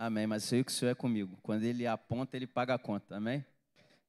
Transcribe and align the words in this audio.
Amém. 0.00 0.26
Mas 0.26 0.44
sei 0.44 0.64
que 0.64 0.70
o 0.70 0.74
Senhor 0.74 0.92
é 0.92 0.94
comigo. 0.94 1.38
Quando 1.42 1.62
Ele 1.62 1.86
aponta, 1.86 2.34
Ele 2.34 2.46
paga 2.46 2.72
a 2.72 2.78
conta. 2.78 3.18
Amém? 3.18 3.44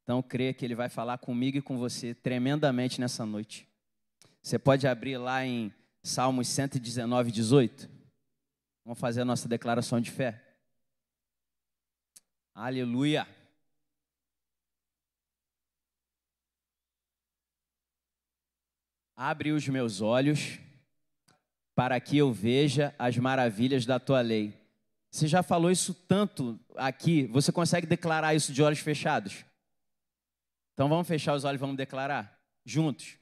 Então, 0.02 0.24
creia 0.24 0.54
que 0.54 0.64
Ele 0.64 0.74
vai 0.74 0.88
falar 0.88 1.18
comigo 1.18 1.58
e 1.58 1.62
com 1.62 1.78
você 1.78 2.14
tremendamente 2.14 3.02
nessa 3.02 3.26
noite. 3.26 3.68
Você 4.42 4.58
pode 4.58 4.88
abrir 4.88 5.18
lá 5.18 5.46
em 5.46 5.70
Salmos 6.02 6.48
119, 6.48 7.30
18. 7.30 7.90
Vamos 8.86 9.02
fazer 9.02 9.24
a 9.24 9.26
nossa 9.26 9.50
declaração 9.50 10.00
de 10.00 10.12
fé. 10.12 10.42
Aleluia. 12.56 13.28
Abre 19.14 19.52
os 19.52 19.68
meus 19.68 20.00
olhos 20.00 20.58
para 21.76 22.00
que 22.00 22.18
eu 22.18 22.32
veja 22.32 22.96
as 22.98 23.18
maravilhas 23.18 23.86
da 23.86 24.00
tua 24.00 24.22
lei. 24.22 24.61
Você 25.12 25.28
já 25.28 25.44
falou 25.44 25.70
isso 25.70 25.94
tanto 25.94 26.58
aqui, 26.78 27.28
você 27.28 27.52
consegue 27.52 27.86
declarar 27.86 28.34
isso 28.34 28.54
de 28.54 28.64
olhos 28.64 28.80
fechados? 28.80 29.44
Então 30.74 30.88
vamos 30.88 31.06
fechar 31.06 31.36
os 31.36 31.44
olhos, 31.44 31.60
vamos 31.60 31.76
declarar 31.76 32.40
juntos. 32.66 33.18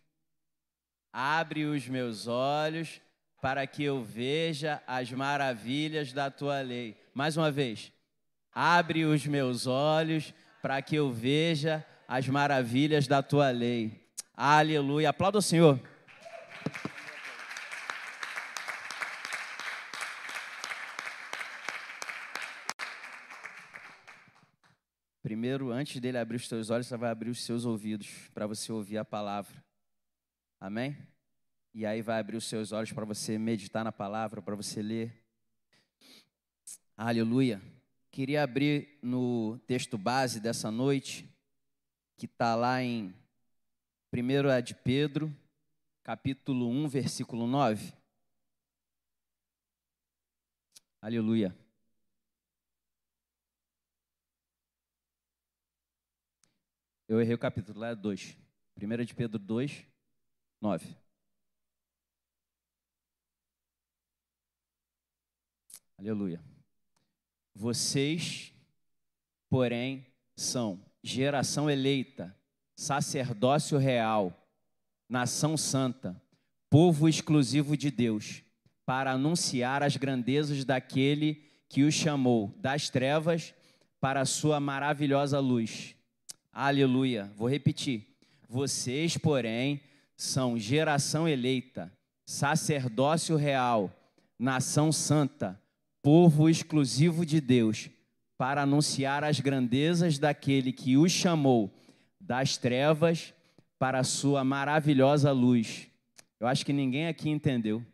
Abre 1.12 1.66
os 1.66 1.88
meus 1.88 2.28
olhos 2.28 3.02
para 3.42 3.66
que 3.66 3.84
eu 3.84 4.04
veja 4.04 4.84
as 4.86 5.12
maravilhas 5.12 6.14
da 6.14 6.30
tua 6.30 6.62
lei. 6.62 6.96
Mais 7.14 7.36
uma 7.36 7.50
vez. 7.50 7.92
Abre 8.54 9.06
os 9.06 9.26
meus 9.26 9.66
olhos 9.66 10.32
para 10.62 10.82
que 10.84 10.96
eu 10.96 11.12
veja 11.12 11.84
as 12.08 12.28
maravilhas 12.28 13.08
da 13.08 13.24
tua 13.24 13.50
lei. 13.50 14.08
Aleluia. 14.36 15.10
Aplauda 15.10 15.40
o 15.40 15.42
Senhor. 15.42 15.80
Primeiro, 25.30 25.70
antes 25.70 26.02
dele 26.02 26.18
abrir 26.18 26.38
os 26.38 26.50
teus 26.50 26.72
olhos, 26.72 26.88
você 26.88 26.98
vai 26.98 27.12
abrir 27.12 27.30
os 27.30 27.44
seus 27.44 27.64
ouvidos 27.64 28.10
para 28.34 28.48
você 28.48 28.72
ouvir 28.72 28.98
a 28.98 29.06
palavra. 29.06 29.64
Amém? 30.60 30.98
E 31.72 31.86
aí 31.86 32.02
vai 32.02 32.20
abrir 32.20 32.36
os 32.36 32.46
seus 32.46 32.72
olhos 32.72 32.92
para 32.92 33.06
você 33.06 33.38
meditar 33.38 33.84
na 33.84 33.92
palavra, 33.92 34.42
para 34.42 34.56
você 34.56 34.82
ler. 34.82 35.24
Aleluia. 36.98 37.62
Queria 38.10 38.42
abrir 38.42 38.98
no 39.04 39.60
texto 39.68 40.00
base 40.00 40.40
dessa 40.40 40.72
noite, 40.72 41.30
que 42.18 42.26
está 42.26 42.56
lá 42.56 42.82
em 42.82 43.14
1 44.12 44.50
é 44.50 44.64
de 44.64 44.74
Pedro, 44.74 45.32
capítulo 46.04 46.68
1, 46.68 46.88
versículo 46.88 47.46
9. 47.46 47.94
Aleluia. 51.00 51.56
Eu 57.10 57.20
errei 57.20 57.34
o 57.34 57.40
capítulo, 57.40 57.80
lá 57.80 57.88
é 57.88 57.96
2. 57.96 58.38
1 58.80 59.04
de 59.04 59.16
Pedro 59.16 59.40
2, 59.40 59.84
9. 60.62 60.96
Aleluia. 65.98 66.40
Vocês, 67.56 68.54
porém, 69.50 70.06
são 70.36 70.80
geração 71.02 71.68
eleita, 71.68 72.38
sacerdócio 72.76 73.80
real, 73.80 74.48
nação 75.10 75.58
santa, 75.58 76.22
povo 76.70 77.10
exclusivo 77.10 77.76
de 77.76 77.90
Deus, 77.90 78.44
para 78.86 79.14
anunciar 79.14 79.82
as 79.82 79.98
grandezas 79.98 80.64
daquele 80.64 81.44
que 81.68 81.82
os 81.82 81.96
chamou 81.96 82.54
das 82.58 82.88
trevas 82.88 83.56
para 84.00 84.22
a 84.22 84.28
sua 84.28 84.60
maravilhosa 84.60 85.40
luz. 85.40 85.96
Aleluia. 86.52 87.32
Vou 87.36 87.48
repetir. 87.48 88.08
Vocês, 88.48 89.16
porém, 89.18 89.82
são 90.18 90.58
geração 90.58 91.28
eleita, 91.28 91.92
sacerdócio 92.26 93.36
real, 93.36 93.92
nação 94.38 94.92
santa, 94.92 95.60
povo 96.02 96.50
exclusivo 96.50 97.26
de 97.26 97.40
Deus, 97.40 97.90
para 98.38 98.64
anunciar 98.64 99.24
as 99.24 99.40
grandezas 99.40 100.18
daquele 100.18 100.72
que 100.72 100.98
os 100.98 101.12
chamou 101.12 101.72
das 102.20 102.58
trevas 102.58 103.34
para 103.78 104.00
a 104.00 104.04
sua 104.04 104.44
maravilhosa 104.44 105.32
luz. 105.32 105.88
Eu 106.40 106.48
acho 106.48 106.66
que 106.66 106.74
ninguém 106.74 107.08
aqui 107.08 107.30
entendeu. 107.30 107.86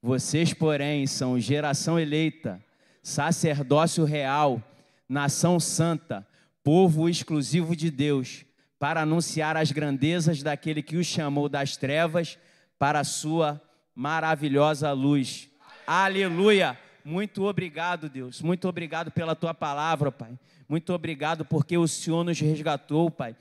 Vocês, 0.00 0.54
porém, 0.54 1.06
são 1.06 1.38
geração 1.38 1.98
eleita, 1.98 2.62
sacerdócio 3.02 4.04
real, 4.04 4.62
nação 5.08 5.60
santa, 5.60 6.26
povo 6.62 7.08
exclusivo 7.08 7.74
de 7.74 7.90
Deus, 7.90 8.44
para 8.78 9.02
anunciar 9.02 9.56
as 9.56 9.72
grandezas 9.72 10.42
daquele 10.42 10.82
que 10.82 10.96
os 10.96 11.06
chamou 11.06 11.48
das 11.48 11.76
trevas 11.76 12.38
para 12.78 13.00
a 13.00 13.04
sua 13.04 13.60
maravilhosa 13.94 14.92
luz. 14.92 15.48
Aleluia! 15.86 16.78
Muito 17.04 17.44
obrigado, 17.44 18.08
Deus. 18.08 18.42
Muito 18.42 18.68
obrigado 18.68 19.10
pela 19.10 19.34
tua 19.34 19.54
palavra, 19.54 20.12
Pai. 20.12 20.38
Muito 20.68 20.92
obrigado 20.92 21.44
porque 21.44 21.78
o 21.78 21.88
Senhor 21.88 22.22
nos 22.22 22.38
resgatou, 22.38 23.10
Pai. 23.10 23.34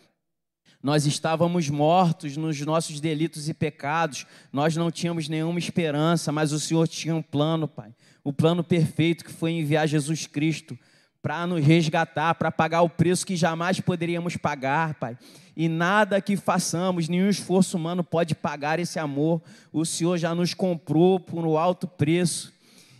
Nós 0.81 1.05
estávamos 1.05 1.69
mortos 1.69 2.37
nos 2.37 2.59
nossos 2.61 3.01
delitos 3.01 3.49
e 3.49 3.53
pecados, 3.53 4.25
nós 4.53 4.75
não 4.75 4.89
tínhamos 4.89 5.27
nenhuma 5.27 5.59
esperança, 5.59 6.31
mas 6.31 6.51
o 6.53 6.59
Senhor 6.59 6.87
tinha 6.87 7.15
um 7.15 7.21
plano, 7.21 7.67
Pai. 7.67 7.93
O 8.23 8.31
plano 8.31 8.63
perfeito 8.63 9.25
que 9.25 9.33
foi 9.33 9.51
enviar 9.51 9.87
Jesus 9.87 10.27
Cristo 10.27 10.77
para 11.21 11.45
nos 11.47 11.63
resgatar, 11.65 12.35
para 12.35 12.51
pagar 12.51 12.81
o 12.81 12.89
preço 12.89 13.25
que 13.25 13.35
jamais 13.35 13.79
poderíamos 13.79 14.37
pagar, 14.37 14.93
Pai. 14.95 15.17
E 15.55 15.67
nada 15.67 16.21
que 16.21 16.37
façamos, 16.37 17.09
nenhum 17.09 17.29
esforço 17.29 17.77
humano 17.77 18.03
pode 18.03 18.35
pagar 18.35 18.79
esse 18.79 18.99
amor. 18.99 19.41
O 19.73 19.85
Senhor 19.85 20.17
já 20.17 20.35
nos 20.35 20.53
comprou 20.53 21.19
por 21.19 21.45
um 21.45 21.57
alto 21.57 21.87
preço. 21.87 22.53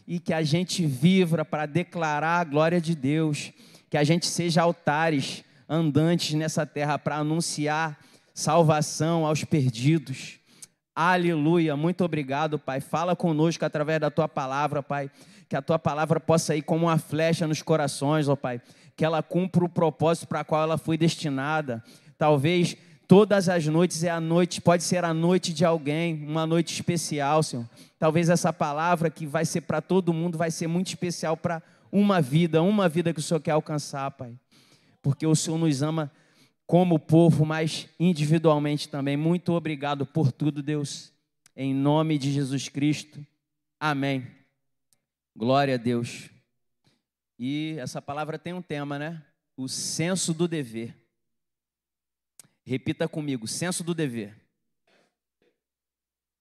E 0.07 0.19
que 0.19 0.33
a 0.33 0.41
gente 0.41 0.85
vivra 0.85 1.45
para 1.45 1.66
declarar 1.66 2.39
a 2.39 2.44
glória 2.44 2.81
de 2.81 2.95
Deus. 2.95 3.51
Que 3.89 3.97
a 3.97 4.03
gente 4.03 4.25
seja 4.25 4.61
altares 4.61 5.44
andantes 5.69 6.34
nessa 6.34 6.66
terra 6.66 6.97
para 6.97 7.17
anunciar 7.17 7.99
salvação 8.34 9.25
aos 9.25 9.44
perdidos. 9.44 10.39
Aleluia. 10.95 11.75
Muito 11.75 12.03
obrigado, 12.03 12.57
Pai. 12.57 12.81
Fala 12.81 13.16
conosco 13.16 13.63
através 13.63 13.99
da 13.99 14.09
tua 14.09 14.28
palavra, 14.28 14.81
Pai 14.81 15.11
que 15.47 15.56
a 15.56 15.62
tua 15.62 15.80
palavra 15.80 16.19
possa 16.19 16.56
ir 16.56 16.62
como 16.62 16.88
uma 16.88 16.97
flecha 16.97 17.47
nos 17.47 17.62
corações, 17.62 18.28
ó 18.28 18.35
Pai, 18.35 18.62
que 18.96 19.06
ela 19.06 19.24
cumpra 19.24 19.63
o 19.63 19.69
propósito 19.69 20.28
para 20.28 20.44
qual 20.44 20.63
ela 20.63 20.78
foi 20.78 20.97
destinada. 20.97 21.84
Talvez 22.18 22.75
todas 23.08 23.47
as 23.47 23.66
noites 23.66 24.03
é 24.03 24.09
a 24.09 24.19
noite, 24.19 24.59
pode 24.59 24.84
ser 24.84 25.06
a 25.06 25.13
noite 25.13 25.53
de 25.53 25.63
alguém, 25.63 26.25
uma 26.28 26.46
noite 26.46 26.74
especial, 26.74 27.41
Senhor. 27.41 27.66
Talvez 27.97 28.30
essa 28.30 28.52
palavra 28.52 29.09
que 29.09 29.25
vai 29.25 29.46
ser 29.46 29.62
para 29.62 29.81
todo 29.81 30.13
mundo 30.13 30.38
vai 30.38 30.52
ser 30.52 30.68
muito 30.68 30.88
especial 30.88 31.38
para 31.38 31.62
uma 31.91 32.22
vida, 32.22 32.62
uma 32.62 32.90
vida 32.90 33.14
que 33.14 33.19
o 33.19 33.24
Senhor 33.24 33.40
quer 33.40 33.52
alcançar, 33.52 34.12
Pai. 34.12 34.34
Porque 35.02 35.25
o 35.25 35.35
Senhor 35.35 35.58
nos 35.58 35.81
ama 35.81 36.12
como 36.66 37.00
povo, 37.00 37.46
mas 37.46 37.88
individualmente 37.97 38.90
também. 38.90 39.16
Muito 39.16 39.53
obrigado 39.53 40.06
por 40.06 40.31
tudo, 40.31 40.62
Deus. 40.62 41.14
Em 41.56 41.74
nome 41.74 42.18
de 42.18 42.31
Jesus 42.31 42.68
Cristo. 42.68 43.25
Amém. 43.79 44.36
Glória 45.37 45.75
a 45.75 45.77
Deus. 45.77 46.31
E 47.37 47.75
essa 47.77 48.01
palavra 48.01 48.39
tem 48.39 48.53
um 48.53 48.61
tema, 48.61 48.97
né? 48.97 49.23
O 49.55 49.67
senso 49.67 50.33
do 50.33 50.47
dever. 50.47 50.97
Repita 52.65 53.07
comigo, 53.07 53.47
senso 53.47 53.83
do 53.83 53.93
dever. 53.93 54.35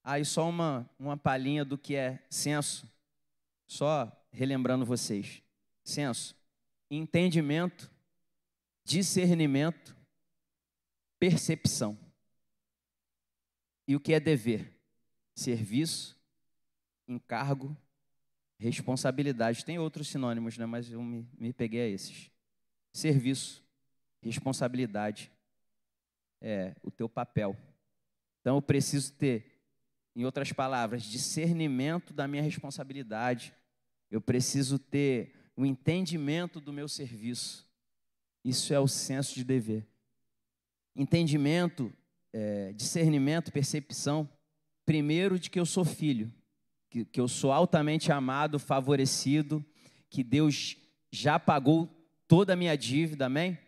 Aí 0.02 0.22
ah, 0.22 0.24
só 0.24 0.48
uma, 0.48 0.88
uma 0.98 1.14
palhinha 1.14 1.62
do 1.62 1.76
que 1.76 1.94
é 1.94 2.24
senso, 2.30 2.90
só 3.66 4.10
relembrando 4.32 4.86
vocês. 4.86 5.42
Senso, 5.84 6.34
entendimento, 6.90 7.90
discernimento, 8.82 9.94
percepção. 11.18 11.98
E 13.86 13.94
o 13.94 14.00
que 14.00 14.14
é 14.14 14.20
dever? 14.20 14.72
Serviço, 15.34 16.18
encargo, 17.06 17.76
Responsabilidade. 18.58 19.64
Tem 19.64 19.78
outros 19.78 20.08
sinônimos, 20.08 20.56
né? 20.56 20.64
mas 20.64 20.90
eu 20.90 21.02
me, 21.02 21.28
me 21.38 21.52
peguei 21.52 21.80
a 21.82 21.88
esses. 21.88 22.30
Serviço, 22.92 23.62
responsabilidade, 24.22 25.30
é 26.40 26.74
o 26.82 26.90
teu 26.90 27.08
papel. 27.08 27.56
Então 28.40 28.56
eu 28.56 28.62
preciso 28.62 29.12
ter, 29.12 29.60
em 30.14 30.24
outras 30.24 30.52
palavras, 30.52 31.02
discernimento 31.02 32.14
da 32.14 32.26
minha 32.26 32.42
responsabilidade. 32.42 33.52
Eu 34.10 34.20
preciso 34.20 34.78
ter 34.78 35.34
o 35.54 35.66
entendimento 35.66 36.60
do 36.60 36.72
meu 36.72 36.88
serviço. 36.88 37.66
Isso 38.42 38.72
é 38.72 38.80
o 38.80 38.88
senso 38.88 39.34
de 39.34 39.44
dever. 39.44 39.86
Entendimento, 40.94 41.92
é, 42.32 42.72
discernimento, 42.72 43.52
percepção, 43.52 44.28
primeiro 44.86 45.38
de 45.38 45.50
que 45.50 45.60
eu 45.60 45.66
sou 45.66 45.84
filho 45.84 46.32
que, 46.90 47.04
que 47.04 47.20
eu 47.20 47.28
sou 47.28 47.52
altamente 47.52 48.12
amado, 48.12 48.58
favorecido, 48.58 49.64
que 50.08 50.22
Deus 50.22 50.76
já 51.10 51.38
pagou 51.38 51.88
toda 52.28 52.52
a 52.52 52.56
minha 52.56 52.76
dívida, 52.76 53.26
amém? 53.26 53.58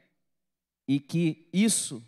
E 0.86 0.98
que 0.98 1.48
isso 1.52 2.02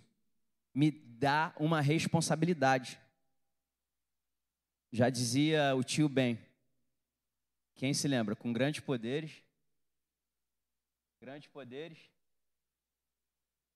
me 0.74 0.90
dá 0.90 1.54
uma 1.58 1.80
responsabilidade. 1.80 2.98
Já 4.92 5.10
dizia 5.10 5.74
o 5.76 5.84
tio 5.84 6.08
Ben, 6.08 6.38
quem 7.74 7.94
se 7.94 8.08
lembra? 8.08 8.34
Com 8.34 8.52
grandes 8.52 8.80
poderes, 8.80 9.42
grandes 11.20 11.48
poderes, 11.48 11.98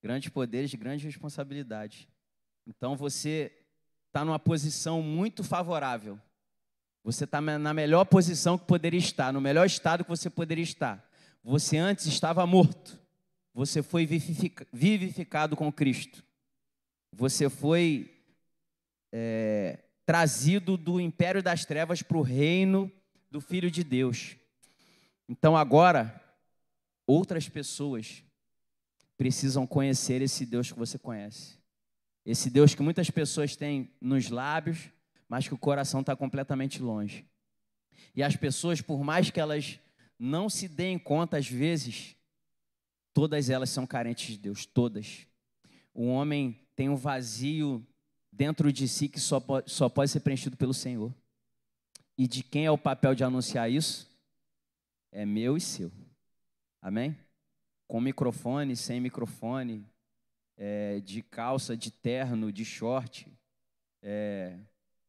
grandes 0.02 0.28
poderes, 0.28 0.74
grandes 0.74 1.04
responsabilidades. 1.04 2.08
Então 2.66 2.96
você 2.96 3.52
está 4.06 4.24
numa 4.24 4.38
posição 4.38 5.02
muito 5.02 5.42
favorável. 5.44 6.20
Você 7.04 7.24
está 7.24 7.38
na 7.38 7.74
melhor 7.74 8.06
posição 8.06 8.56
que 8.56 8.64
poderia 8.64 8.98
estar, 8.98 9.30
no 9.30 9.40
melhor 9.40 9.66
estado 9.66 10.02
que 10.02 10.10
você 10.10 10.30
poderia 10.30 10.64
estar. 10.64 11.06
Você 11.44 11.76
antes 11.76 12.06
estava 12.06 12.46
morto. 12.46 12.98
Você 13.52 13.82
foi 13.82 14.06
vivificado 14.72 15.54
com 15.54 15.70
Cristo. 15.70 16.24
Você 17.12 17.50
foi 17.50 18.10
é, 19.12 19.78
trazido 20.06 20.78
do 20.78 20.98
império 20.98 21.42
das 21.42 21.66
trevas 21.66 22.00
para 22.00 22.16
o 22.16 22.22
reino 22.22 22.90
do 23.30 23.40
Filho 23.40 23.70
de 23.70 23.84
Deus. 23.84 24.34
Então 25.28 25.54
agora, 25.54 26.20
outras 27.06 27.48
pessoas 27.50 28.24
precisam 29.16 29.66
conhecer 29.66 30.22
esse 30.22 30.46
Deus 30.46 30.72
que 30.72 30.78
você 30.78 30.98
conhece. 30.98 31.58
Esse 32.24 32.48
Deus 32.48 32.74
que 32.74 32.82
muitas 32.82 33.10
pessoas 33.10 33.54
têm 33.54 33.90
nos 34.00 34.30
lábios, 34.30 34.88
mas 35.28 35.48
que 35.48 35.54
o 35.54 35.58
coração 35.58 36.00
está 36.00 36.14
completamente 36.14 36.82
longe. 36.82 37.26
E 38.14 38.22
as 38.22 38.36
pessoas, 38.36 38.80
por 38.80 39.02
mais 39.02 39.30
que 39.30 39.40
elas 39.40 39.78
não 40.18 40.48
se 40.48 40.68
deem 40.68 40.98
conta, 40.98 41.36
às 41.36 41.48
vezes, 41.48 42.16
todas 43.12 43.50
elas 43.50 43.70
são 43.70 43.86
carentes 43.86 44.28
de 44.28 44.38
Deus, 44.38 44.66
todas. 44.66 45.26
O 45.92 46.06
homem 46.06 46.58
tem 46.76 46.88
um 46.88 46.96
vazio 46.96 47.84
dentro 48.30 48.72
de 48.72 48.88
si 48.88 49.08
que 49.08 49.20
só 49.20 49.40
pode, 49.40 49.70
só 49.70 49.88
pode 49.88 50.10
ser 50.10 50.20
preenchido 50.20 50.56
pelo 50.56 50.74
Senhor. 50.74 51.14
E 52.16 52.26
de 52.26 52.42
quem 52.42 52.66
é 52.66 52.70
o 52.70 52.78
papel 52.78 53.14
de 53.14 53.24
anunciar 53.24 53.70
isso? 53.70 54.08
É 55.10 55.24
meu 55.24 55.56
e 55.56 55.60
seu. 55.60 55.90
Amém? 56.80 57.16
Com 57.86 58.00
microfone, 58.00 58.76
sem 58.76 59.00
microfone, 59.00 59.84
é, 60.56 61.00
de 61.00 61.22
calça, 61.22 61.76
de 61.76 61.90
terno, 61.90 62.52
de 62.52 62.64
short, 62.64 63.26
é, 64.02 64.58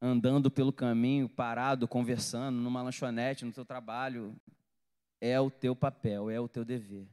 andando 0.06 0.52
pelo 0.52 0.72
caminho, 0.72 1.28
parado, 1.28 1.88
conversando, 1.88 2.58
numa 2.58 2.84
lanchonete, 2.84 3.44
no 3.44 3.52
teu 3.52 3.66
trabalho, 3.66 4.36
é 5.20 5.40
o 5.40 5.50
teu 5.50 5.76
papel, 5.76 6.30
é 6.30 6.40
o 6.40 6.48
teu 6.48 6.64
dever. 6.64 7.08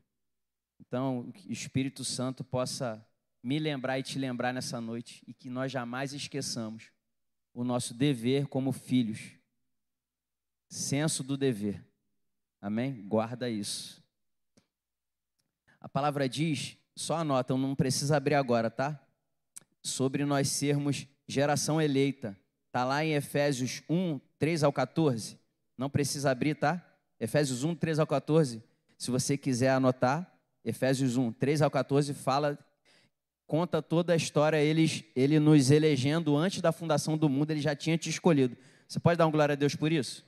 Então, 0.79 1.31
que 1.33 1.49
o 1.49 1.53
Espírito 1.53 2.05
Santo 2.05 2.45
possa 2.45 3.05
me 3.43 3.59
lembrar 3.59 3.99
e 3.99 4.03
te 4.03 4.19
lembrar 4.19 4.53
nessa 4.53 4.81
noite 4.81 5.25
e 5.27 5.33
que 5.33 5.49
nós 5.49 5.73
jamais 5.73 6.13
esqueçamos 6.13 6.91
o 7.55 7.65
nosso 7.65 7.95
dever 7.95 8.47
como 8.47 8.73
filhos. 8.73 9.33
Senso 10.69 11.25
do 11.25 11.37
dever. 11.37 11.83
Amém? 12.61 13.07
Guarda 13.09 13.49
isso. 13.49 14.03
A 15.81 15.89
palavra 15.89 16.29
diz, 16.29 16.77
só 16.95 17.17
anota, 17.17 17.57
não 17.57 17.75
precisa 17.75 18.17
abrir 18.17 18.35
agora, 18.35 18.71
tá? 18.71 19.01
Sobre 19.83 20.25
nós 20.25 20.49
sermos 20.49 21.07
geração 21.27 21.81
eleita. 21.81 22.39
Está 22.73 22.85
lá 22.85 23.05
em 23.05 23.13
Efésios 23.13 23.83
1, 23.87 24.19
3 24.39 24.65
ao 24.65 24.73
14. 24.73 25.39
Não 25.77 25.91
precisa 25.91 26.31
abrir, 26.31 26.55
tá? 26.55 26.83
Efésios 27.21 27.65
1, 27.65 27.75
3 27.75 27.99
ao 27.99 28.07
14. 28.07 28.63
Se 28.97 29.11
você 29.11 29.37
quiser 29.37 29.73
anotar, 29.73 30.27
Efésios 30.65 31.19
1, 31.19 31.33
3 31.33 31.61
ao 31.61 31.71
14 31.71 32.15
fala, 32.15 32.59
conta 33.47 33.83
toda 33.83 34.15
a 34.15 34.17
história, 34.17 34.57
eles, 34.57 35.05
ele 35.15 35.39
nos 35.39 35.71
elegendo 35.71 36.35
antes 36.35 36.63
da 36.63 36.73
fundação 36.73 37.19
do 37.19 37.29
mundo, 37.29 37.51
ele 37.51 37.61
já 37.61 37.77
tinha 37.77 37.99
te 37.99 38.09
escolhido. 38.09 38.57
Você 38.89 38.99
pode 38.99 39.19
dar 39.19 39.27
um 39.27 39.31
glória 39.31 39.53
a 39.53 39.57
Deus 39.57 39.77
por 39.77 39.93
isso? 39.93 40.25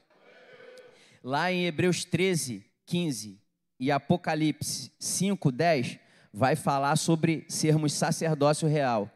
Lá 1.22 1.50
em 1.50 1.64
Hebreus 1.64 2.04
13, 2.04 2.62
15 2.84 3.40
e 3.80 3.90
Apocalipse 3.90 4.92
5, 4.98 5.50
10, 5.50 5.98
vai 6.30 6.56
falar 6.56 6.96
sobre 6.96 7.46
sermos 7.48 7.94
sacerdócio 7.94 8.68
real. 8.68 9.10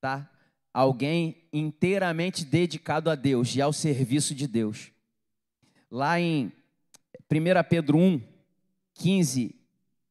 Tá? 0.00 0.28
Alguém 0.78 1.42
inteiramente 1.52 2.44
dedicado 2.44 3.10
a 3.10 3.16
Deus 3.16 3.56
e 3.56 3.60
ao 3.60 3.72
serviço 3.72 4.32
de 4.32 4.46
Deus. 4.46 4.92
Lá 5.90 6.20
em 6.20 6.52
1 7.28 7.68
Pedro 7.68 7.98
1, 7.98 8.22
15 8.94 9.56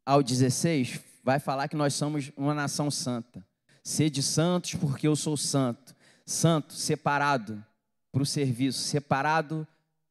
ao 0.06 0.22
16, 0.22 1.00
vai 1.24 1.40
falar 1.40 1.70
que 1.70 1.78
nós 1.78 1.94
somos 1.94 2.34
uma 2.36 2.54
nação 2.54 2.92
santa. 2.92 3.48
Sede 3.82 4.22
santos, 4.22 4.76
porque 4.76 5.08
eu 5.08 5.16
sou 5.16 5.38
santo. 5.38 5.96
Santo, 6.26 6.74
separado 6.74 7.64
para 8.12 8.24
o 8.24 8.26
serviço, 8.26 8.80
separado 8.80 9.66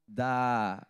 da, 0.09 0.87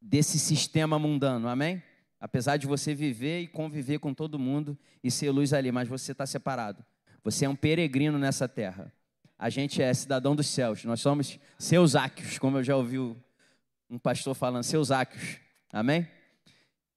desse 0.00 0.38
sistema 0.38 0.96
mundano, 0.96 1.48
amém? 1.48 1.82
Apesar 2.20 2.56
de 2.56 2.68
você 2.68 2.94
viver 2.94 3.40
e 3.40 3.48
conviver 3.48 3.98
com 3.98 4.14
todo 4.14 4.38
mundo 4.38 4.78
e 5.02 5.10
ser 5.10 5.32
luz 5.32 5.52
ali, 5.52 5.72
mas 5.72 5.88
você 5.88 6.12
está 6.12 6.24
separado. 6.24 6.84
Você 7.24 7.46
é 7.46 7.48
um 7.48 7.56
peregrino 7.56 8.16
nessa 8.16 8.46
terra 8.46 8.92
a 9.38 9.48
gente 9.48 9.80
é 9.80 9.94
cidadão 9.94 10.34
dos 10.34 10.48
céus, 10.48 10.84
nós 10.84 11.00
somos 11.00 11.38
seus 11.58 11.94
áquios, 11.94 12.38
como 12.38 12.58
eu 12.58 12.64
já 12.64 12.76
ouvi 12.76 12.98
um 12.98 13.98
pastor 14.02 14.34
falando, 14.34 14.64
seus 14.64 14.90
áquios, 14.90 15.38
amém? 15.72 16.08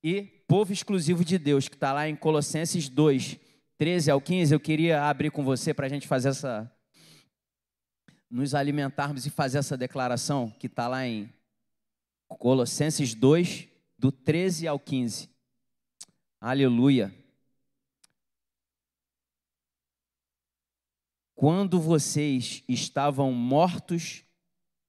E 0.04 0.24
povo 0.48 0.74
exclusivo 0.74 1.24
de 1.24 1.38
Deus, 1.38 1.70
que 1.70 1.76
está 1.76 1.94
lá 1.94 2.10
em 2.10 2.16
Colossenses 2.16 2.90
2, 2.90 3.38
13 3.78 4.12
ao 4.12 4.20
15, 4.20 4.54
eu 4.54 4.60
queria 4.60 5.04
abrir 5.04 5.30
com 5.30 5.44
você 5.44 5.74
para 5.74 5.86
a 5.86 5.90
gente 5.90 6.08
fazer 6.08 6.30
essa, 6.30 6.72
nos 8.30 8.56
alimentarmos 8.56 9.26
e 9.26 9.30
fazer 9.30 9.60
essa 9.60 9.78
declaração, 9.78 10.50
que 10.60 10.68
está 10.68 10.88
lá 10.88 11.06
em 11.06 11.32
Colossenses 12.28 13.14
2, 13.14 13.68
do 13.98 14.12
13 14.12 14.68
ao 14.68 14.80
15. 14.80 15.30
Aleluia. 16.40 17.14
Quando 21.42 21.82
vocês 21.82 22.64
estavam 22.70 23.32
mortos 23.32 24.24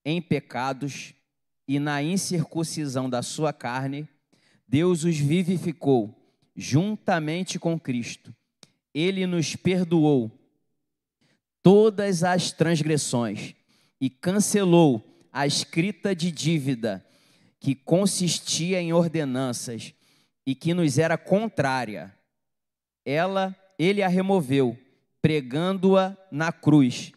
em 0.04 0.20
pecados 0.20 1.14
e 1.66 1.78
na 1.78 2.02
incircuncisão 2.02 3.08
da 3.08 3.22
sua 3.22 3.54
carne, 3.54 4.06
Deus 4.68 5.02
os 5.02 5.16
vivificou 5.16 6.14
juntamente 6.54 7.58
com 7.58 7.80
Cristo. 7.80 8.36
Ele 8.92 9.26
nos 9.26 9.56
perdoou 9.56 10.30
todas 11.62 12.22
as 12.22 12.52
transgressões 12.52 13.54
e 13.98 14.10
cancelou 14.10 15.26
a 15.32 15.46
escrita 15.46 16.14
de 16.14 16.30
dívida 16.30 17.02
que 17.60 17.74
consistia 17.74 18.78
em 18.78 18.92
ordenanças 18.92 19.94
e 20.46 20.54
que 20.54 20.74
nos 20.74 20.98
era 20.98 21.16
contrária. 21.16 22.14
Ela, 23.06 23.56
ele 23.78 24.02
a 24.02 24.08
removeu 24.08 24.78
pregando-a 25.22 26.16
na 26.30 26.50
cruz 26.50 27.12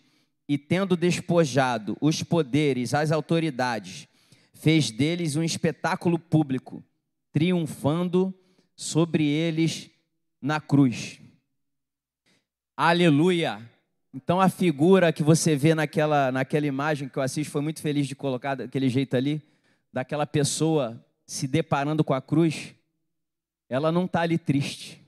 e 0.48 0.58
tendo 0.58 0.96
despojado 0.96 1.98
os 2.00 2.22
poderes, 2.22 2.94
as 2.94 3.12
autoridades, 3.12 4.08
fez 4.54 4.92
deles 4.92 5.36
um 5.36 5.44
espetáculo 5.44 6.20
público, 6.20 6.84
triunfando 7.34 8.34
sobre 8.76 9.26
eles 9.26 9.90
na 10.40 10.62
cruz. 10.62 11.20
Aleluia! 12.78 13.70
Então 14.14 14.40
a 14.40 14.48
figura 14.48 15.12
que 15.12 15.24
você 15.24 15.56
vê 15.56 15.74
naquela, 15.74 16.32
naquela 16.32 16.68
imagem 16.68 17.10
que 17.10 17.18
eu 17.18 17.24
assisto 17.24 17.52
foi 17.52 17.62
muito 17.62 17.82
feliz 17.82 18.08
de 18.08 18.16
colocar 18.16 18.56
daquele 18.56 18.88
jeito 18.88 19.18
ali, 19.18 19.42
daquela 19.92 20.28
pessoa 20.28 21.04
se 21.26 21.48
deparando 21.48 22.04
com 22.04 22.14
a 22.14 22.22
cruz, 22.22 22.76
ela 23.68 23.92
não 23.92 24.06
está 24.06 24.22
ali 24.22 24.38
triste. 24.38 25.02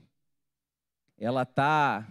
Ela 1.16 1.42
está 1.42 2.06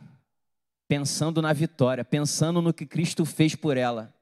pensando 0.87 1.41
na 1.41 1.53
vitória, 1.53 2.05
pensando 2.05 2.61
no 2.61 2.73
que 2.73 2.85
Cristo 2.85 3.25
fez 3.25 3.55
por 3.55 3.77
ela. 3.77 4.13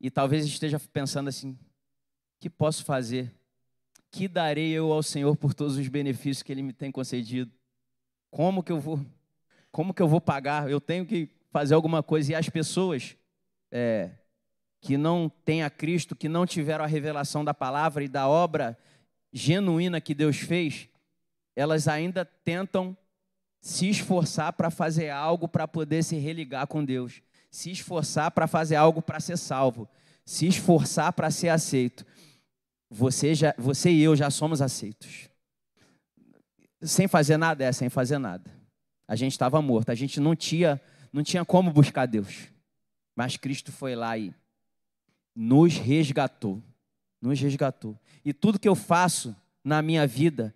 E 0.00 0.10
talvez 0.10 0.44
esteja 0.44 0.78
pensando 0.92 1.28
assim: 1.28 1.58
que 2.40 2.50
posso 2.50 2.84
fazer? 2.84 3.32
Que 4.10 4.28
darei 4.28 4.70
eu 4.70 4.92
ao 4.92 5.02
Senhor 5.02 5.36
por 5.36 5.54
todos 5.54 5.76
os 5.76 5.88
benefícios 5.88 6.42
que 6.42 6.52
Ele 6.52 6.62
me 6.62 6.72
tem 6.72 6.90
concedido? 6.90 7.50
Como 8.30 8.62
que 8.62 8.72
eu 8.72 8.80
vou? 8.80 9.04
Como 9.70 9.92
que 9.92 10.02
eu 10.02 10.08
vou 10.08 10.20
pagar? 10.20 10.70
Eu 10.70 10.80
tenho 10.80 11.04
que 11.04 11.28
fazer 11.50 11.74
alguma 11.74 12.02
coisa. 12.02 12.32
E 12.32 12.34
as 12.34 12.48
pessoas 12.48 13.16
é, 13.70 14.10
que 14.80 14.96
não 14.96 15.28
têm 15.44 15.62
a 15.62 15.70
Cristo, 15.70 16.16
que 16.16 16.28
não 16.28 16.46
tiveram 16.46 16.84
a 16.84 16.88
revelação 16.88 17.44
da 17.44 17.52
palavra 17.52 18.04
e 18.04 18.08
da 18.08 18.28
obra 18.28 18.78
genuína 19.32 20.00
que 20.00 20.14
Deus 20.14 20.38
fez, 20.38 20.88
elas 21.54 21.88
ainda 21.88 22.24
tentam 22.24 22.96
se 23.66 23.88
esforçar 23.88 24.52
para 24.52 24.70
fazer 24.70 25.10
algo 25.10 25.48
para 25.48 25.66
poder 25.66 26.04
se 26.04 26.14
religar 26.14 26.68
com 26.68 26.84
Deus, 26.84 27.20
se 27.50 27.68
esforçar 27.72 28.30
para 28.30 28.46
fazer 28.46 28.76
algo 28.76 29.02
para 29.02 29.18
ser 29.18 29.36
salvo, 29.36 29.88
se 30.24 30.46
esforçar 30.46 31.12
para 31.12 31.32
ser 31.32 31.48
aceito. 31.48 32.06
Você, 32.88 33.34
já, 33.34 33.52
você 33.58 33.90
e 33.90 34.00
eu 34.00 34.14
já 34.14 34.30
somos 34.30 34.62
aceitos. 34.62 35.28
sem 36.80 37.08
fazer 37.08 37.36
nada? 37.36 37.64
É, 37.64 37.72
sem 37.72 37.88
fazer 37.88 38.18
nada. 38.18 38.48
A 39.08 39.16
gente 39.16 39.32
estava 39.32 39.60
morto, 39.60 39.90
a 39.90 39.96
gente 39.96 40.20
não 40.20 40.36
tinha, 40.36 40.80
não 41.12 41.24
tinha 41.24 41.44
como 41.44 41.72
buscar 41.72 42.06
Deus. 42.06 42.46
Mas 43.16 43.36
Cristo 43.36 43.72
foi 43.72 43.96
lá 43.96 44.16
e 44.16 44.32
nos 45.34 45.76
resgatou. 45.76 46.62
Nos 47.20 47.40
resgatou. 47.40 47.98
E 48.24 48.32
tudo 48.32 48.60
que 48.60 48.68
eu 48.68 48.76
faço 48.76 49.34
na 49.64 49.82
minha 49.82 50.06
vida 50.06 50.54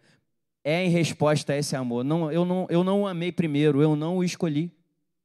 é 0.62 0.84
em 0.84 0.88
resposta 0.88 1.52
a 1.52 1.56
esse 1.56 1.74
amor. 1.74 2.04
Não, 2.04 2.30
eu, 2.30 2.44
não, 2.44 2.66
eu 2.68 2.84
não 2.84 3.02
o 3.02 3.06
amei 3.06 3.32
primeiro, 3.32 3.80
eu 3.80 3.96
não 3.96 4.18
o 4.18 4.24
escolhi. 4.24 4.70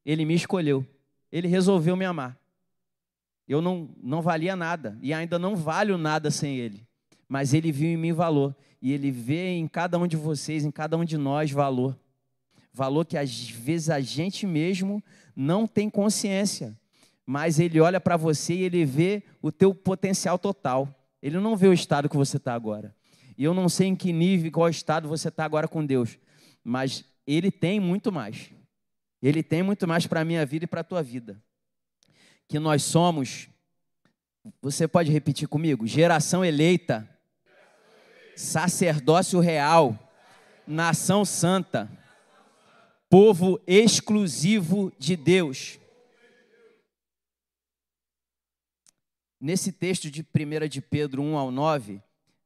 Ele 0.05 0.25
me 0.25 0.33
escolheu. 0.33 0.85
Ele 1.31 1.47
resolveu 1.47 1.95
me 1.95 2.05
amar. 2.05 2.37
Eu 3.47 3.61
não, 3.61 3.89
não 4.01 4.21
valia 4.21 4.55
nada 4.55 4.97
e 5.01 5.13
ainda 5.13 5.37
não 5.37 5.55
valho 5.55 5.97
nada 5.97 6.31
sem 6.31 6.57
ele. 6.57 6.85
Mas 7.27 7.53
ele 7.53 7.71
viu 7.71 7.89
em 7.89 7.97
mim 7.97 8.13
valor. 8.13 8.55
E 8.81 8.91
ele 8.91 9.11
vê 9.11 9.55
em 9.55 9.67
cada 9.67 9.97
um 9.97 10.07
de 10.07 10.15
vocês, 10.15 10.63
em 10.63 10.71
cada 10.71 10.97
um 10.97 11.03
de 11.03 11.17
nós, 11.17 11.51
valor. 11.51 11.97
Valor 12.71 13.05
que 13.05 13.17
às 13.17 13.49
vezes 13.49 13.89
a 13.89 13.99
gente 13.99 14.45
mesmo 14.45 15.03
não 15.35 15.65
tem 15.67 15.89
consciência. 15.89 16.77
Mas 17.25 17.59
ele 17.59 17.79
olha 17.79 17.99
para 17.99 18.17
você 18.17 18.53
e 18.53 18.63
ele 18.63 18.85
vê 18.85 19.23
o 19.41 19.51
teu 19.51 19.73
potencial 19.73 20.37
total. 20.37 20.87
Ele 21.21 21.39
não 21.39 21.55
vê 21.55 21.67
o 21.67 21.73
estado 21.73 22.07
que 22.07 22.17
você 22.17 22.37
está 22.37 22.53
agora. 22.53 22.93
E 23.37 23.43
eu 23.43 23.53
não 23.53 23.67
sei 23.67 23.87
em 23.87 23.95
que 23.95 24.13
nível, 24.13 24.51
qual 24.51 24.69
estado 24.69 25.07
você 25.07 25.27
está 25.27 25.43
agora 25.43 25.67
com 25.67 25.85
Deus. 25.85 26.17
Mas 26.63 27.03
ele 27.27 27.51
tem 27.51 27.79
muito 27.79 28.11
mais. 28.11 28.51
Ele 29.21 29.41
tem 29.41 29.63
muito 29.63 29.87
mais 29.87 30.05
para 30.07 30.21
a 30.21 30.25
minha 30.25 30.45
vida 30.45 30.65
e 30.65 30.67
para 30.67 30.81
a 30.81 30.83
tua 30.83 31.01
vida. 31.01 31.41
Que 32.47 32.59
nós 32.59 32.83
somos, 32.83 33.49
você 34.61 34.87
pode 34.87 35.11
repetir 35.11 35.47
comigo? 35.47 35.87
Geração 35.87 36.45
eleita, 36.45 37.09
sacerdócio 38.35 39.39
real, 39.39 39.97
nação 40.67 41.25
santa, 41.25 41.89
povo 43.09 43.59
exclusivo 43.65 44.91
de 44.99 45.15
Deus. 45.15 45.79
Nesse 49.39 49.71
texto 49.71 50.09
de 50.09 50.21
1 50.21 50.67
de 50.67 50.81
Pedro 50.81 51.21
1 51.21 51.37
ao 51.37 51.51
9, 51.51 52.01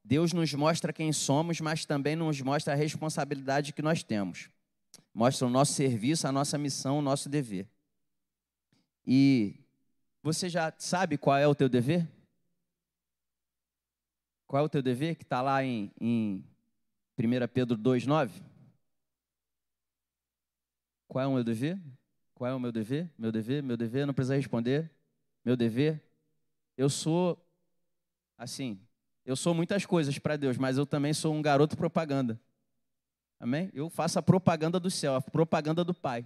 Deus 0.10 0.34
nos 0.34 0.54
mostra 0.54 0.92
quem 0.92 1.14
somos, 1.14 1.62
mas 1.62 1.86
também 1.86 2.16
nos 2.16 2.42
mostra 2.42 2.74
a 2.74 2.76
responsabilidade 2.76 3.74
que 3.74 3.82
nós 3.82 4.02
temos 4.04 4.50
mostra 5.14 5.48
o 5.48 5.50
nosso 5.50 5.74
serviço, 5.74 6.28
a 6.28 6.32
nossa 6.32 6.58
missão, 6.58 7.00
o 7.00 7.02
nosso 7.02 7.30
dever. 7.30 7.68
E 9.06 9.60
você 10.22 10.48
já 10.48 10.74
sabe 10.78 11.18
qual 11.18 11.38
é 11.38 11.48
o 11.48 11.56
teu 11.56 11.68
dever? 11.68 12.08
Qual 14.48 14.64
é 14.64 14.66
o 14.66 14.70
teu 14.70 14.82
dever 14.82 15.16
que 15.16 15.24
está 15.24 15.42
lá 15.42 15.64
em, 15.64 15.92
em 16.00 16.44
1 17.18 17.48
Pedro 17.54 17.78
2,9? 17.78 18.32
Qual 21.08 21.24
é 21.24 21.28
o 21.28 21.34
meu 21.34 21.44
dever? 21.44 21.80
Qual 22.34 22.50
é 22.50 22.54
o 22.54 22.60
meu 22.60 22.72
dever? 22.72 23.12
Meu 23.18 23.32
dever? 23.32 23.62
Meu 23.64 23.76
dever? 23.76 24.08
Não 24.08 24.14
precisa 24.14 24.36
responder. 24.36 24.90
Meu 25.44 25.58
dever? 25.58 26.02
Eu 26.78 26.90
sou, 26.90 27.38
assim, 28.38 28.80
eu 29.26 29.36
sou 29.36 29.54
muitas 29.54 29.86
coisas 29.86 30.18
para 30.18 30.36
Deus, 30.36 30.58
mas 30.58 30.78
eu 30.78 30.86
também 30.86 31.14
sou 31.14 31.34
um 31.34 31.42
garoto 31.42 31.78
propaganda. 31.78 32.40
Amém? 33.40 33.70
Eu 33.74 33.90
faço 33.90 34.20
a 34.20 34.22
propaganda 34.22 34.80
do 34.80 34.92
céu, 34.92 35.16
a 35.16 35.22
propaganda 35.22 35.84
do 35.84 35.94
Pai. 35.94 36.26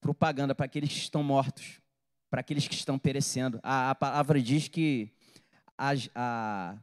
Propaganda 0.00 0.54
para 0.54 0.66
aqueles 0.66 0.90
que 0.90 0.98
estão 0.98 1.22
mortos, 1.22 1.80
para 2.30 2.40
aqueles 2.40 2.68
que 2.68 2.74
estão 2.74 2.98
perecendo. 2.98 3.58
A, 3.62 3.90
a 3.90 3.94
palavra 3.94 4.40
diz 4.40 4.68
que 4.68 5.10
a, 5.76 5.90
a, 6.14 6.78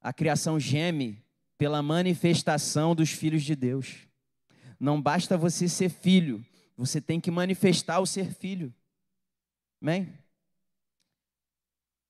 a 0.00 0.12
criação 0.12 0.60
geme 0.60 1.24
pela 1.58 1.82
manifestação 1.82 2.94
dos 2.94 3.10
filhos 3.10 3.42
de 3.42 3.56
Deus. 3.56 4.06
Não 4.78 5.00
basta 5.00 5.36
você 5.36 5.68
ser 5.68 5.88
filho, 5.88 6.44
você 6.76 7.00
tem 7.00 7.20
que 7.20 7.30
manifestar 7.30 8.00
o 8.00 8.06
ser 8.06 8.32
filho. 8.32 8.72
Amém? 9.80 10.12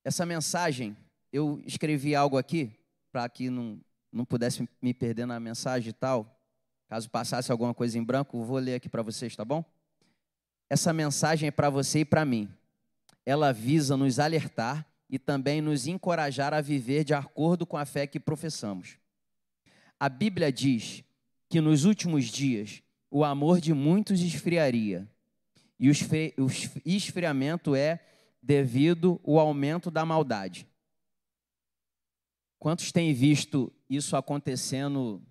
Essa 0.02 0.26
mensagem, 0.26 0.96
eu 1.34 1.60
escrevi 1.66 2.14
algo 2.14 2.38
aqui, 2.38 2.70
para 3.10 3.28
que 3.28 3.50
não, 3.50 3.80
não 4.12 4.24
pudesse 4.24 4.68
me 4.80 4.94
perder 4.94 5.26
na 5.26 5.40
mensagem 5.40 5.90
e 5.90 5.92
tal. 5.92 6.40
Caso 6.88 7.10
passasse 7.10 7.50
alguma 7.50 7.74
coisa 7.74 7.98
em 7.98 8.04
branco, 8.04 8.44
vou 8.44 8.58
ler 8.58 8.76
aqui 8.76 8.88
para 8.88 9.02
vocês, 9.02 9.34
tá 9.34 9.44
bom? 9.44 9.64
Essa 10.70 10.92
mensagem 10.92 11.48
é 11.48 11.50
para 11.50 11.68
você 11.68 12.00
e 12.00 12.04
para 12.04 12.24
mim. 12.24 12.48
Ela 13.26 13.52
visa 13.52 13.96
nos 13.96 14.20
alertar 14.20 14.86
e 15.10 15.18
também 15.18 15.60
nos 15.60 15.88
encorajar 15.88 16.54
a 16.54 16.60
viver 16.60 17.02
de 17.02 17.14
acordo 17.14 17.66
com 17.66 17.76
a 17.76 17.84
fé 17.84 18.06
que 18.06 18.20
professamos. 18.20 18.96
A 19.98 20.08
Bíblia 20.08 20.52
diz 20.52 21.02
que 21.48 21.60
nos 21.60 21.84
últimos 21.84 22.26
dias 22.26 22.80
o 23.10 23.24
amor 23.24 23.60
de 23.60 23.74
muitos 23.74 24.20
esfriaria. 24.20 25.08
E 25.80 25.90
o 25.90 26.46
esfriamento 26.84 27.74
é 27.74 27.98
devido 28.40 29.20
ao 29.26 29.40
aumento 29.40 29.90
da 29.90 30.06
maldade. 30.06 30.68
Quantos 32.64 32.90
têm 32.90 33.12
visto 33.12 33.71
isso 33.90 34.16
acontecendo 34.16 35.23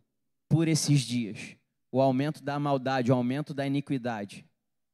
por 0.48 0.68
esses 0.68 1.02
dias. 1.02 1.56
O 1.92 2.00
aumento 2.00 2.44
da 2.44 2.60
maldade, 2.60 3.12
o 3.12 3.16
aumento 3.16 3.56
da 3.56 3.66
iniquidade, 3.66 4.46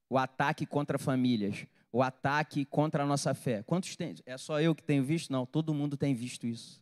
o 0.10 0.18
ataque 0.18 0.66
contra 0.66 0.98
famílias, 0.98 1.68
o 1.92 2.02
ataque 2.02 2.64
contra 2.64 3.04
a 3.04 3.06
nossa 3.06 3.34
fé. 3.34 3.62
Quantos 3.64 3.94
tem? 3.98 4.16
É 4.26 4.38
só 4.38 4.62
eu 4.62 4.74
que 4.74 4.82
tenho 4.82 5.04
visto? 5.04 5.34
Não, 5.34 5.46
todo 5.46 5.74
mundo 5.74 5.98
tem 5.98 6.16
visto 6.16 6.48
isso. 6.48 6.82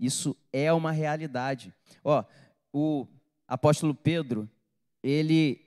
Isso 0.00 0.36
é 0.52 0.72
uma 0.72 0.90
realidade. 0.90 1.72
Ó, 2.02 2.24
o 2.72 3.06
apóstolo 3.46 3.94
Pedro, 3.94 4.50
ele 5.00 5.64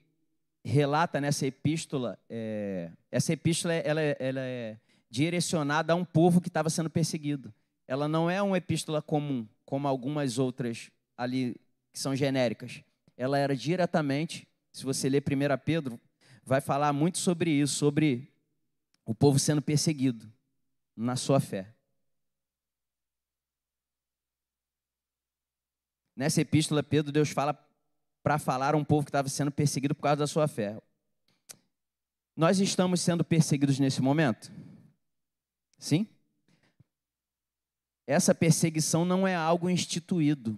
relata 0.61 1.21
nessa 1.21 1.47
epístola, 1.47 2.19
é, 2.29 2.91
essa 3.09 3.31
epístola 3.31 3.75
ela, 3.75 4.01
é, 4.01 4.17
ela 4.19 4.41
é 4.41 4.77
direcionada 5.09 5.93
a 5.93 5.95
um 5.95 6.03
povo 6.03 6.41
que 6.41 6.49
estava 6.49 6.69
sendo 6.69 6.89
perseguido. 6.89 7.53
Ela 7.93 8.07
não 8.07 8.27
é 8.27 8.41
uma 8.41 8.57
epístola 8.57 9.03
comum, 9.03 9.47
como 9.63 9.87
algumas 9.87 10.39
outras 10.39 10.89
ali 11.15 11.55
que 11.93 11.99
são 11.99 12.15
genéricas. 12.15 12.83
Ela 13.15 13.37
era 13.37 13.55
diretamente, 13.55 14.47
se 14.71 14.83
você 14.83 15.07
ler 15.07 15.21
1 15.21 15.57
Pedro, 15.63 16.01
vai 16.43 16.59
falar 16.59 16.91
muito 16.91 17.19
sobre 17.19 17.51
isso, 17.51 17.75
sobre 17.75 18.33
o 19.05 19.13
povo 19.13 19.37
sendo 19.37 19.61
perseguido 19.61 20.27
na 20.95 21.15
sua 21.15 21.39
fé. 21.39 21.71
Nessa 26.15 26.41
epístola, 26.41 26.81
Pedro, 26.81 27.11
Deus 27.11 27.29
fala 27.29 27.53
para 28.23 28.39
falar 28.39 28.73
a 28.73 28.77
um 28.77 28.83
povo 28.83 29.05
que 29.05 29.09
estava 29.09 29.29
sendo 29.29 29.51
perseguido 29.51 29.93
por 29.93 30.01
causa 30.01 30.17
da 30.17 30.25
sua 30.25 30.47
fé. 30.47 30.81
Nós 32.35 32.59
estamos 32.59 33.01
sendo 33.01 33.23
perseguidos 33.23 33.77
nesse 33.77 34.01
momento? 34.01 34.51
Sim? 35.77 36.07
Essa 38.05 38.35
perseguição 38.35 39.05
não 39.05 39.27
é 39.27 39.35
algo 39.35 39.69
instituído 39.69 40.57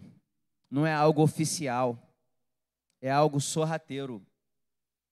não 0.70 0.86
é 0.86 0.94
algo 0.94 1.22
oficial, 1.22 2.14
é 3.02 3.10
algo 3.10 3.40
sorrateiro, 3.40 4.22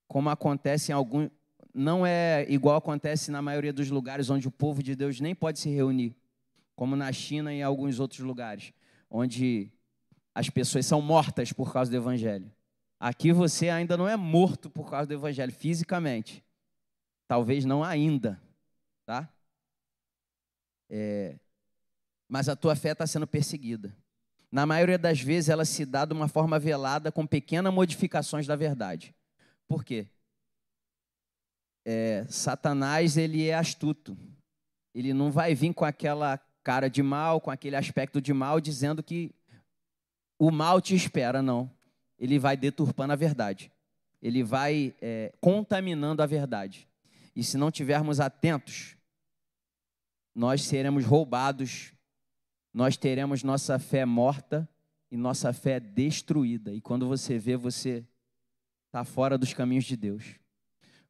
como 0.08 0.30
acontece 0.30 0.92
em 0.92 0.96
algum, 0.96 1.30
não 1.74 2.06
é 2.06 2.46
igual 2.50 2.76
acontece 2.76 3.32
na 3.32 3.42
maioria 3.42 3.72
dos 3.72 3.90
lugares 3.90 4.30
onde 4.30 4.46
o 4.46 4.52
povo 4.52 4.84
de 4.84 4.94
Deus 4.94 5.22
nem 5.22 5.34
pode 5.34 5.60
se 5.60 5.70
reunir, 5.70 6.16
como 6.76 6.98
na 6.98 7.12
China 7.14 7.54
e 7.54 7.60
em 7.60 7.64
alguns 7.64 8.00
outros 8.00 8.20
lugares, 8.20 8.74
onde 9.10 9.72
as 10.36 10.50
pessoas 10.50 10.86
são 10.86 11.02
mortas 11.02 11.54
por 11.54 11.72
causa 11.72 11.90
do 11.90 11.96
evangelho. 11.96 12.52
Aqui 13.00 13.32
você 13.32 13.70
ainda 13.70 13.96
não 13.96 14.08
é 14.08 14.18
morto 14.18 14.70
por 14.70 14.90
causa 14.90 15.08
do 15.08 15.14
evangelho 15.14 15.54
fisicamente, 15.54 16.44
talvez 17.26 17.64
não 17.64 17.84
ainda, 17.84 18.42
tá? 19.06 19.30
É, 20.90 21.38
mas 22.34 22.50
a 22.50 22.56
tua 22.56 22.76
fé 22.76 22.92
está 22.92 23.06
sendo 23.06 23.28
perseguida 23.28 23.96
na 24.54 24.68
maioria 24.68 25.00
das 25.00 25.20
vezes 25.20 25.50
ela 25.50 25.66
se 25.66 25.84
dá 25.84 26.06
de 26.06 26.14
uma 26.14 26.28
forma 26.28 26.60
velada 26.60 27.12
com 27.12 27.26
pequenas 27.26 27.74
modificações 27.74 28.46
da 28.46 28.56
verdade. 28.56 29.16
Por 29.68 29.84
quê? 29.84 30.06
É, 31.84 32.24
Satanás 32.30 33.18
ele 33.18 33.48
é 33.48 33.56
astuto. 33.56 34.16
Ele 34.94 35.12
não 35.12 35.32
vai 35.32 35.56
vir 35.56 35.74
com 35.74 35.84
aquela 35.84 36.38
cara 36.64 36.88
de 36.88 37.02
mal, 37.02 37.42
com 37.42 37.50
aquele 37.50 37.76
aspecto 37.76 38.22
de 38.22 38.32
mal, 38.32 38.62
dizendo 38.62 39.02
que 39.02 39.34
o 40.38 40.52
mal 40.52 40.80
te 40.80 40.94
espera, 40.94 41.42
não. 41.42 41.68
Ele 42.20 42.38
vai 42.38 42.56
deturpando 42.56 43.14
a 43.14 43.16
verdade. 43.16 43.72
Ele 44.22 44.44
vai 44.44 44.94
é, 45.02 45.34
contaminando 45.42 46.22
a 46.22 46.28
verdade. 46.28 46.88
E 47.36 47.44
se 47.44 47.58
não 47.58 47.72
tivermos 47.72 48.20
atentos, 48.20 48.96
nós 50.36 50.62
seremos 50.62 51.06
roubados 51.06 51.93
nós 52.74 52.98
teremos 52.98 53.44
nossa 53.44 53.78
fé 53.78 54.06
morta 54.06 54.68
e 55.12 55.18
nossa 55.18 55.54
fé 55.54 55.80
destruída. 55.80 56.74
E 56.74 56.82
quando 56.82 57.08
você 57.08 57.38
vê, 57.38 57.56
você 57.56 58.04
está 58.88 59.04
fora 59.04 59.38
dos 59.38 59.54
caminhos 59.54 59.86
de 59.86 59.96
Deus. 59.96 60.36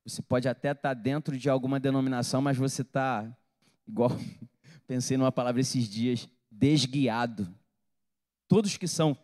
Você 0.05 0.22
pode 0.22 0.50
até 0.50 0.72
estar 0.72 0.89
tá 0.89 0.93
dentro 0.93 1.38
de 1.38 1.50
alguma 1.50 1.79
denominação, 1.79 2.41
mas 2.41 2.58
você 2.58 2.82
está, 2.82 3.34
igual 3.88 4.12
pensei 4.86 5.15
numa 5.15 5.32
palavra 5.32 5.62
esses 5.62 5.88
dias, 5.88 6.27
desguiado. 6.51 7.53
Todos 8.48 8.75
que 8.75 8.88
são 8.88 9.17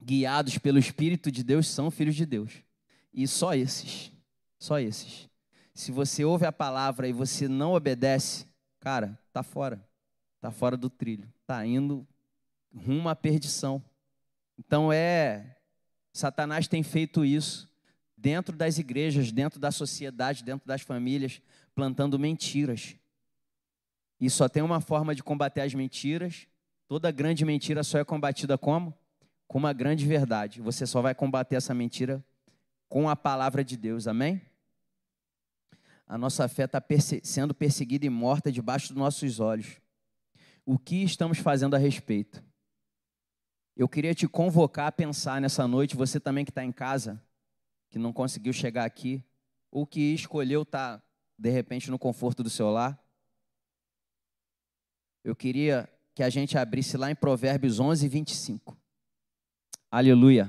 guiados 0.00 0.56
pelo 0.58 0.78
Espírito 0.78 1.30
de 1.30 1.42
Deus, 1.42 1.66
são 1.66 1.90
filhos 1.90 2.14
de 2.14 2.24
Deus. 2.24 2.62
E 3.12 3.26
só 3.26 3.54
esses, 3.54 4.12
só 4.58 4.78
esses. 4.78 5.28
Se 5.74 5.90
você 5.90 6.24
ouve 6.24 6.46
a 6.46 6.52
palavra 6.52 7.08
e 7.08 7.12
você 7.12 7.48
não 7.48 7.74
obedece, 7.74 8.46
cara, 8.78 9.18
tá 9.32 9.42
fora. 9.42 9.84
Tá 10.40 10.50
fora 10.50 10.76
do 10.76 10.88
trilho. 10.88 11.28
Tá 11.50 11.66
indo 11.66 12.06
rumo 12.72 13.08
à 13.08 13.16
perdição. 13.16 13.82
Então 14.56 14.92
é 14.92 15.56
Satanás 16.12 16.68
tem 16.68 16.80
feito 16.84 17.24
isso 17.24 17.68
dentro 18.16 18.56
das 18.56 18.78
igrejas, 18.78 19.32
dentro 19.32 19.58
da 19.58 19.72
sociedade, 19.72 20.44
dentro 20.44 20.68
das 20.68 20.82
famílias, 20.82 21.42
plantando 21.74 22.16
mentiras. 22.20 22.94
E 24.20 24.30
só 24.30 24.48
tem 24.48 24.62
uma 24.62 24.80
forma 24.80 25.12
de 25.12 25.24
combater 25.24 25.62
as 25.62 25.74
mentiras. 25.74 26.46
Toda 26.86 27.10
grande 27.10 27.44
mentira 27.44 27.82
só 27.82 27.98
é 27.98 28.04
combatida 28.04 28.56
como? 28.56 28.96
Com 29.48 29.58
uma 29.58 29.72
grande 29.72 30.06
verdade. 30.06 30.60
Você 30.60 30.86
só 30.86 31.02
vai 31.02 31.16
combater 31.16 31.56
essa 31.56 31.74
mentira 31.74 32.24
com 32.88 33.08
a 33.08 33.16
palavra 33.16 33.64
de 33.64 33.76
Deus. 33.76 34.06
Amém? 34.06 34.40
A 36.06 36.16
nossa 36.16 36.46
fé 36.46 36.66
está 36.66 36.80
perse 36.80 37.20
sendo 37.24 37.52
perseguida 37.52 38.06
e 38.06 38.08
morta 38.08 38.52
debaixo 38.52 38.94
dos 38.94 38.96
nossos 38.96 39.40
olhos. 39.40 39.80
O 40.72 40.78
que 40.78 41.02
estamos 41.02 41.38
fazendo 41.38 41.74
a 41.74 41.78
respeito? 41.80 42.40
Eu 43.76 43.88
queria 43.88 44.14
te 44.14 44.28
convocar 44.28 44.86
a 44.86 44.92
pensar 44.92 45.40
nessa 45.40 45.66
noite, 45.66 45.96
você 45.96 46.20
também 46.20 46.44
que 46.44 46.52
está 46.52 46.64
em 46.64 46.70
casa, 46.70 47.20
que 47.88 47.98
não 47.98 48.12
conseguiu 48.12 48.52
chegar 48.52 48.84
aqui, 48.84 49.20
ou 49.68 49.84
que 49.84 50.14
escolheu 50.14 50.62
estar, 50.62 50.98
tá, 50.98 51.04
de 51.36 51.50
repente, 51.50 51.90
no 51.90 51.98
conforto 51.98 52.44
do 52.44 52.48
seu 52.48 52.70
lar. 52.70 52.96
Eu 55.24 55.34
queria 55.34 55.92
que 56.14 56.22
a 56.22 56.30
gente 56.30 56.56
abrisse 56.56 56.96
lá 56.96 57.10
em 57.10 57.16
Provérbios 57.16 57.80
11, 57.80 58.06
25. 58.06 58.78
Aleluia. 59.90 60.48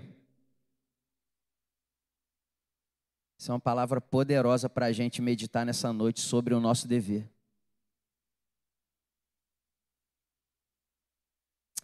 Isso 3.40 3.50
é 3.50 3.56
uma 3.56 3.60
palavra 3.60 4.00
poderosa 4.00 4.70
para 4.70 4.86
a 4.86 4.92
gente 4.92 5.20
meditar 5.20 5.66
nessa 5.66 5.92
noite 5.92 6.20
sobre 6.20 6.54
o 6.54 6.60
nosso 6.60 6.88
dever. 6.88 7.28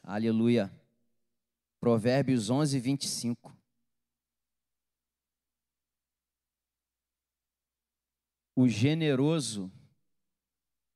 Aleluia. 0.09 0.71
Provérbios 1.81 2.49
11, 2.49 2.79
25. 2.79 3.53
O 8.55 8.69
generoso 8.69 9.69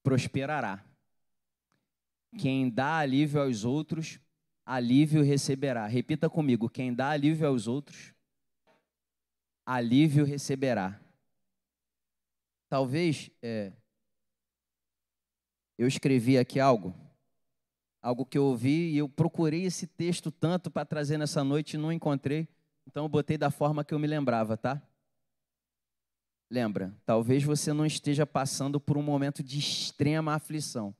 prosperará. 0.01 0.81
Quem 2.39 2.69
dá 2.69 2.99
alívio 2.99 3.41
aos 3.41 3.65
outros, 3.65 4.17
alívio 4.65 5.21
receberá. 5.21 5.85
Repita 5.87 6.29
comigo: 6.29 6.69
quem 6.69 6.95
dá 6.95 7.09
alívio 7.09 7.45
aos 7.45 7.67
outros, 7.67 8.13
alívio 9.65 10.23
receberá. 10.23 10.97
Talvez 12.69 13.29
é, 13.41 13.73
eu 15.77 15.85
escrevi 15.85 16.37
aqui 16.37 16.61
algo, 16.61 16.95
algo 18.01 18.25
que 18.25 18.37
eu 18.37 18.45
ouvi 18.45 18.91
e 18.91 18.97
eu 18.97 19.07
procurei 19.07 19.63
esse 19.63 19.85
texto 19.85 20.31
tanto 20.31 20.71
para 20.71 20.85
trazer 20.85 21.17
nessa 21.17 21.43
noite 21.43 21.73
e 21.73 21.77
não 21.77 21.91
encontrei, 21.91 22.47
então 22.87 23.05
eu 23.05 23.09
botei 23.09 23.37
da 23.37 23.51
forma 23.51 23.83
que 23.83 23.93
eu 23.93 23.99
me 23.99 24.07
lembrava, 24.07 24.57
tá? 24.57 24.81
Lembra, 26.49 26.93
talvez 27.05 27.43
você 27.43 27.71
não 27.71 27.85
esteja 27.85 28.25
passando 28.25 28.79
por 28.79 28.97
um 28.97 29.03
momento 29.03 29.41
de 29.41 29.59
extrema 29.59 30.33
aflição 30.33 30.95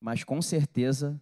mas 0.00 0.22
com 0.22 0.40
certeza, 0.40 1.20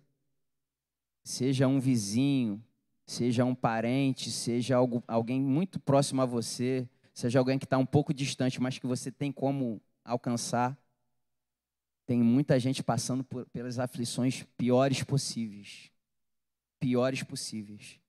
seja 1.24 1.66
um 1.66 1.80
vizinho, 1.80 2.62
seja 3.06 3.44
um 3.44 3.54
parente, 3.54 4.30
seja 4.30 4.76
algo, 4.76 5.02
alguém 5.08 5.40
muito 5.40 5.80
próximo 5.80 6.22
a 6.22 6.26
você, 6.26 6.88
seja 7.14 7.38
alguém 7.38 7.58
que 7.58 7.64
está 7.64 7.78
um 7.78 7.86
pouco 7.86 8.12
distante, 8.12 8.60
mas 8.60 8.78
que 8.78 8.86
você 8.86 9.10
tem 9.10 9.32
como 9.32 9.80
alcançar, 10.04 10.78
tem 12.06 12.22
muita 12.22 12.58
gente 12.58 12.84
passando 12.84 13.24
por, 13.24 13.44
pelas 13.46 13.78
aflições 13.80 14.44
piores 14.56 15.02
possíveis. 15.02 15.90
Piores 16.78 17.22
possíveis. 17.24 18.00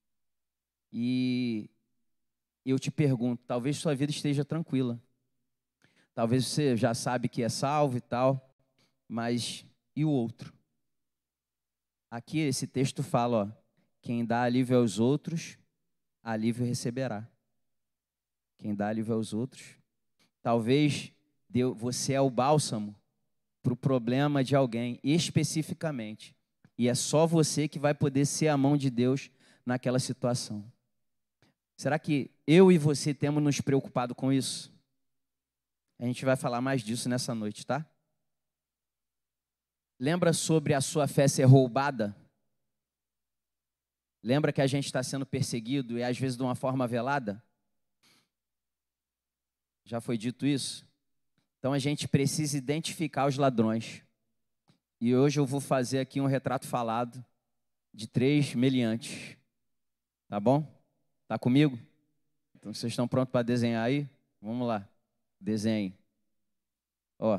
E 0.93 1.69
eu 2.63 2.77
te 2.77 2.91
pergunto, 2.91 3.43
talvez 3.47 3.77
sua 3.77 3.95
vida 3.95 4.11
esteja 4.11 4.45
tranquila. 4.45 5.01
Talvez 6.13 6.45
você 6.45 6.77
já 6.77 6.93
sabe 6.93 7.27
que 7.27 7.41
é 7.41 7.49
salvo 7.49 7.97
e 7.97 8.01
tal, 8.01 8.55
mas 9.07 9.65
e 9.95 10.05
o 10.05 10.09
outro? 10.09 10.53
Aqui 12.09 12.39
esse 12.39 12.67
texto 12.67 13.01
fala, 13.01 13.45
ó, 13.45 13.67
quem 14.01 14.23
dá 14.23 14.43
alívio 14.43 14.77
aos 14.77 14.99
outros, 14.99 15.57
alívio 16.23 16.65
receberá. 16.65 17.27
Quem 18.57 18.75
dá 18.75 18.87
alívio 18.87 19.15
aos 19.15 19.33
outros, 19.33 19.75
talvez 20.41 21.11
você 21.75 22.13
é 22.13 22.21
o 22.21 22.29
bálsamo 22.29 22.95
para 23.67 23.73
o 23.73 23.77
problema 23.77 24.45
de 24.45 24.55
alguém 24.55 24.97
especificamente. 25.03 26.33
E 26.77 26.87
é 26.87 26.95
só 26.95 27.27
você 27.27 27.67
que 27.67 27.77
vai 27.77 27.93
poder 27.93 28.25
ser 28.25 28.47
a 28.47 28.55
mão 28.55 28.77
de 28.77 28.89
Deus 28.89 29.29
naquela 29.65 29.99
situação. 29.99 30.71
Será 31.75 31.99
que 31.99 32.31
eu 32.47 32.71
e 32.71 32.77
você 32.77 33.13
temos 33.13 33.43
nos 33.43 33.59
preocupado 33.59 34.15
com 34.15 34.31
isso? 34.31 34.73
A 35.99 36.05
gente 36.05 36.23
vai 36.23 36.37
falar 36.37 36.61
mais 36.61 36.81
disso 36.81 37.09
nessa 37.09 37.35
noite, 37.35 37.65
tá? 37.65 37.85
Lembra 39.99 40.31
sobre 40.31 40.73
a 40.73 40.79
sua 40.79 41.05
fé 41.05 41.27
ser 41.27 41.43
roubada? 41.43 42.15
Lembra 44.23 44.53
que 44.53 44.61
a 44.61 44.67
gente 44.67 44.85
está 44.85 45.03
sendo 45.03 45.25
perseguido 45.25 45.97
e 45.97 46.03
às 46.03 46.17
vezes 46.17 46.37
de 46.37 46.43
uma 46.43 46.55
forma 46.55 46.87
velada? 46.87 47.43
Já 49.83 49.99
foi 49.99 50.17
dito 50.17 50.45
isso? 50.45 50.87
Então 51.67 51.73
a 51.73 51.79
gente 51.79 52.07
precisa 52.07 52.57
identificar 52.57 53.27
os 53.27 53.35
ladrões. 53.35 54.01
E 55.01 55.13
hoje 55.13 55.37
eu 55.37 55.45
vou 55.45 55.59
fazer 55.59 55.99
aqui 55.99 56.21
um 56.21 56.25
retrato 56.25 56.65
falado 56.65 57.21
de 57.93 58.07
três 58.07 58.55
meliantes. 58.55 59.35
Tá 60.29 60.39
bom? 60.39 60.65
Tá 61.27 61.37
comigo? 61.37 61.77
Então 62.55 62.73
vocês 62.73 62.93
estão 62.93 63.05
prontos 63.05 63.33
para 63.33 63.41
desenhar 63.41 63.85
aí? 63.85 64.07
Vamos 64.41 64.65
lá. 64.65 64.87
Desenhe. 65.41 65.93
Ó, 67.19 67.37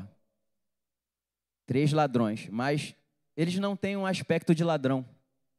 três 1.65 1.91
ladrões, 1.91 2.47
mas 2.49 2.93
eles 3.35 3.55
não 3.55 3.75
têm 3.75 3.97
um 3.97 4.05
aspecto 4.05 4.53
de 4.53 4.63
ladrão. 4.63 5.03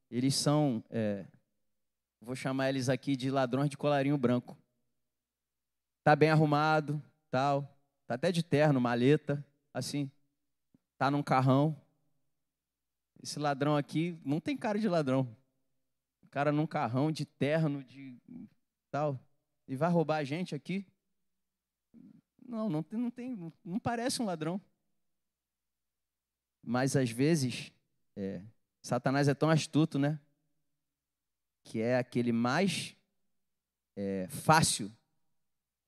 Eles 0.08 0.36
são, 0.36 0.80
é, 0.90 1.26
vou 2.20 2.36
chamar 2.36 2.68
eles 2.68 2.88
aqui 2.88 3.16
de 3.16 3.32
ladrões 3.32 3.68
de 3.68 3.76
colarinho 3.76 4.16
branco. 4.16 4.56
Tá 6.04 6.14
bem 6.14 6.30
arrumado, 6.30 7.02
tal, 7.32 7.79
tá 8.10 8.16
até 8.16 8.32
de 8.32 8.42
terno, 8.42 8.80
maleta, 8.80 9.46
assim, 9.72 10.10
tá 10.98 11.12
num 11.12 11.22
carrão. 11.22 11.80
Esse 13.22 13.38
ladrão 13.38 13.76
aqui 13.76 14.18
não 14.24 14.40
tem 14.40 14.56
cara 14.56 14.80
de 14.80 14.88
ladrão. 14.88 15.36
O 16.20 16.26
cara 16.26 16.50
num 16.50 16.66
carrão 16.66 17.12
de 17.12 17.24
terno, 17.24 17.84
de 17.84 18.18
tal, 18.90 19.16
e 19.68 19.76
vai 19.76 19.88
roubar 19.88 20.16
a 20.16 20.24
gente 20.24 20.56
aqui. 20.56 20.84
Não, 22.44 22.68
não 22.68 22.82
tem, 22.82 22.98
não 22.98 23.12
tem, 23.12 23.52
não 23.64 23.78
parece 23.78 24.20
um 24.20 24.24
ladrão. 24.24 24.60
Mas 26.60 26.96
às 26.96 27.10
vezes, 27.10 27.72
é, 28.16 28.42
Satanás 28.82 29.28
é 29.28 29.34
tão 29.34 29.48
astuto, 29.48 30.00
né? 30.00 30.18
Que 31.62 31.80
é 31.80 31.96
aquele 31.96 32.32
mais 32.32 32.96
é, 33.94 34.26
fácil, 34.26 34.92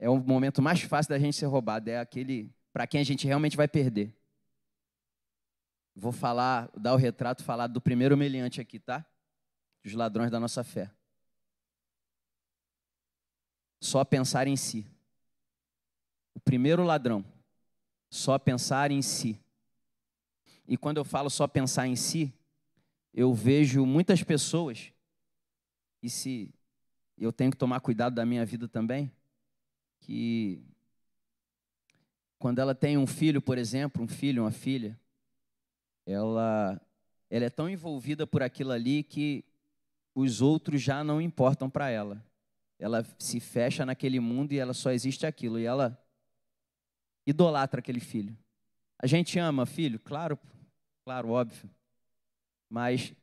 é 0.03 0.09
o 0.09 0.17
momento 0.17 0.61
mais 0.61 0.81
fácil 0.81 1.11
da 1.11 1.17
gente 1.17 1.37
ser 1.37 1.45
roubado, 1.45 1.89
é 1.89 1.97
aquele 1.97 2.53
para 2.73 2.85
quem 2.85 2.99
a 2.99 3.05
gente 3.05 3.25
realmente 3.25 3.55
vai 3.55 3.69
perder. 3.69 4.13
Vou 5.95 6.11
falar, 6.11 6.69
dar 6.77 6.93
o 6.93 6.97
retrato 6.97 7.41
falar 7.41 7.67
do 7.67 7.79
primeiro 7.79 8.17
meliante 8.17 8.59
aqui, 8.59 8.79
tá? 8.79 9.05
Dos 9.81 9.93
ladrões 9.93 10.29
da 10.29 10.41
nossa 10.41 10.61
fé. 10.61 10.91
Só 13.79 14.03
pensar 14.03 14.45
em 14.45 14.57
si. 14.57 14.85
O 16.35 16.39
primeiro 16.41 16.83
ladrão, 16.83 17.23
só 18.09 18.37
pensar 18.37 18.91
em 18.91 19.01
si. 19.01 19.39
E 20.67 20.75
quando 20.75 20.97
eu 20.97 21.05
falo 21.05 21.29
só 21.29 21.47
pensar 21.47 21.87
em 21.87 21.95
si, 21.95 22.33
eu 23.13 23.33
vejo 23.33 23.85
muitas 23.85 24.21
pessoas, 24.21 24.91
e 26.01 26.09
se 26.09 26.53
eu 27.17 27.31
tenho 27.31 27.51
que 27.51 27.57
tomar 27.57 27.79
cuidado 27.79 28.15
da 28.15 28.25
minha 28.25 28.45
vida 28.45 28.67
também, 28.67 29.09
que 30.05 30.61
quando 32.37 32.59
ela 32.59 32.75
tem 32.75 32.97
um 32.97 33.07
filho, 33.07 33.41
por 33.41 33.57
exemplo, 33.57 34.03
um 34.03 34.07
filho, 34.07 34.43
uma 34.43 34.51
filha, 34.51 34.99
ela, 36.05 36.81
ela 37.29 37.45
é 37.45 37.49
tão 37.49 37.69
envolvida 37.69 38.27
por 38.27 38.43
aquilo 38.43 38.71
ali 38.71 39.01
que 39.01 39.45
os 40.13 40.41
outros 40.41 40.81
já 40.81 41.03
não 41.03 41.21
importam 41.21 41.69
para 41.69 41.89
ela. 41.89 42.23
Ela 42.77 43.05
se 43.17 43.39
fecha 43.39 43.85
naquele 43.85 44.19
mundo 44.19 44.51
e 44.51 44.59
ela 44.59 44.73
só 44.73 44.91
existe 44.91 45.25
aquilo. 45.25 45.57
E 45.57 45.65
ela 45.65 45.97
idolatra 47.25 47.79
aquele 47.79 48.01
filho. 48.01 48.37
A 48.99 49.07
gente 49.07 49.39
ama 49.39 49.65
filho? 49.65 49.97
Claro, 49.99 50.37
claro, 51.05 51.29
óbvio. 51.29 51.69
Mas 52.69 53.13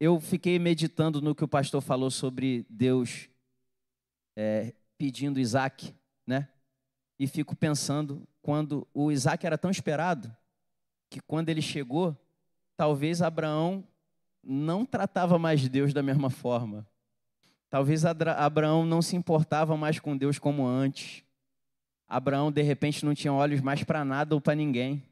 eu 0.00 0.18
fiquei 0.18 0.58
meditando 0.58 1.20
no 1.20 1.34
que 1.34 1.44
o 1.44 1.48
pastor 1.48 1.82
falou 1.82 2.10
sobre 2.10 2.64
Deus 2.70 3.28
é, 4.34 4.72
pedindo 4.96 5.38
Isaac, 5.38 5.94
né? 6.26 6.48
E 7.18 7.26
fico 7.26 7.54
pensando, 7.54 8.26
quando 8.40 8.86
o 8.92 9.12
Isaac 9.12 9.46
era 9.46 9.56
tão 9.56 9.70
esperado, 9.70 10.34
que 11.08 11.20
quando 11.20 11.48
ele 11.48 11.62
chegou, 11.62 12.16
talvez 12.76 13.22
Abraão 13.22 13.84
não 14.42 14.84
tratava 14.84 15.38
mais 15.38 15.68
Deus 15.68 15.92
da 15.92 16.02
mesma 16.02 16.30
forma. 16.30 16.86
Talvez 17.70 18.04
Abraão 18.04 18.84
não 18.84 19.00
se 19.00 19.16
importava 19.16 19.76
mais 19.76 19.98
com 19.98 20.16
Deus 20.16 20.38
como 20.38 20.66
antes. 20.66 21.22
Abraão, 22.08 22.50
de 22.52 22.60
repente, 22.60 23.04
não 23.04 23.14
tinha 23.14 23.32
olhos 23.32 23.60
mais 23.60 23.84
para 23.84 24.04
nada 24.04 24.34
ou 24.34 24.40
para 24.40 24.54
ninguém. 24.54 25.02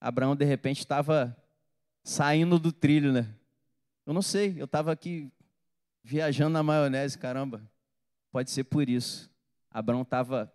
Abraão, 0.00 0.34
de 0.34 0.44
repente, 0.44 0.80
estava 0.80 1.36
saindo 2.02 2.58
do 2.58 2.72
trilho, 2.72 3.12
né? 3.12 3.28
Eu 4.04 4.12
não 4.12 4.22
sei, 4.22 4.54
eu 4.58 4.64
estava 4.64 4.90
aqui 4.90 5.30
viajando 6.02 6.50
na 6.50 6.62
maionese, 6.62 7.16
caramba. 7.16 7.62
Pode 8.32 8.50
ser 8.50 8.64
por 8.64 8.88
isso. 8.88 9.29
Abraão 9.70 10.02
estava 10.02 10.52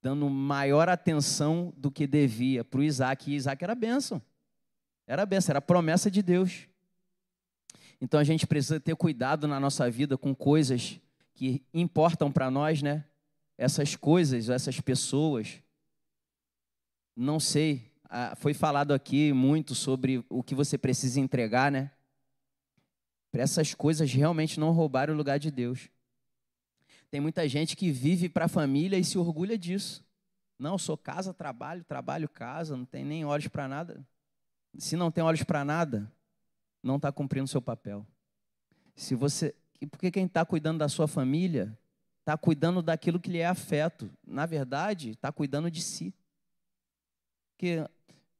dando 0.00 0.28
maior 0.28 0.88
atenção 0.88 1.72
do 1.76 1.90
que 1.90 2.06
devia 2.06 2.64
para 2.64 2.80
o 2.80 2.82
Isaac. 2.82 3.30
E 3.30 3.34
Isaac 3.34 3.62
era 3.62 3.74
bênção. 3.74 4.22
Era 5.06 5.26
bênção, 5.26 5.52
era 5.52 5.60
promessa 5.60 6.10
de 6.10 6.22
Deus. 6.22 6.68
Então 8.00 8.20
a 8.20 8.24
gente 8.24 8.46
precisa 8.46 8.78
ter 8.78 8.94
cuidado 8.94 9.48
na 9.48 9.58
nossa 9.58 9.90
vida 9.90 10.16
com 10.16 10.34
coisas 10.34 11.00
que 11.34 11.64
importam 11.72 12.30
para 12.30 12.50
nós, 12.50 12.82
né? 12.82 13.04
essas 13.58 13.96
coisas, 13.96 14.48
essas 14.48 14.80
pessoas, 14.80 15.60
não 17.16 17.40
sei, 17.40 17.90
foi 18.36 18.54
falado 18.54 18.94
aqui 18.94 19.32
muito 19.32 19.74
sobre 19.74 20.24
o 20.30 20.44
que 20.44 20.54
você 20.54 20.78
precisa 20.78 21.18
entregar, 21.18 21.72
né? 21.72 21.90
Para 23.32 23.42
essas 23.42 23.74
coisas 23.74 24.10
realmente 24.12 24.60
não 24.60 24.70
roubarem 24.70 25.12
o 25.12 25.18
lugar 25.18 25.40
de 25.40 25.50
Deus. 25.50 25.90
Tem 27.10 27.20
muita 27.20 27.48
gente 27.48 27.76
que 27.76 27.90
vive 27.90 28.28
para 28.28 28.44
a 28.44 28.48
família 28.48 28.98
e 28.98 29.04
se 29.04 29.16
orgulha 29.16 29.56
disso. 29.56 30.04
Não, 30.58 30.76
sou 30.76 30.96
casa, 30.96 31.32
trabalho, 31.32 31.84
trabalho, 31.84 32.28
casa, 32.28 32.76
não 32.76 32.84
tem 32.84 33.04
nem 33.04 33.24
olhos 33.24 33.48
para 33.48 33.68
nada. 33.68 34.04
Se 34.76 34.96
não 34.96 35.10
tem 35.10 35.22
olhos 35.22 35.42
para 35.42 35.64
nada, 35.64 36.12
não 36.82 36.96
está 36.96 37.10
cumprindo 37.10 37.48
seu 37.48 37.62
papel. 37.62 38.06
Se 38.94 39.14
você, 39.14 39.54
porque 39.90 40.10
quem 40.10 40.26
está 40.26 40.44
cuidando 40.44 40.78
da 40.78 40.88
sua 40.88 41.06
família 41.06 41.76
está 42.20 42.36
cuidando 42.36 42.82
daquilo 42.82 43.20
que 43.20 43.30
lhe 43.30 43.38
é 43.38 43.46
afeto. 43.46 44.10
Na 44.26 44.44
verdade, 44.44 45.10
está 45.10 45.32
cuidando 45.32 45.70
de 45.70 45.80
si. 45.80 46.12
Porque 47.52 47.88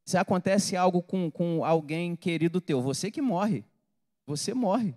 se 0.04 0.18
acontece 0.18 0.76
algo 0.76 1.02
com, 1.02 1.30
com 1.30 1.64
alguém 1.64 2.14
querido 2.14 2.60
teu, 2.60 2.82
você 2.82 3.10
que 3.10 3.22
morre. 3.22 3.64
Você 4.26 4.52
morre. 4.52 4.94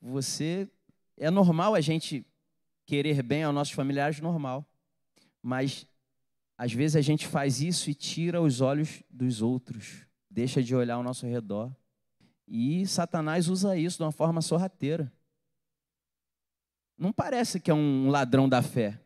Você. 0.00 0.68
É 1.16 1.30
normal 1.30 1.74
a 1.74 1.80
gente 1.80 2.26
querer 2.86 3.22
bem 3.22 3.44
aos 3.44 3.54
nossos 3.54 3.74
familiares, 3.74 4.20
normal. 4.20 4.64
Mas 5.42 5.86
às 6.56 6.72
vezes 6.72 6.96
a 6.96 7.00
gente 7.00 7.26
faz 7.26 7.60
isso 7.60 7.90
e 7.90 7.94
tira 7.94 8.40
os 8.40 8.60
olhos 8.60 9.02
dos 9.10 9.42
outros, 9.42 10.06
deixa 10.30 10.62
de 10.62 10.74
olhar 10.74 10.94
ao 10.94 11.02
nosso 11.02 11.26
redor. 11.26 11.74
E 12.46 12.86
Satanás 12.86 13.48
usa 13.48 13.76
isso 13.76 13.98
de 13.98 14.04
uma 14.04 14.12
forma 14.12 14.40
sorrateira. 14.40 15.12
Não 16.96 17.12
parece 17.12 17.58
que 17.58 17.70
é 17.70 17.74
um 17.74 18.08
ladrão 18.08 18.48
da 18.48 18.62
fé. 18.62 19.00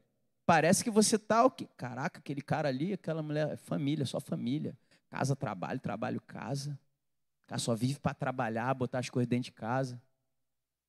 Parece 0.45 0.83
que 0.83 0.91
você 0.91 1.19
tá 1.19 1.45
o 1.45 1.51
que? 1.51 1.67
Caraca, 1.77 2.19
aquele 2.19 2.41
cara 2.43 2.69
ali, 2.69 2.93
aquela 2.93 3.23
mulher, 3.23 3.57
família, 3.59 4.05
só 4.05 4.21
família. 4.21 4.77
Casa, 5.09 5.37
trabalho, 5.37 5.81
trabalho, 5.81 6.21
casa. 6.21 6.79
O 7.45 7.49
cara 7.49 7.59
só 7.59 7.75
vive 7.75 7.99
para 7.99 8.15
trabalhar, 8.15 8.75
botar 8.75 8.99
as 8.99 9.09
coisas 9.09 9.29
dentro 9.29 9.45
de 9.45 9.53
casa. 9.53 10.01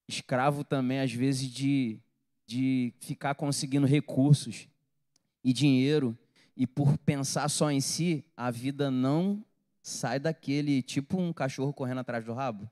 Escravo 0.08 0.64
também, 0.64 1.00
às 1.00 1.14
vezes, 1.14 1.48
de, 1.50 2.00
de 2.50 2.92
ficar 3.00 3.36
conseguindo 3.36 3.86
recursos 3.86 4.68
e 5.44 5.54
dinheiro. 5.54 6.18
E 6.58 6.66
por 6.66 6.98
pensar 6.98 7.48
só 7.48 7.70
em 7.70 7.80
si, 7.80 8.26
a 8.36 8.50
vida 8.50 8.90
não 8.90 9.46
sai 9.84 10.20
daquele, 10.20 10.82
tipo 10.82 11.22
um 11.22 11.32
cachorro 11.32 11.72
correndo 11.72 12.00
atrás 12.00 12.26
do 12.26 12.34
rabo. 12.34 12.68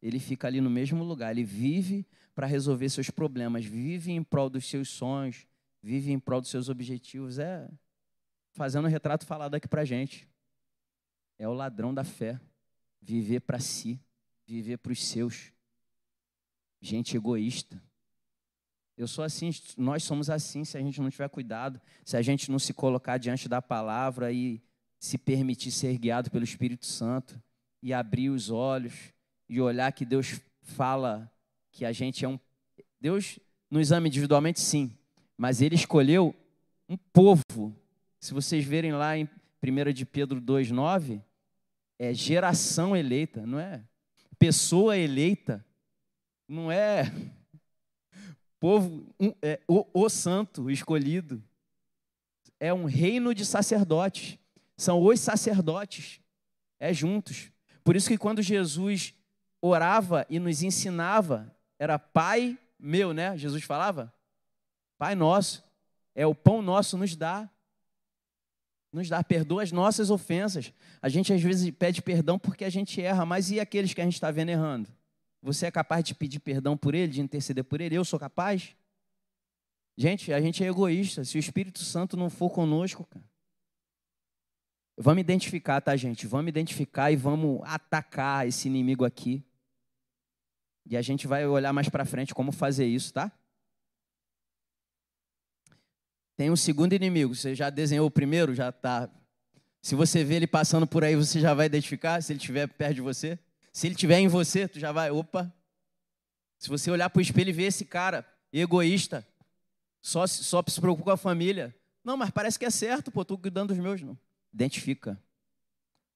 Ele 0.00 0.20
fica 0.20 0.46
ali 0.46 0.60
no 0.60 0.70
mesmo 0.70 1.02
lugar, 1.02 1.32
ele 1.32 1.42
vive 1.42 2.06
para 2.36 2.46
resolver 2.46 2.88
seus 2.88 3.10
problemas, 3.10 3.64
vive 3.64 4.12
em 4.12 4.22
prol 4.22 4.48
dos 4.48 4.64
seus 4.64 4.90
sonhos, 4.90 5.44
vive 5.82 6.12
em 6.12 6.20
prol 6.20 6.40
dos 6.40 6.50
seus 6.50 6.68
objetivos. 6.68 7.40
É 7.40 7.68
fazendo 8.52 8.84
o 8.84 8.88
retrato 8.88 9.26
falado 9.26 9.56
aqui 9.56 9.66
para 9.66 9.84
gente. 9.84 10.28
É 11.36 11.48
o 11.48 11.52
ladrão 11.52 11.92
da 11.92 12.04
fé. 12.04 12.40
Viver 13.02 13.40
para 13.40 13.58
si, 13.58 14.00
viver 14.46 14.76
para 14.76 14.92
os 14.92 15.04
seus. 15.04 15.52
Gente 16.80 17.16
egoísta. 17.16 17.82
Eu 18.96 19.06
sou 19.06 19.22
assim, 19.22 19.50
nós 19.76 20.02
somos 20.02 20.30
assim 20.30 20.64
se 20.64 20.78
a 20.78 20.80
gente 20.80 21.00
não 21.00 21.10
tiver 21.10 21.28
cuidado, 21.28 21.80
se 22.04 22.16
a 22.16 22.22
gente 22.22 22.50
não 22.50 22.58
se 22.58 22.72
colocar 22.72 23.18
diante 23.18 23.48
da 23.48 23.60
palavra 23.60 24.32
e 24.32 24.62
se 24.98 25.18
permitir 25.18 25.70
ser 25.70 25.98
guiado 25.98 26.30
pelo 26.30 26.44
Espírito 26.44 26.86
Santo 26.86 27.40
e 27.82 27.92
abrir 27.92 28.30
os 28.30 28.50
olhos 28.50 28.94
e 29.48 29.60
olhar 29.60 29.92
que 29.92 30.04
Deus 30.04 30.40
fala 30.62 31.30
que 31.70 31.84
a 31.84 31.92
gente 31.92 32.24
é 32.24 32.28
um. 32.28 32.40
Deus 32.98 33.38
nos 33.70 33.92
ama 33.92 34.08
individualmente, 34.08 34.60
sim, 34.60 34.90
mas 35.36 35.60
Ele 35.60 35.74
escolheu 35.74 36.34
um 36.88 36.96
povo. 36.96 37.76
Se 38.18 38.32
vocês 38.32 38.64
verem 38.64 38.92
lá 38.92 39.16
em 39.16 39.28
1 39.62 39.92
de 39.92 40.06
Pedro 40.06 40.40
2,9, 40.40 41.22
é 41.98 42.14
geração 42.14 42.96
eleita, 42.96 43.46
não 43.46 43.60
é? 43.60 43.84
Pessoa 44.38 44.96
eleita, 44.96 45.64
não 46.48 46.72
é 46.72 47.12
povo, 48.58 49.06
um, 49.20 49.32
é, 49.42 49.60
o, 49.68 49.86
o 49.92 50.08
santo 50.08 50.70
escolhido. 50.70 51.42
É 52.58 52.72
um 52.72 52.84
reino 52.84 53.34
de 53.34 53.44
sacerdotes. 53.44 54.38
São 54.76 55.02
os 55.02 55.20
sacerdotes. 55.20 56.20
É 56.78 56.92
juntos. 56.92 57.50
Por 57.84 57.96
isso 57.96 58.08
que 58.08 58.18
quando 58.18 58.42
Jesus 58.42 59.14
orava 59.60 60.26
e 60.28 60.38
nos 60.38 60.62
ensinava 60.62 61.54
era 61.78 61.98
Pai 61.98 62.58
meu, 62.78 63.12
né? 63.12 63.36
Jesus 63.36 63.64
falava? 63.64 64.12
Pai 64.98 65.14
nosso. 65.14 65.64
É 66.14 66.26
o 66.26 66.34
pão 66.34 66.62
nosso 66.62 66.96
nos 66.96 67.14
dá. 67.14 67.48
Nos 68.92 69.08
dá, 69.08 69.22
perdoa 69.22 69.62
as 69.62 69.72
nossas 69.72 70.10
ofensas. 70.10 70.72
A 71.02 71.08
gente 71.08 71.32
às 71.32 71.42
vezes 71.42 71.70
pede 71.72 72.00
perdão 72.00 72.38
porque 72.38 72.64
a 72.64 72.70
gente 72.70 73.00
erra, 73.02 73.26
mas 73.26 73.50
e 73.50 73.60
aqueles 73.60 73.92
que 73.92 74.00
a 74.00 74.04
gente 74.04 74.14
está 74.14 74.30
vendo 74.30 74.48
errando? 74.48 74.88
Você 75.46 75.64
é 75.64 75.70
capaz 75.70 76.02
de 76.02 76.12
pedir 76.12 76.40
perdão 76.40 76.76
por 76.76 76.92
ele, 76.92 77.12
de 77.12 77.20
interceder 77.20 77.62
por 77.62 77.80
ele? 77.80 77.94
Eu 77.94 78.04
sou 78.04 78.18
capaz? 78.18 78.74
Gente, 79.96 80.32
a 80.32 80.40
gente 80.40 80.64
é 80.64 80.66
egoísta. 80.66 81.24
Se 81.24 81.36
o 81.36 81.38
Espírito 81.38 81.84
Santo 81.84 82.16
não 82.16 82.28
for 82.28 82.50
conosco, 82.50 83.04
cara. 83.04 83.24
Vamos 84.98 85.20
identificar, 85.20 85.80
tá, 85.80 85.94
gente? 85.94 86.26
Vamos 86.26 86.48
identificar 86.48 87.12
e 87.12 87.16
vamos 87.16 87.60
atacar 87.62 88.48
esse 88.48 88.66
inimigo 88.66 89.04
aqui. 89.04 89.46
E 90.84 90.96
a 90.96 91.02
gente 91.02 91.28
vai 91.28 91.46
olhar 91.46 91.72
mais 91.72 91.88
para 91.88 92.04
frente 92.04 92.34
como 92.34 92.50
fazer 92.50 92.86
isso, 92.86 93.12
tá? 93.12 93.30
Tem 96.36 96.50
um 96.50 96.56
segundo 96.56 96.92
inimigo. 96.92 97.36
Você 97.36 97.54
já 97.54 97.70
desenhou 97.70 98.08
o 98.08 98.10
primeiro? 98.10 98.52
Já 98.52 98.72
tá. 98.72 99.08
Se 99.80 99.94
você 99.94 100.24
vê 100.24 100.34
ele 100.34 100.46
passando 100.48 100.88
por 100.88 101.04
aí, 101.04 101.14
você 101.14 101.38
já 101.38 101.54
vai 101.54 101.66
identificar. 101.66 102.20
Se 102.20 102.32
ele 102.32 102.40
estiver 102.40 102.66
perto 102.66 102.96
de 102.96 103.00
você. 103.00 103.38
Se 103.76 103.86
ele 103.86 103.94
estiver 103.94 104.18
em 104.20 104.26
você, 104.26 104.66
tu 104.66 104.80
já 104.80 104.90
vai. 104.90 105.10
Opa. 105.10 105.52
Se 106.58 106.70
você 106.70 106.90
olhar 106.90 107.10
para 107.10 107.18
o 107.18 107.22
espelho 107.22 107.50
e 107.50 107.52
ver 107.52 107.64
esse 107.64 107.84
cara 107.84 108.26
egoísta, 108.50 109.22
só, 110.00 110.26
só 110.26 110.64
se 110.66 110.80
preocupa 110.80 111.04
com 111.04 111.10
a 111.10 111.16
família. 111.18 111.76
Não, 112.02 112.16
mas 112.16 112.30
parece 112.30 112.58
que 112.58 112.64
é 112.64 112.70
certo, 112.70 113.10
pô, 113.10 113.20
estou 113.20 113.36
cuidando 113.36 113.74
dos 113.74 113.78
meus. 113.78 114.00
Não. 114.00 114.16
Identifica. 114.50 115.20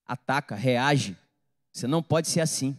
Ataca, 0.06 0.54
reage. 0.54 1.14
Você 1.70 1.86
não 1.86 2.02
pode 2.02 2.28
ser 2.28 2.40
assim. 2.40 2.74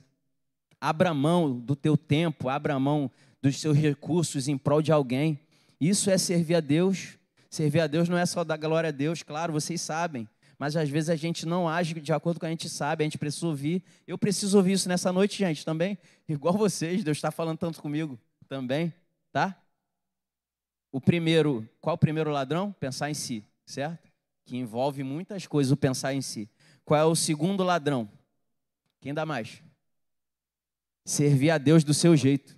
Abra 0.79 1.13
mão 1.13 1.59
do 1.59 1.75
teu 1.75 1.95
tempo, 1.95 2.49
abra 2.49 2.79
mão 2.79 3.11
dos 3.39 3.61
seus 3.61 3.77
recursos 3.77 4.47
em 4.47 4.57
prol 4.57 4.81
de 4.81 4.91
alguém. 4.91 5.39
Isso 5.79 6.09
é 6.09 6.17
servir 6.17 6.55
a 6.55 6.59
Deus. 6.59 7.19
Servir 7.51 7.81
a 7.81 7.87
Deus 7.87 8.09
não 8.09 8.17
é 8.17 8.25
só 8.25 8.43
dar 8.43 8.57
glória 8.57 8.87
a 8.87 8.91
Deus, 8.91 9.21
claro, 9.21 9.53
vocês 9.53 9.79
sabem. 9.79 10.27
Mas 10.61 10.77
às 10.77 10.87
vezes 10.87 11.09
a 11.09 11.15
gente 11.15 11.43
não 11.43 11.67
age 11.67 11.95
de 11.95 12.13
acordo 12.13 12.39
com 12.39 12.41
o 12.41 12.41
que 12.41 12.45
a 12.45 12.49
gente 12.51 12.69
sabe, 12.69 13.03
a 13.03 13.05
gente 13.05 13.17
precisa 13.17 13.47
ouvir. 13.47 13.83
Eu 14.05 14.15
preciso 14.15 14.55
ouvir 14.57 14.73
isso 14.73 14.87
nessa 14.87 15.11
noite, 15.11 15.39
gente, 15.39 15.65
também. 15.65 15.97
Igual 16.29 16.53
vocês, 16.55 17.03
Deus 17.03 17.17
está 17.17 17.31
falando 17.31 17.57
tanto 17.57 17.81
comigo 17.81 18.19
também, 18.47 18.93
tá? 19.31 19.59
O 20.91 21.01
primeiro, 21.01 21.67
qual 21.81 21.95
o 21.95 21.97
primeiro 21.97 22.29
ladrão? 22.29 22.71
Pensar 22.73 23.09
em 23.09 23.15
si, 23.15 23.43
certo? 23.65 24.07
Que 24.45 24.55
envolve 24.55 25.01
muitas 25.01 25.47
coisas 25.47 25.71
o 25.71 25.75
pensar 25.75 26.13
em 26.13 26.21
si. 26.21 26.47
Qual 26.85 26.99
é 26.99 27.05
o 27.05 27.15
segundo 27.15 27.63
ladrão? 27.63 28.07
Quem 28.99 29.15
dá 29.15 29.25
mais? 29.25 29.63
Servir 31.03 31.49
a 31.49 31.57
Deus 31.57 31.83
do 31.83 31.91
seu 31.95 32.15
jeito. 32.15 32.55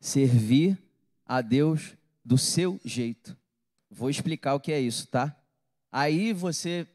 Servir 0.00 0.76
a 1.24 1.40
Deus 1.40 1.96
do 2.24 2.36
seu 2.36 2.80
jeito. 2.84 3.38
Vou 3.88 4.10
explicar 4.10 4.54
o 4.54 4.60
que 4.60 4.72
é 4.72 4.80
isso, 4.80 5.06
tá? 5.06 5.35
Aí 5.98 6.34
você 6.34 6.86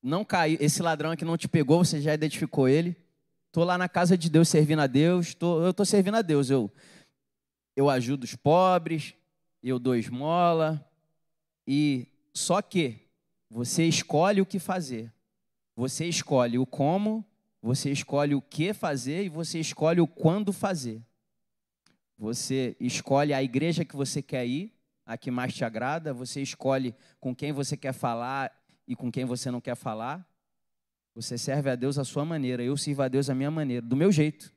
não 0.00 0.24
caiu, 0.24 0.56
esse 0.60 0.80
ladrão 0.80 1.16
que 1.16 1.24
não 1.24 1.36
te 1.36 1.48
pegou, 1.48 1.84
você 1.84 2.00
já 2.00 2.14
identificou 2.14 2.68
ele. 2.68 2.96
Tô 3.50 3.64
lá 3.64 3.76
na 3.76 3.88
casa 3.88 4.16
de 4.16 4.30
Deus 4.30 4.48
servindo 4.48 4.78
a 4.78 4.86
Deus, 4.86 5.34
tô, 5.34 5.60
eu 5.60 5.74
tô 5.74 5.84
servindo 5.84 6.14
a 6.14 6.22
Deus, 6.22 6.48
eu 6.48 6.70
eu 7.74 7.90
ajudo 7.90 8.22
os 8.22 8.36
pobres, 8.36 9.12
eu 9.60 9.76
dou 9.76 9.96
esmola 9.96 10.88
e 11.66 12.06
só 12.32 12.62
que 12.62 13.08
você 13.50 13.86
escolhe 13.86 14.40
o 14.40 14.46
que 14.46 14.60
fazer. 14.60 15.12
Você 15.74 16.06
escolhe 16.06 16.60
o 16.60 16.64
como, 16.64 17.26
você 17.60 17.90
escolhe 17.90 18.36
o 18.36 18.40
que 18.40 18.72
fazer 18.72 19.24
e 19.24 19.28
você 19.28 19.58
escolhe 19.58 20.00
o 20.00 20.06
quando 20.06 20.52
fazer. 20.52 21.02
Você 22.16 22.76
escolhe 22.78 23.34
a 23.34 23.42
igreja 23.42 23.84
que 23.84 23.96
você 23.96 24.22
quer 24.22 24.46
ir, 24.46 24.72
a 25.04 25.16
que 25.16 25.30
mais 25.30 25.54
te 25.54 25.64
agrada, 25.64 26.14
você 26.14 26.40
escolhe 26.40 26.94
com 27.20 27.34
quem 27.34 27.52
você 27.52 27.76
quer 27.76 27.92
falar 27.92 28.52
e 28.86 28.94
com 28.94 29.10
quem 29.10 29.24
você 29.24 29.50
não 29.50 29.60
quer 29.60 29.74
falar. 29.74 30.26
Você 31.14 31.36
serve 31.36 31.70
a 31.70 31.74
Deus 31.76 31.98
à 31.98 32.04
sua 32.04 32.24
maneira, 32.24 32.62
eu 32.62 32.76
sirvo 32.76 33.02
a 33.02 33.08
Deus 33.08 33.28
à 33.28 33.34
minha 33.34 33.50
maneira, 33.50 33.84
do 33.84 33.96
meu 33.96 34.10
jeito. 34.10 34.52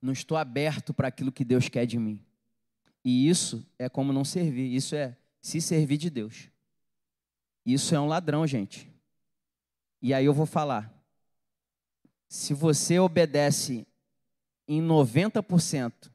Não 0.00 0.12
estou 0.12 0.36
aberto 0.36 0.94
para 0.94 1.08
aquilo 1.08 1.32
que 1.32 1.44
Deus 1.44 1.68
quer 1.68 1.84
de 1.84 1.98
mim. 1.98 2.24
E 3.04 3.28
isso 3.28 3.66
é 3.78 3.88
como 3.88 4.12
não 4.12 4.24
servir, 4.24 4.74
isso 4.74 4.94
é 4.94 5.16
se 5.40 5.60
servir 5.60 5.96
de 5.96 6.10
Deus. 6.10 6.50
Isso 7.64 7.94
é 7.94 8.00
um 8.00 8.06
ladrão, 8.06 8.46
gente. 8.46 8.90
E 10.00 10.14
aí 10.14 10.24
eu 10.24 10.32
vou 10.32 10.46
falar. 10.46 10.94
Se 12.28 12.54
você 12.54 12.98
obedece 12.98 13.86
em 14.66 14.82
90%, 14.82 16.10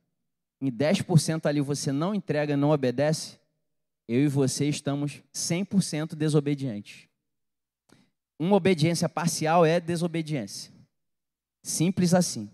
em 0.63 0.71
10% 0.71 1.45
ali 1.45 1.59
você 1.59 1.91
não 1.91 2.15
entrega, 2.15 2.55
não 2.55 2.69
obedece, 2.69 3.37
eu 4.07 4.21
e 4.21 4.27
você 4.29 4.69
estamos 4.69 5.21
100% 5.33 6.15
desobedientes. 6.15 7.09
Uma 8.39 8.55
obediência 8.55 9.09
parcial 9.09 9.65
é 9.65 9.81
desobediência. 9.81 10.71
Simples 11.61 12.13
assim. 12.13 12.49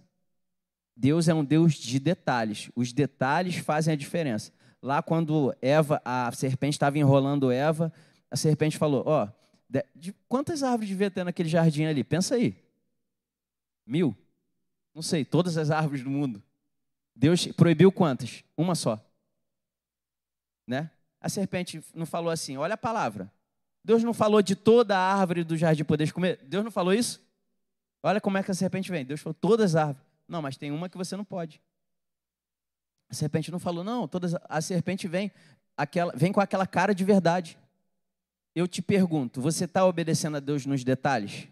Deus 0.95 1.28
é 1.28 1.36
um 1.36 1.45
Deus 1.45 1.76
de 1.76 2.00
detalhes. 2.00 2.72
Os 2.76 2.91
detalhes 2.91 3.58
fazem 3.58 3.93
a 3.93 3.98
diferença. 3.98 4.52
Lá 4.82 5.04
quando 5.04 5.56
Eva, 5.62 6.02
a 6.04 6.32
serpente 6.32 6.78
estava 6.78 6.98
enrolando 6.98 7.52
Eva, 7.52 7.93
a 8.32 8.36
serpente 8.36 8.76
falou: 8.76 9.04
Ó, 9.06 9.26
oh, 9.26 9.80
de, 9.95 10.15
quantas 10.28 10.63
árvores 10.63 10.89
devia 10.89 11.12
ter 11.12 11.24
naquele 11.24 11.48
jardim 11.48 11.86
ali? 11.86 12.04
Pensa 12.04 12.34
aí. 12.34 12.58
Mil? 13.86 14.17
Não 14.95 15.04
sei, 15.04 15.24
todas 15.24 15.58
as 15.58 15.69
árvores 15.69 16.04
do 16.04 16.10
mundo. 16.10 16.41
Deus 17.19 17.47
proibiu 17.47 17.91
quantas? 17.91 18.43
Uma 18.55 18.75
só. 18.75 18.99
Né? 20.65 20.89
A 21.19 21.27
serpente 21.27 21.84
não 21.93 22.05
falou 22.05 22.32
assim, 22.32 22.55
olha 22.55 22.75
a 22.75 22.77
palavra. 22.77 23.32
Deus 23.84 24.03
não 24.03 24.13
falou 24.13 24.41
de 24.41 24.55
toda 24.55 24.97
a 24.97 25.13
árvore 25.13 25.43
do 25.43 25.58
jardim 25.58 25.84
poderes 25.84 26.13
comer. 26.13 26.38
Deus 26.43 26.63
não 26.63 26.71
falou 26.71 26.93
isso? 26.93 27.21
Olha 28.01 28.21
como 28.21 28.38
é 28.38 28.43
que 28.43 28.51
a 28.51 28.53
serpente 28.53 28.89
vem. 28.89 29.03
Deus 29.03 29.19
falou 29.19 29.34
todas 29.34 29.75
as 29.75 29.82
árvores. 29.82 30.08
Não, 30.27 30.41
mas 30.41 30.55
tem 30.55 30.71
uma 30.71 30.88
que 30.88 30.97
você 30.97 31.17
não 31.17 31.25
pode. 31.25 31.62
A 33.10 33.13
serpente 33.13 33.51
não 33.51 33.60
falou, 33.60 33.84
não, 33.84 34.08
todas. 34.08 34.36
A 34.47 34.62
serpente 34.62 35.08
vem, 35.08 35.32
aquela, 35.75 36.13
vem 36.15 36.32
com 36.32 36.39
aquela 36.39 36.65
cara 36.65 36.95
de 36.95 37.03
verdade 37.03 37.58
eu 38.55 38.67
te 38.67 38.82
pergunto, 38.82 39.41
você 39.41 39.65
está 39.65 39.86
obedecendo 39.86 40.38
a 40.38 40.39
Deus 40.39 40.65
nos 40.65 40.84
detalhes? 40.84 41.47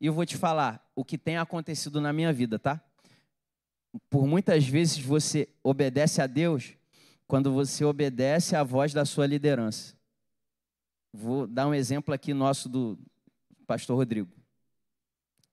E 0.00 0.06
eu 0.06 0.12
vou 0.12 0.24
te 0.24 0.36
falar 0.36 0.84
o 0.94 1.04
que 1.04 1.18
tem 1.18 1.36
acontecido 1.36 2.00
na 2.00 2.12
minha 2.12 2.32
vida, 2.32 2.58
tá? 2.58 2.80
Por 4.10 4.26
muitas 4.26 4.66
vezes 4.66 4.98
você 4.98 5.48
obedece 5.62 6.20
a 6.20 6.26
Deus 6.26 6.74
quando 7.26 7.52
você 7.52 7.84
obedece 7.84 8.56
à 8.56 8.62
voz 8.62 8.92
da 8.92 9.04
sua 9.04 9.26
liderança. 9.26 9.96
Vou 11.12 11.46
dar 11.46 11.66
um 11.66 11.74
exemplo 11.74 12.12
aqui 12.14 12.32
nosso 12.32 12.68
do 12.68 12.98
pastor 13.66 13.96
Rodrigo. 13.96 14.30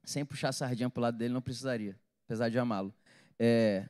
Sem 0.04 0.24
puxar 0.24 0.52
sardinha 0.52 0.88
para 0.88 1.00
o 1.00 1.02
lado 1.02 1.18
dele, 1.18 1.34
não 1.34 1.42
precisaria, 1.42 1.98
apesar 2.24 2.48
de 2.48 2.58
amá-lo. 2.58 2.94
É, 3.38 3.88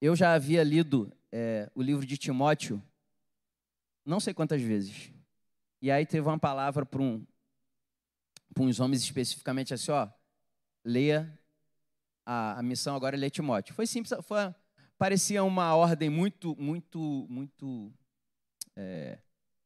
eu 0.00 0.14
já 0.14 0.34
havia 0.34 0.62
lido 0.62 1.12
é, 1.30 1.70
o 1.74 1.82
livro 1.82 2.04
de 2.04 2.16
Timóteo, 2.16 2.82
não 4.04 4.20
sei 4.20 4.34
quantas 4.34 4.60
vezes. 4.60 5.12
E 5.80 5.90
aí 5.90 6.04
teve 6.04 6.26
uma 6.26 6.38
palavra 6.38 6.84
para 6.84 7.00
um, 7.00 7.24
uns 8.58 8.78
homens 8.78 9.02
especificamente 9.02 9.72
assim, 9.72 9.90
ó, 9.90 10.08
leia 10.84 11.36
a, 12.24 12.58
a 12.58 12.62
missão 12.62 12.94
agora 12.94 13.16
é 13.16 13.18
ler 13.18 13.30
Timóteo. 13.30 13.74
Foi 13.74 13.86
simples, 13.86 14.12
foi, 14.22 14.54
parecia 14.98 15.42
uma 15.42 15.74
ordem 15.74 16.08
muito, 16.08 16.56
muito, 16.56 17.26
muito 17.28 17.92
é, 18.76 19.18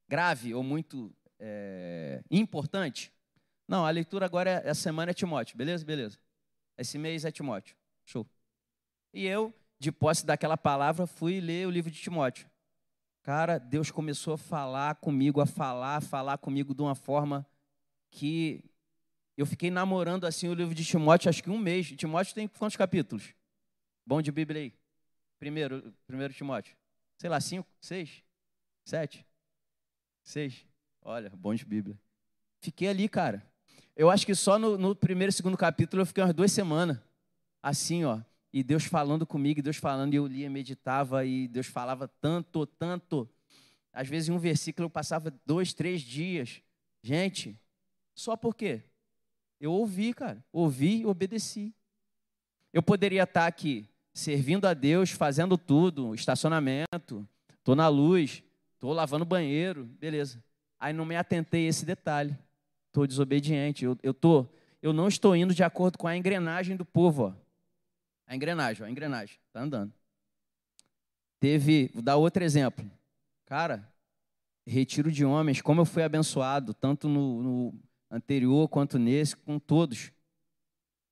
grave 0.09 0.55
ou 0.55 0.63
muito 0.63 1.15
é, 1.39 2.23
importante. 2.31 3.13
Não, 3.69 3.85
a 3.85 3.91
leitura 3.91 4.27
agora, 4.27 4.51
é, 4.51 4.69
essa 4.69 4.83
semana 4.83 5.11
é 5.11 5.15
Timóteo, 5.15 5.57
beleza? 5.57 5.85
Beleza. 5.85 6.19
Esse 6.79 6.99
mês 6.99 7.25
é 7.25 7.31
Timóteo. 7.31 7.77
Show. 8.05 8.27
E 9.13 9.27
eu, 9.27 9.53
de 9.79 9.91
posse 9.91 10.25
daquela 10.25 10.57
palavra, 10.57 11.07
fui 11.07 11.41
ler 11.41 11.67
o 11.67 11.71
livro 11.71 11.91
de 11.91 12.01
Timóteo. 12.01 12.49
Cara, 13.23 13.59
Deus 13.59 13.91
começou 13.91 14.35
a 14.35 14.39
falar 14.39 14.95
comigo, 14.97 15.41
a 15.41 15.47
falar, 15.47 15.97
a 15.97 16.01
falar 16.01 16.39
comigo 16.39 16.73
de 16.75 16.81
uma 16.81 16.95
forma 16.95 17.45
que 18.11 18.63
eu 19.37 19.47
fiquei 19.47 19.71
namorando 19.71 20.25
assim 20.25 20.49
o 20.49 20.55
livro 20.55 20.75
de 20.75 20.85
Timóteo, 20.85 21.29
acho 21.29 21.43
que 21.43 21.51
um 21.51 21.59
mês. 21.59 21.89
Timóteo 21.93 22.35
tem 22.35 22.49
quantos 22.49 22.77
capítulos? 22.77 23.35
Bom 24.05 24.23
de 24.23 24.33
Bíblia 24.33 24.63
aí. 24.63 24.75
Primeiro, 25.39 25.93
primeiro 26.07 26.33
Timóteo. 26.33 26.77
Sei 27.19 27.29
lá, 27.29 27.41
cinco, 27.41 27.69
seis, 27.81 28.23
sete, 28.85 29.27
seis. 30.23 30.65
Olha, 31.03 31.31
bom 31.31 31.55
de 31.55 31.65
Bíblia. 31.65 31.99
Fiquei 32.61 32.89
ali, 32.89 33.09
cara. 33.09 33.47
Eu 33.95 34.11
acho 34.11 34.27
que 34.27 34.35
só 34.35 34.59
no, 34.59 34.77
no 34.77 34.95
primeiro 34.95 35.31
e 35.31 35.33
segundo 35.33 35.57
capítulo 35.57 36.03
eu 36.03 36.07
fiquei 36.07 36.23
umas 36.23 36.35
duas 36.35 36.53
semanas. 36.53 36.99
Assim, 37.63 38.05
ó 38.05 38.21
e 38.57 38.63
Deus 38.63 38.85
falando 38.85 39.27
comigo, 39.27 39.61
e 39.61 39.63
Deus 39.63 39.77
falando, 39.77 40.15
e 40.15 40.17
eu 40.17 40.27
lia, 40.27 40.49
meditava, 40.49 41.27
e 41.27 41.47
Deus 41.47 41.67
falava 41.67 42.09
tanto, 42.09 42.65
tanto. 42.65 43.29
Às 43.93 44.09
vezes, 44.09 44.31
em 44.31 44.33
um 44.33 44.39
versículo, 44.39 44.87
eu 44.87 44.91
passava 44.91 45.31
dois, 45.45 45.75
três 45.75 46.01
dias. 46.01 46.63
Gente, 47.03 47.61
só 48.15 48.35
por 48.35 48.55
quê? 48.55 48.83
Eu 49.61 49.73
ouvi, 49.73 50.13
cara. 50.13 50.45
Ouvi 50.53 51.01
e 51.01 51.07
obedeci. 51.07 51.75
Eu 52.73 52.83
poderia 52.83 53.23
estar 53.23 53.47
aqui 53.47 53.89
servindo 54.13 54.67
a 54.67 54.75
Deus, 54.75 55.11
fazendo 55.11 55.59
tudo, 55.59 56.15
estacionamento, 56.15 57.27
estou 57.59 57.77
na 57.77 57.89
luz, 57.89 58.43
estou 58.75 58.93
lavando 58.93 59.25
banheiro, 59.25 59.85
beleza. 59.99 60.43
Aí 60.79 60.93
não 60.93 61.05
me 61.05 61.17
atentei 61.17 61.67
a 61.67 61.69
esse 61.69 61.85
detalhe. 61.85 62.37
Estou 62.89 63.07
desobediente. 63.07 63.85
Eu, 63.85 63.99
eu, 64.03 64.15
tô, 64.15 64.47
eu 64.81 64.93
não 64.93 65.09
estou 65.09 65.37
indo 65.37 65.55
de 65.55 65.63
acordo 65.63 65.99
com 65.99 66.07
a 66.07 66.17
engrenagem 66.17 66.77
do 66.77 66.85
povo. 66.85 67.25
Ó. 67.25 67.33
A 68.27 68.35
engrenagem, 68.35 68.83
ó, 68.83 68.87
a 68.87 68.91
engrenagem, 68.91 69.39
tá 69.53 69.61
andando. 69.61 69.93
Teve, 71.39 71.91
vou 71.93 72.03
dar 72.03 72.17
outro 72.17 72.43
exemplo. 72.43 72.91
Cara, 73.45 73.87
retiro 74.67 75.13
de 75.13 75.25
homens, 75.25 75.61
como 75.61 75.83
eu 75.83 75.85
fui 75.85 76.03
abençoado, 76.03 76.73
tanto 76.75 77.09
no, 77.09 77.43
no 77.43 77.75
anterior 78.11 78.69
quanto 78.69 78.99
nesse, 78.99 79.37
com 79.37 79.59
todos. 79.59 80.13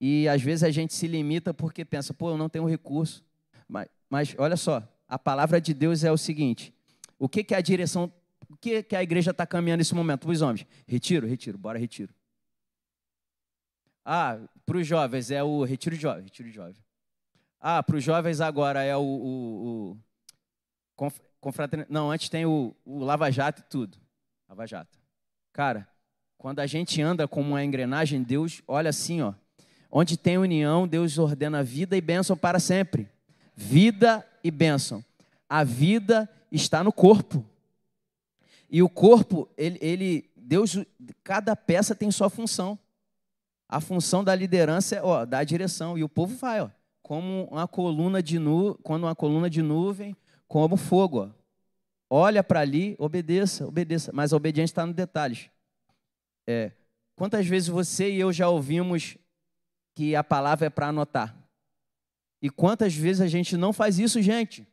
E 0.01 0.29
às 0.29 0.43
vezes 0.43 0.63
a 0.63 0.71
gente 0.71 0.95
se 0.95 1.07
limita 1.07 1.55
porque 1.55 1.85
pensa, 1.85 2.13
pô, 2.13 2.31
eu 2.31 2.39
não 2.39 2.49
tenho 2.49 2.67
recurso. 2.67 3.25
Mas, 3.69 3.89
mas 4.09 4.35
olha 4.39 4.57
só, 4.57 4.87
a 5.09 5.19
palavra 5.19 5.61
de 5.61 5.73
Deus 5.73 6.05
é 6.05 6.13
o 6.13 6.19
seguinte: 6.19 6.75
o 7.19 7.29
que, 7.29 7.45
que 7.45 7.55
a 7.55 7.61
direção, 7.61 8.13
o 8.49 8.57
que, 8.57 8.83
que 8.83 8.97
a 8.97 9.03
igreja 9.03 9.31
está 9.31 9.47
caminhando 9.47 9.79
nesse 9.79 9.95
momento? 9.95 10.29
Os 10.29 10.43
homens, 10.43 10.67
retiro, 10.87 11.27
retiro, 11.27 11.57
bora 11.57 11.79
retiro. 11.79 12.15
Ah, 14.05 14.39
para 14.67 14.77
os 14.77 14.87
jovens 14.87 15.31
é 15.31 15.43
o 15.43 15.65
retiro 15.65 15.97
de 15.97 16.03
jovem, 16.03 16.25
retiro 16.25 16.49
de 16.49 16.55
jovem. 16.55 16.77
Ah, 17.59 17.83
para 17.83 17.97
os 17.97 18.05
jovens 18.05 18.43
agora 18.43 18.83
é 18.83 18.95
o, 18.95 19.01
o, 19.01 19.99
o 20.97 21.11
confratern... 21.41 21.87
Não, 21.89 22.11
antes 22.11 22.29
tem 22.29 22.45
o, 22.45 22.77
o 22.85 22.99
Lava 22.99 23.31
Jato 23.31 23.63
e 23.63 23.65
tudo. 23.65 23.97
Lava 24.47 24.67
Jato. 24.67 24.99
Cara, 25.51 25.89
quando 26.45 26.61
a 26.61 26.67
gente 26.67 27.01
anda 27.01 27.27
como 27.27 27.53
uma 27.53 27.65
engrenagem, 27.65 28.23
Deus, 28.23 28.61
olha 28.69 28.91
assim, 28.91 29.23
ó. 29.23 29.33
Onde 29.91 30.15
tem 30.15 30.37
união, 30.37 30.87
Deus 30.87 31.17
ordena 31.17 31.63
vida 31.63 31.97
e 31.97 32.03
bênção 32.03 32.37
para 32.37 32.61
sempre. 32.61 33.09
Vida 33.57 34.23
e 34.45 34.51
bênção. 34.51 35.03
A 35.49 35.65
vida 35.65 36.29
está 36.53 36.85
no 36.85 36.93
corpo. 36.93 37.43
E 38.69 38.83
o 38.83 38.91
corpo, 38.91 39.49
ele, 39.57 39.79
ele 39.81 40.31
Deus, 40.37 40.77
cada 41.23 41.57
peça 41.57 41.95
tem 41.95 42.11
sua 42.11 42.29
função. 42.29 42.79
A 43.67 43.81
função 43.81 44.23
da 44.23 44.35
liderança 44.35 44.97
é, 44.97 45.03
ó, 45.03 45.25
dar 45.25 45.39
a 45.39 45.45
direção. 45.45 45.97
E 45.97 46.05
o 46.05 46.11
povo 46.11 46.37
vai, 46.37 46.61
ó 46.61 46.69
como 47.03 47.49
uma 47.51 47.67
coluna 47.67 48.23
de 48.23 48.39
nu, 48.39 48.79
quando 48.83 49.05
uma 49.05 49.15
coluna 49.15 49.49
de 49.49 49.63
nuvem, 49.63 50.15
como 50.47 50.77
fogo. 50.77 51.21
Ó. 51.23 51.29
Olha 52.11 52.45
para 52.45 52.61
ali, 52.61 52.97
obedeça, 52.99 53.67
obedeça. 53.67 54.11
Mas 54.13 54.31
a 54.31 54.37
obediência 54.37 54.73
está 54.73 54.85
nos 54.85 54.95
detalhes. 54.95 55.49
É, 56.47 56.73
quantas 57.17 57.47
vezes 57.47 57.69
você 57.69 58.11
e 58.11 58.21
eu 58.21 58.33
já 58.33 58.49
ouvimos 58.49 59.17
que 59.95 60.15
a 60.15 60.25
palavra 60.25 60.67
é 60.67 60.71
para 60.71 60.89
anotar? 60.89 61.35
E 62.43 62.51
quantas 62.51 62.95
vezes 62.95 63.23
a 63.23 63.27
gente 63.27 63.57
não 63.57 63.73
faz 63.73 63.99
isso, 63.99 64.21
gente? 64.21 64.67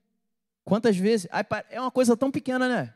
Quantas 0.64 0.98
vezes? 0.98 1.28
É 1.70 1.80
uma 1.80 1.92
coisa 1.92 2.18
tão 2.18 2.30
pequena, 2.30 2.68
né? 2.68 2.94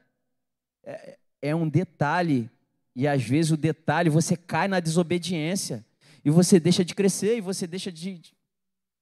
É, 0.83 1.17
é 1.41 1.55
um 1.55 1.67
detalhe 1.67 2.49
E 2.95 3.07
às 3.07 3.23
vezes 3.23 3.51
o 3.51 3.57
detalhe, 3.57 4.09
você 4.09 4.37
cai 4.37 4.67
na 4.67 4.79
desobediência. 4.79 5.85
E 6.23 6.29
você 6.29 6.59
deixa 6.59 6.83
de 6.83 6.95
crescer, 6.95 7.37
e 7.37 7.41
você 7.41 7.67
deixa 7.67 7.91
de. 7.91 8.21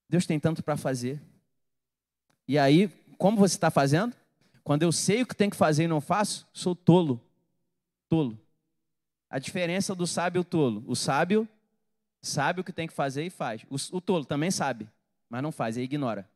Deus 0.09 0.25
tem 0.25 0.39
tanto 0.39 0.63
para 0.63 0.75
fazer. 0.75 1.21
E 2.47 2.57
aí, 2.57 2.89
como 3.17 3.37
você 3.37 3.55
está 3.55 3.71
fazendo? 3.71 4.15
Quando 4.63 4.83
eu 4.83 4.91
sei 4.91 5.21
o 5.21 5.25
que 5.25 5.35
tem 5.35 5.49
que 5.49 5.55
fazer 5.55 5.83
e 5.83 5.87
não 5.87 6.01
faço, 6.01 6.47
sou 6.51 6.75
tolo. 6.75 7.21
Tolo. 8.09 8.37
A 9.33 9.39
diferença 9.39 9.95
do 9.95 10.05
sábio 10.05 10.37
e 10.37 10.41
o 10.41 10.43
tolo. 10.43 10.83
O 10.85 10.95
sábio 10.95 11.49
sabe 12.21 12.61
o 12.61 12.63
que 12.63 12.71
tem 12.71 12.87
que 12.87 12.93
fazer 12.93 13.25
e 13.25 13.31
faz. 13.31 13.65
O, 13.67 13.97
o 13.97 13.99
tolo 13.99 14.23
também 14.23 14.51
sabe, 14.51 14.87
mas 15.27 15.41
não 15.41 15.51
faz, 15.51 15.75
e 15.75 15.81
ignora. 15.81 16.29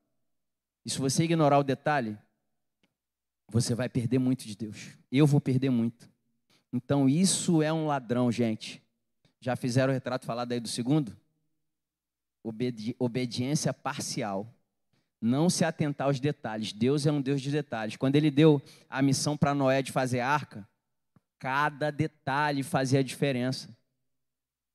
E 0.84 0.90
se 0.90 0.98
você 0.98 1.24
ignorar 1.24 1.60
o 1.60 1.64
detalhe, 1.64 2.18
você 3.48 3.76
vai 3.76 3.88
perder 3.88 4.18
muito 4.18 4.48
de 4.48 4.58
Deus. 4.58 4.98
Eu 5.12 5.28
vou 5.28 5.40
perder 5.40 5.70
muito. 5.70 6.10
Então, 6.74 7.08
isso 7.08 7.62
é 7.62 7.72
um 7.72 7.86
ladrão, 7.86 8.32
gente. 8.32 8.82
Já 9.40 9.56
fizeram 9.56 9.92
o 9.92 9.94
retrato 9.94 10.26
falado 10.26 10.52
aí 10.52 10.60
do 10.60 10.68
segundo? 10.68 11.16
Obedi 12.42 12.96
obediência 12.98 13.72
parcial. 13.72 14.52
Não 15.22 15.52
se 15.52 15.64
atentar 15.64 16.08
aos 16.08 16.20
detalhes. 16.20 16.74
Deus 16.74 17.06
é 17.06 17.12
um 17.12 17.22
Deus 17.22 17.44
de 17.44 17.52
detalhes. 17.52 17.96
Quando 17.96 18.16
ele 18.16 18.32
deu 18.32 18.60
a 18.90 19.04
missão 19.04 19.38
para 19.38 19.54
Noé 19.54 19.84
de 19.84 19.92
fazer 19.92 20.22
arca, 20.22 20.68
cada 21.40 21.92
detalhe 21.92 22.64
fazia 22.64 23.04
diferença. 23.04 23.76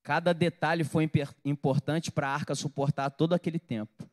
Cada 0.02 0.32
detalhe 0.32 0.82
foi 0.82 1.08
importante 1.44 2.10
para 2.10 2.28
a 2.28 2.34
arca 2.34 2.54
suportar 2.54 3.10
todo 3.10 3.34
aquele 3.34 3.58
tempo. 3.58 4.08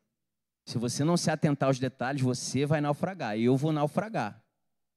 Se 0.64 0.78
você 0.78 1.02
não 1.02 1.16
se 1.16 1.30
atentar 1.30 1.68
aos 1.68 1.80
detalhes, 1.80 2.22
você 2.22 2.64
vai 2.64 2.80
naufragar. 2.80 3.36
E 3.36 3.44
eu 3.44 3.56
vou 3.56 3.72
naufragar. 3.72 4.40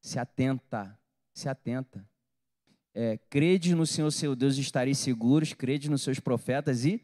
Se 0.01 0.19
atenta, 0.19 0.97
se 1.33 1.49
atenta. 1.49 2.07
É, 2.93 3.17
crede 3.17 3.73
no 3.73 3.87
Senhor 3.87 4.11
seu 4.11 4.35
Deus 4.35 4.55
e 4.57 4.61
estareis 4.61 4.99
seguros, 4.99 5.51
crede 5.53 5.89
nos 5.89 6.03
seus 6.03 6.19
profetas 6.19 6.85
e 6.85 7.03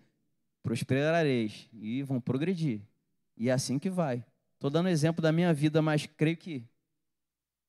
prosperareis. 0.61 1.67
E 1.73 2.03
vão 2.03 2.21
progredir. 2.21 2.81
E 3.35 3.49
é 3.49 3.51
assim 3.51 3.79
que 3.79 3.89
vai. 3.89 4.23
Estou 4.53 4.69
dando 4.69 4.89
exemplo 4.89 5.21
da 5.21 5.31
minha 5.31 5.51
vida, 5.51 5.81
mas 5.81 6.05
creio 6.05 6.37
que 6.37 6.63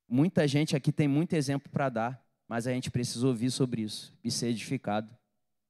muita 0.07 0.47
gente 0.47 0.77
aqui 0.77 0.93
tem 0.93 1.09
muito 1.09 1.33
exemplo 1.35 1.71
para 1.71 1.89
dar, 1.89 2.30
mas 2.51 2.67
a 2.67 2.73
gente 2.73 2.91
precisa 2.91 3.29
ouvir 3.29 3.49
sobre 3.49 3.83
isso 3.83 4.13
e 4.25 4.29
ser 4.29 4.49
edificado. 4.49 5.09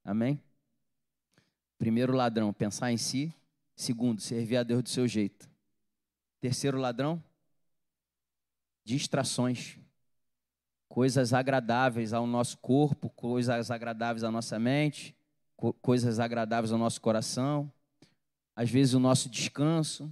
Amém? 0.03 0.41
Primeiro 1.77 2.11
ladrão, 2.11 2.51
pensar 2.51 2.91
em 2.91 2.97
si. 2.97 3.31
Segundo, 3.75 4.19
servir 4.19 4.57
a 4.57 4.63
Deus 4.63 4.81
do 4.81 4.89
seu 4.89 5.07
jeito. 5.07 5.47
Terceiro 6.39 6.79
ladrão, 6.79 7.23
distrações. 8.83 9.77
Coisas 10.89 11.33
agradáveis 11.33 12.13
ao 12.13 12.25
nosso 12.25 12.57
corpo, 12.57 13.11
coisas 13.11 13.69
agradáveis 13.69 14.23
à 14.23 14.31
nossa 14.31 14.57
mente, 14.57 15.15
co 15.55 15.73
coisas 15.73 16.19
agradáveis 16.19 16.71
ao 16.71 16.79
nosso 16.79 16.99
coração. 16.99 17.71
Às 18.55 18.71
vezes 18.71 18.95
o 18.95 18.99
nosso 18.99 19.29
descanso, 19.29 20.11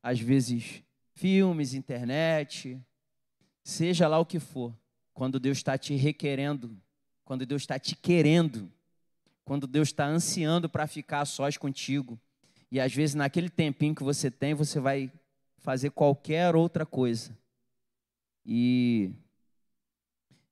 às 0.00 0.20
vezes 0.20 0.84
filmes, 1.14 1.74
internet, 1.74 2.80
seja 3.64 4.06
lá 4.06 4.20
o 4.20 4.24
que 4.24 4.38
for. 4.38 4.72
Quando 5.16 5.40
Deus 5.40 5.56
está 5.56 5.78
te 5.78 5.94
requerendo, 5.94 6.76
quando 7.24 7.46
Deus 7.46 7.62
está 7.62 7.78
te 7.78 7.96
querendo, 7.96 8.70
quando 9.46 9.66
Deus 9.66 9.88
está 9.88 10.06
ansiando 10.06 10.68
para 10.68 10.86
ficar 10.86 11.24
sós 11.24 11.56
contigo. 11.56 12.20
E 12.70 12.78
às 12.78 12.94
vezes, 12.94 13.14
naquele 13.14 13.48
tempinho 13.48 13.94
que 13.94 14.02
você 14.02 14.30
tem, 14.30 14.52
você 14.52 14.78
vai 14.78 15.10
fazer 15.56 15.88
qualquer 15.92 16.54
outra 16.54 16.84
coisa. 16.84 17.34
E 18.44 19.10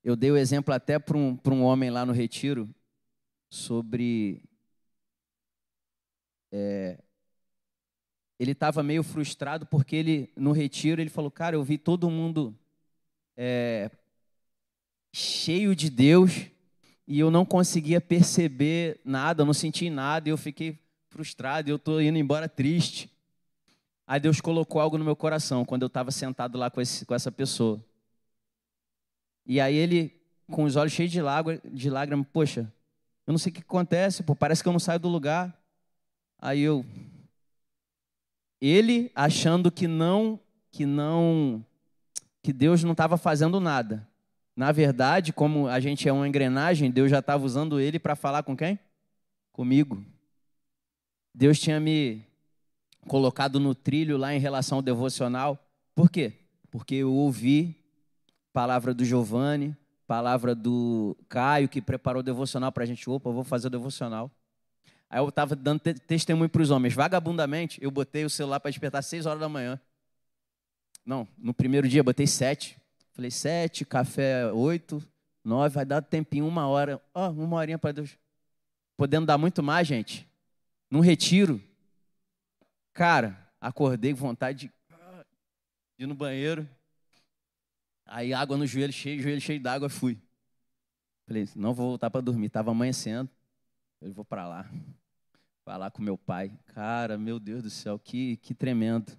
eu 0.03 0.15
dei 0.15 0.31
o 0.31 0.37
exemplo 0.37 0.73
até 0.73 0.97
para 0.97 1.15
um, 1.15 1.37
um 1.45 1.61
homem 1.61 1.91
lá 1.91 2.03
no 2.03 2.11
retiro 2.11 2.67
sobre. 3.47 4.41
É, 6.51 6.97
ele 8.39 8.53
estava 8.53 8.81
meio 8.81 9.03
frustrado 9.03 9.67
porque 9.67 9.95
ele, 9.95 10.33
no 10.35 10.51
retiro, 10.51 10.99
ele 10.99 11.11
falou: 11.11 11.29
Cara, 11.29 11.55
eu 11.55 11.63
vi 11.63 11.77
todo 11.77 12.09
mundo 12.09 12.57
é, 13.37 13.91
cheio 15.15 15.73
de 15.73 15.89
Deus 15.89 16.47
e 17.07 17.19
eu 17.19 17.31
não 17.31 17.45
conseguia 17.45 18.01
perceber 18.01 18.99
nada, 19.05 19.45
não 19.45 19.53
senti 19.53 19.89
nada, 19.89 20.27
e 20.27 20.31
eu 20.31 20.37
fiquei 20.37 20.77
frustrado, 21.07 21.69
e 21.69 21.71
eu 21.71 21.77
estou 21.77 22.01
indo 22.01 22.17
embora 22.17 22.49
triste. 22.49 23.09
Aí 24.05 24.19
Deus 24.19 24.41
colocou 24.41 24.81
algo 24.81 24.97
no 24.97 25.05
meu 25.05 25.15
coração 25.15 25.63
quando 25.63 25.83
eu 25.83 25.87
estava 25.87 26.11
sentado 26.11 26.57
lá 26.57 26.69
com, 26.69 26.81
esse, 26.81 27.05
com 27.05 27.15
essa 27.15 27.31
pessoa. 27.31 27.81
E 29.45 29.61
aí 29.61 29.73
ele, 29.73 30.13
com 30.51 30.65
os 30.65 30.75
olhos 30.75 30.91
cheios 30.91 31.11
de, 31.11 31.21
lágrima, 31.21 31.61
de 31.63 31.89
lágrimas, 31.89 32.27
poxa, 32.33 32.71
eu 33.25 33.31
não 33.31 33.37
sei 33.37 33.51
o 33.51 33.55
que 33.55 33.61
acontece, 33.61 34.21
pô, 34.21 34.35
parece 34.35 34.61
que 34.61 34.67
eu 34.67 34.73
não 34.73 34.79
saio 34.79 34.99
do 34.99 35.07
lugar. 35.07 35.57
Aí 36.39 36.59
eu, 36.59 36.85
ele 38.59 39.09
achando 39.15 39.71
que 39.71 39.87
não, 39.87 40.37
que 40.71 40.85
não, 40.85 41.65
que 42.43 42.51
Deus 42.51 42.83
não 42.83 42.91
estava 42.91 43.15
fazendo 43.15 43.61
nada. 43.61 44.05
Na 44.55 44.71
verdade, 44.71 45.33
como 45.33 45.67
a 45.67 45.79
gente 45.79 46.07
é 46.07 46.13
uma 46.13 46.27
engrenagem, 46.27 46.89
Deus 46.89 47.11
já 47.11 47.19
estava 47.19 47.45
usando 47.45 47.79
ele 47.79 47.99
para 47.99 48.15
falar 48.15 48.43
com 48.43 48.55
quem? 48.55 48.79
Comigo. 49.51 50.03
Deus 51.33 51.59
tinha 51.59 51.79
me 51.79 52.25
colocado 53.07 53.59
no 53.59 53.75
trilho 53.75 54.17
lá 54.17 54.33
em 54.33 54.39
relação 54.39 54.77
ao 54.77 54.81
devocional. 54.81 55.59
Por 55.93 56.09
quê? 56.09 56.33
Porque 56.71 56.95
eu 56.95 57.13
ouvi 57.13 57.75
palavra 58.53 58.93
do 58.93 59.03
Giovanni, 59.03 59.75
palavra 60.07 60.55
do 60.55 61.17
Caio, 61.27 61.67
que 61.67 61.81
preparou 61.81 62.21
o 62.21 62.23
devocional 62.23 62.71
para 62.71 62.83
a 62.83 62.85
gente. 62.85 63.09
Opa, 63.09 63.29
vou 63.29 63.43
fazer 63.43 63.67
o 63.67 63.71
devocional. 63.71 64.31
Aí 65.09 65.19
eu 65.19 65.27
estava 65.27 65.55
dando 65.55 65.79
te 65.79 65.93
testemunho 65.93 66.49
para 66.49 66.61
os 66.61 66.71
homens. 66.71 66.93
Vagabundamente, 66.93 67.77
eu 67.81 67.91
botei 67.91 68.23
o 68.23 68.29
celular 68.29 68.59
para 68.59 68.71
despertar 68.71 68.99
às 68.99 69.05
6 69.07 69.25
horas 69.25 69.39
da 69.39 69.49
manhã. 69.49 69.79
Não, 71.05 71.27
no 71.37 71.53
primeiro 71.53 71.87
dia 71.87 72.03
botei 72.03 72.25
7. 72.25 72.77
Falei, 73.15 73.31
sete, 73.31 73.85
café 73.85 74.51
oito, 74.51 75.01
nove, 75.41 75.73
vai 75.73 75.85
dar 75.85 76.01
tempinho, 76.01 76.45
uma 76.45 76.67
hora. 76.67 77.01
Ó, 77.13 77.29
oh, 77.29 77.31
uma 77.31 77.55
horinha 77.55 77.79
para 77.79 77.93
Deus. 77.93 78.17
Podendo 78.97 79.25
dar 79.25 79.37
muito 79.37 79.63
mais, 79.63 79.87
gente. 79.87 80.29
Num 80.91 80.99
retiro. 80.99 81.63
Cara, 82.93 83.49
acordei 83.59 84.11
com 84.11 84.19
vontade 84.19 84.67
de, 84.67 84.73
de 85.97 86.03
ir 86.03 86.07
no 86.07 86.13
banheiro. 86.13 86.67
Aí 88.05 88.33
água 88.33 88.57
no 88.57 88.67
joelho 88.67 88.91
cheio, 88.91 89.21
joelho 89.21 89.39
cheio 89.39 89.61
d'água, 89.61 89.87
fui. 89.87 90.19
Falei, 91.25 91.47
não 91.55 91.73
vou 91.73 91.87
voltar 91.87 92.09
para 92.09 92.19
dormir. 92.19 92.49
Tava 92.49 92.71
amanhecendo. 92.71 93.29
Eu 94.01 94.11
vou 94.11 94.25
para 94.25 94.45
lá. 94.45 94.69
Falar 95.63 95.89
com 95.89 96.01
meu 96.01 96.17
pai. 96.17 96.51
Cara, 96.65 97.17
meu 97.17 97.39
Deus 97.39 97.63
do 97.63 97.69
céu, 97.69 97.97
que, 97.97 98.35
que 98.37 98.53
tremendo 98.53 99.17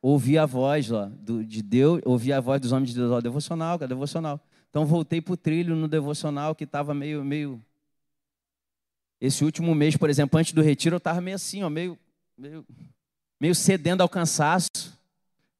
ouvi 0.00 0.38
a 0.38 0.46
voz 0.46 0.90
ó, 0.90 1.06
do, 1.06 1.44
de 1.44 1.62
Deus, 1.62 2.00
ouvi 2.04 2.32
a 2.32 2.40
voz 2.40 2.60
dos 2.60 2.72
homens 2.72 2.90
de 2.90 2.96
Deus, 2.96 3.10
ó, 3.10 3.20
devocional, 3.20 3.78
cara, 3.78 3.88
devocional. 3.88 4.40
Então 4.70 4.84
voltei 4.84 5.20
para 5.20 5.34
o 5.34 5.36
trilho 5.36 5.74
no 5.74 5.88
devocional 5.88 6.54
que 6.54 6.64
estava 6.64 6.94
meio, 6.94 7.24
meio. 7.24 7.62
Esse 9.20 9.44
último 9.44 9.74
mês, 9.74 9.96
por 9.96 10.08
exemplo, 10.08 10.38
antes 10.38 10.52
do 10.52 10.62
retiro, 10.62 10.94
eu 10.94 10.98
estava 10.98 11.20
meio 11.20 11.34
assim, 11.34 11.62
ó, 11.62 11.70
meio, 11.70 11.98
meio, 12.36 12.64
meio 13.40 13.54
cedendo 13.54 14.02
ao 14.02 14.08
cansaço, 14.08 14.96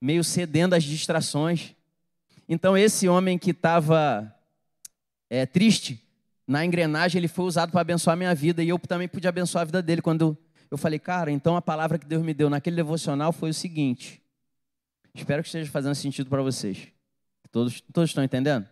meio 0.00 0.22
cedendo 0.22 0.74
às 0.74 0.84
distrações. 0.84 1.74
Então 2.48 2.78
esse 2.78 3.08
homem 3.08 3.36
que 3.36 3.50
estava 3.50 4.32
é, 5.28 5.44
triste, 5.44 6.00
na 6.46 6.64
engrenagem 6.64 7.18
ele 7.18 7.28
foi 7.28 7.44
usado 7.44 7.72
para 7.72 7.80
abençoar 7.80 8.16
minha 8.16 8.34
vida 8.34 8.62
e 8.62 8.68
eu 8.68 8.78
também 8.78 9.08
pude 9.08 9.26
abençoar 9.26 9.62
a 9.62 9.64
vida 9.66 9.82
dele 9.82 10.00
quando 10.00 10.38
eu 10.70 10.78
falei, 10.78 10.98
cara, 10.98 11.30
então 11.30 11.56
a 11.56 11.62
palavra 11.62 11.98
que 11.98 12.06
Deus 12.06 12.22
me 12.22 12.34
deu 12.34 12.48
naquele 12.50 12.76
devocional 12.76 13.32
foi 13.32 13.50
o 13.50 13.54
seguinte: 13.54 14.22
Espero 15.18 15.42
que 15.42 15.48
esteja 15.48 15.70
fazendo 15.70 15.94
sentido 15.96 16.30
para 16.30 16.42
vocês. 16.42 16.88
Todos, 17.50 17.80
todos 17.80 18.10
estão 18.10 18.22
entendendo? 18.22 18.68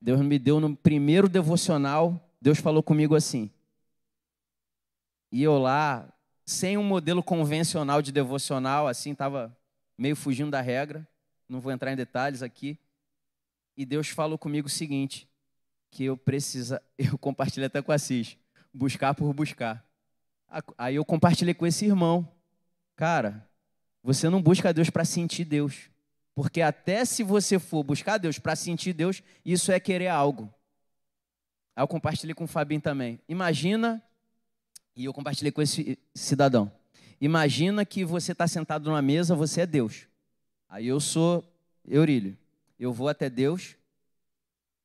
Deus 0.00 0.20
me 0.20 0.38
deu 0.38 0.60
no 0.60 0.76
primeiro 0.76 1.28
devocional, 1.28 2.32
Deus 2.40 2.58
falou 2.58 2.82
comigo 2.82 3.14
assim. 3.14 3.50
E 5.30 5.42
eu 5.42 5.58
lá, 5.58 6.12
sem 6.44 6.76
um 6.76 6.82
modelo 6.82 7.22
convencional 7.22 8.02
de 8.02 8.12
devocional, 8.12 8.86
assim, 8.86 9.12
estava 9.12 9.56
meio 9.96 10.16
fugindo 10.16 10.50
da 10.50 10.60
regra, 10.60 11.06
não 11.48 11.60
vou 11.60 11.72
entrar 11.72 11.92
em 11.92 11.96
detalhes 11.96 12.42
aqui. 12.42 12.78
E 13.76 13.84
Deus 13.84 14.08
falou 14.08 14.38
comigo 14.38 14.66
o 14.66 14.70
seguinte, 14.70 15.28
que 15.90 16.04
eu 16.04 16.16
precisa, 16.16 16.82
eu 16.98 17.18
compartilhei 17.18 17.66
até 17.66 17.82
com 17.82 17.92
a 17.92 17.96
Assis, 17.96 18.36
buscar 18.72 19.14
por 19.14 19.32
buscar. 19.32 19.84
Aí 20.78 20.96
eu 20.96 21.04
compartilhei 21.04 21.54
com 21.54 21.66
esse 21.66 21.84
irmão. 21.84 22.28
Cara, 22.94 23.48
você 24.02 24.28
não 24.28 24.42
busca 24.42 24.72
Deus 24.72 24.90
para 24.90 25.04
sentir 25.04 25.44
Deus. 25.44 25.90
Porque 26.34 26.60
até 26.60 27.04
se 27.04 27.22
você 27.22 27.58
for 27.58 27.84
buscar 27.84 28.18
Deus 28.18 28.38
para 28.38 28.56
sentir 28.56 28.92
Deus, 28.92 29.22
isso 29.44 29.70
é 29.70 29.78
querer 29.78 30.08
algo. 30.08 30.52
Aí 31.76 31.82
eu 31.82 31.88
compartilhei 31.88 32.34
com 32.34 32.44
o 32.44 32.48
Fabinho 32.48 32.80
também. 32.80 33.20
Imagina, 33.28 34.02
e 34.96 35.04
eu 35.04 35.12
compartilhei 35.12 35.52
com 35.52 35.62
esse 35.62 35.98
cidadão. 36.14 36.72
Imagina 37.20 37.84
que 37.84 38.04
você 38.04 38.32
está 38.32 38.48
sentado 38.48 38.88
numa 38.88 39.02
mesa, 39.02 39.34
você 39.34 39.60
é 39.62 39.66
Deus. 39.66 40.06
Aí 40.68 40.88
eu 40.88 40.98
sou 41.00 41.44
Eurílio. 41.86 42.36
Eu 42.78 42.92
vou 42.92 43.08
até 43.08 43.30
Deus 43.30 43.76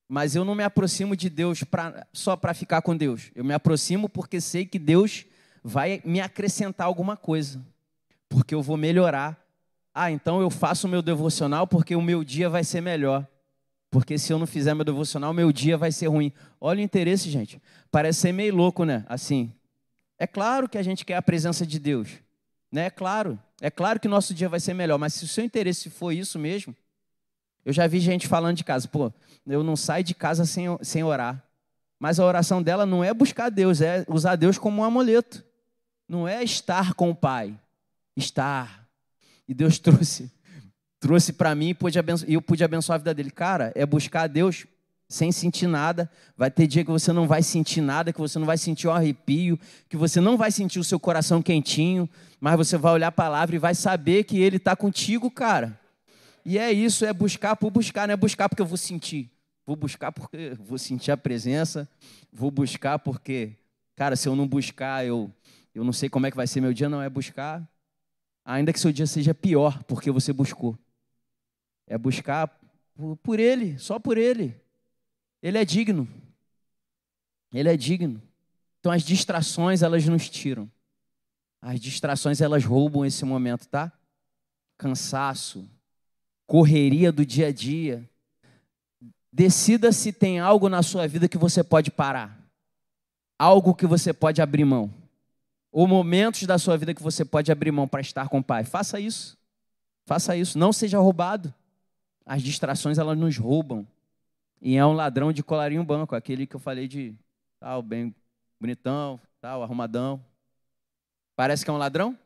Mas 0.08 0.36
eu 0.36 0.46
não 0.46 0.56
me 0.56 0.64
aproximo 0.64 1.16
de 1.16 1.30
Deus 1.30 1.64
pra, 1.64 2.08
só 2.14 2.36
para 2.36 2.54
ficar 2.54 2.82
com 2.82 2.96
Deus. 2.96 3.32
Eu 3.36 3.44
me 3.44 3.54
aproximo 3.54 4.08
porque 4.08 4.40
sei 4.40 4.66
que 4.66 4.80
Deus 4.80 5.26
vai 5.64 6.02
me 6.06 6.22
acrescentar 6.22 6.88
alguma 6.88 7.18
coisa. 7.18 7.62
Porque 8.30 8.54
eu 8.54 8.62
vou 8.62 8.78
melhorar. 8.78 9.38
Ah, 9.94 10.12
então 10.12 10.42
eu 10.42 10.50
faço 10.50 10.88
o 10.88 10.90
meu 10.90 11.02
devocional 11.02 11.66
porque 11.66 11.96
o 11.96 12.02
meu 12.02 12.24
dia 12.24 12.50
vai 12.50 12.64
ser 12.64 12.82
melhor. 12.82 13.28
Porque 13.90 14.18
se 14.18 14.32
eu 14.32 14.38
não 14.38 14.46
fizer 14.46 14.74
meu 14.74 14.86
devocional, 14.86 15.34
meu 15.34 15.52
dia 15.52 15.78
vai 15.78 15.92
ser 15.92 16.08
ruim. 16.08 16.32
Olha 16.60 16.80
o 16.80 16.84
interesse, 16.84 17.30
gente. 17.30 17.62
Parece 17.90 18.20
ser 18.20 18.32
meio 18.32 18.56
louco, 18.56 18.84
né? 18.84 19.06
Assim. 19.08 19.52
É 20.20 20.28
claro 20.28 20.68
que 20.68 20.78
a 20.78 20.84
gente 20.84 21.06
quer 21.06 21.16
a 21.16 21.22
presença 21.22 21.66
de 21.66 21.80
Deus. 21.80 22.10
Né? 22.72 22.86
É 22.86 22.90
claro. 22.90 23.40
É 23.62 23.72
claro 23.72 24.00
que 24.00 24.08
nosso 24.08 24.34
dia 24.34 24.50
vai 24.50 24.60
ser 24.60 24.74
melhor. 24.74 24.98
Mas 24.98 25.14
se 25.14 25.24
o 25.24 25.28
seu 25.28 25.44
interesse 25.44 25.90
for 25.90 26.12
isso 26.12 26.38
mesmo, 26.38 26.76
eu 27.66 27.74
já 27.74 27.88
vi 27.88 28.00
gente 28.00 28.28
falando 28.28 28.56
de 28.56 28.64
casa, 28.64 28.88
pô, 28.88 29.12
eu 29.46 29.64
não 29.64 29.76
saio 29.76 30.04
de 30.04 30.14
casa 30.14 30.46
sem, 30.46 30.66
sem 30.82 31.04
orar. 31.04 31.44
Mas 32.00 32.20
a 32.20 32.26
oração 32.26 32.62
dela 32.62 32.86
não 32.86 33.04
é 33.04 33.14
buscar 33.14 33.50
Deus, 33.50 33.82
é 33.82 34.06
usar 34.08 34.36
Deus 34.36 34.58
como 34.58 34.82
um 34.82 34.84
amuleto. 34.84 35.44
Não 36.08 36.28
é 36.28 36.44
estar 36.44 36.94
com 36.94 37.10
o 37.10 37.16
Pai. 37.16 37.60
Estar. 38.18 38.86
E 39.48 39.54
Deus 39.54 39.80
trouxe 39.80 40.30
trouxe 41.00 41.32
para 41.32 41.54
mim 41.54 41.76
e 42.28 42.34
eu 42.34 42.42
pude 42.42 42.64
abençoar 42.64 42.96
a 42.96 42.98
vida 42.98 43.14
dele. 43.14 43.32
Cara, 43.32 43.72
é 43.76 43.86
buscar 43.86 44.28
Deus 44.28 44.66
sem 45.08 45.32
sentir 45.32 45.68
nada. 45.68 46.10
Vai 46.36 46.52
ter 46.52 46.68
dia 46.68 46.84
que 46.84 46.92
você 46.92 47.14
não 47.14 47.28
vai 47.28 47.42
sentir 47.42 47.82
nada, 47.82 48.12
que 48.12 48.20
você 48.20 48.38
não 48.38 48.46
vai 48.46 48.58
sentir 48.58 48.88
o 48.88 48.92
um 48.92 48.94
arrepio, 48.94 49.60
que 49.88 49.96
você 49.96 50.20
não 50.20 50.38
vai 50.38 50.52
sentir 50.52 50.80
o 50.80 50.84
seu 50.84 51.00
coração 51.00 51.42
quentinho, 51.42 52.10
mas 52.40 52.58
você 52.58 52.78
vai 52.78 52.94
olhar 52.94 53.08
a 53.08 53.12
palavra 53.12 53.56
e 53.56 53.60
vai 53.60 53.76
saber 53.76 54.24
que 54.24 54.40
Ele 54.40 54.58
está 54.58 54.76
contigo, 54.76 55.30
cara. 55.32 55.80
E 56.44 56.58
é 56.58 56.72
isso, 56.72 57.06
é 57.06 57.14
buscar 57.14 57.56
por 57.56 57.72
buscar, 57.72 58.08
não 58.08 58.14
é 58.14 58.18
buscar 58.18 58.50
porque 58.50 58.62
eu 58.62 58.66
vou 58.66 58.78
sentir. 58.78 59.30
Vou 59.66 59.76
buscar 59.76 60.12
porque 60.12 60.56
vou 60.60 60.78
sentir 60.78 61.12
a 61.12 61.18
presença, 61.18 61.90
vou 62.32 62.50
buscar 62.50 63.00
porque, 63.00 63.52
cara, 63.98 64.16
se 64.16 64.28
eu 64.28 64.36
não 64.36 64.48
buscar, 64.48 65.06
eu, 65.06 65.30
eu 65.76 65.84
não 65.84 65.92
sei 65.92 66.08
como 66.08 66.26
é 66.26 66.32
que 66.32 66.38
vai 66.38 66.48
ser 66.48 66.62
meu 66.62 66.74
dia, 66.74 66.88
não 66.88 67.02
é 67.02 67.10
buscar, 67.10 67.68
ainda 68.48 68.72
que 68.72 68.80
seu 68.80 68.94
dia 68.94 69.06
seja 69.06 69.34
pior, 69.34 69.84
porque 69.84 70.10
você 70.10 70.32
buscou. 70.32 70.80
É 71.86 71.98
buscar 71.98 72.48
por, 73.22 73.40
Ele, 73.40 73.78
só 73.78 74.00
por 74.00 74.18
Ele. 74.18 74.56
Ele 75.44 75.58
é 75.58 75.66
digno. 75.66 76.08
Ele 77.52 77.68
é 77.68 77.76
digno. 77.76 78.22
Então 78.80 78.92
as 78.92 79.04
distrações, 79.04 79.82
elas 79.82 80.06
nos 80.06 80.30
tiram. 80.30 80.72
As 81.62 81.80
distrações, 81.80 82.40
elas 82.40 82.64
roubam 82.64 83.06
esse 83.06 83.26
momento, 83.26 83.68
tá? 83.68 83.92
Cansaço, 84.78 85.70
correria 86.46 87.12
do 87.12 87.26
dia 87.26 87.48
a 87.48 87.52
dia. 87.52 88.10
Decida 89.32 89.92
se 89.92 90.14
tem 90.14 90.40
algo 90.40 90.70
na 90.70 90.82
sua 90.82 91.06
vida 91.06 91.28
que 91.28 91.38
você 91.38 91.64
pode 91.64 91.92
parar, 91.92 92.40
algo 93.38 93.76
que 93.76 93.86
você 93.86 94.14
pode 94.14 94.42
abrir 94.42 94.64
mão, 94.64 94.94
ou 95.72 95.88
momentos 95.88 96.44
da 96.44 96.58
sua 96.58 96.78
vida 96.78 96.94
que 96.94 97.04
você 97.04 97.26
pode 97.26 97.52
abrir 97.52 97.72
mão 97.72 97.88
para 97.88 98.02
estar 98.02 98.30
com 98.30 98.40
o 98.40 98.44
Pai. 98.44 98.64
Faça 98.64 99.00
isso. 99.00 99.38
Faça 100.06 100.36
isso. 100.36 100.58
Não 100.58 100.72
seja 100.72 101.00
roubado. 101.00 101.54
As 102.26 102.42
distrações 102.42 102.98
elas 102.98 103.18
nos 103.18 103.38
roubam. 103.38 103.88
E 104.62 104.76
é 104.76 104.86
um 104.86 104.94
ladrão 104.94 105.32
de 105.32 105.44
colarinho 105.44 105.84
banco, 105.84 106.16
aquele 106.16 106.48
que 106.48 106.56
eu 106.56 106.60
falei 106.60 106.88
de 106.88 107.16
tal, 107.60 107.82
bem 107.82 108.16
bonitão, 108.60 109.20
tal, 109.40 109.62
arrumadão. 109.62 110.24
Parece 111.36 111.64
que 111.64 111.70
é 111.70 111.74
um 111.74 111.78
ladrão? 111.78 112.18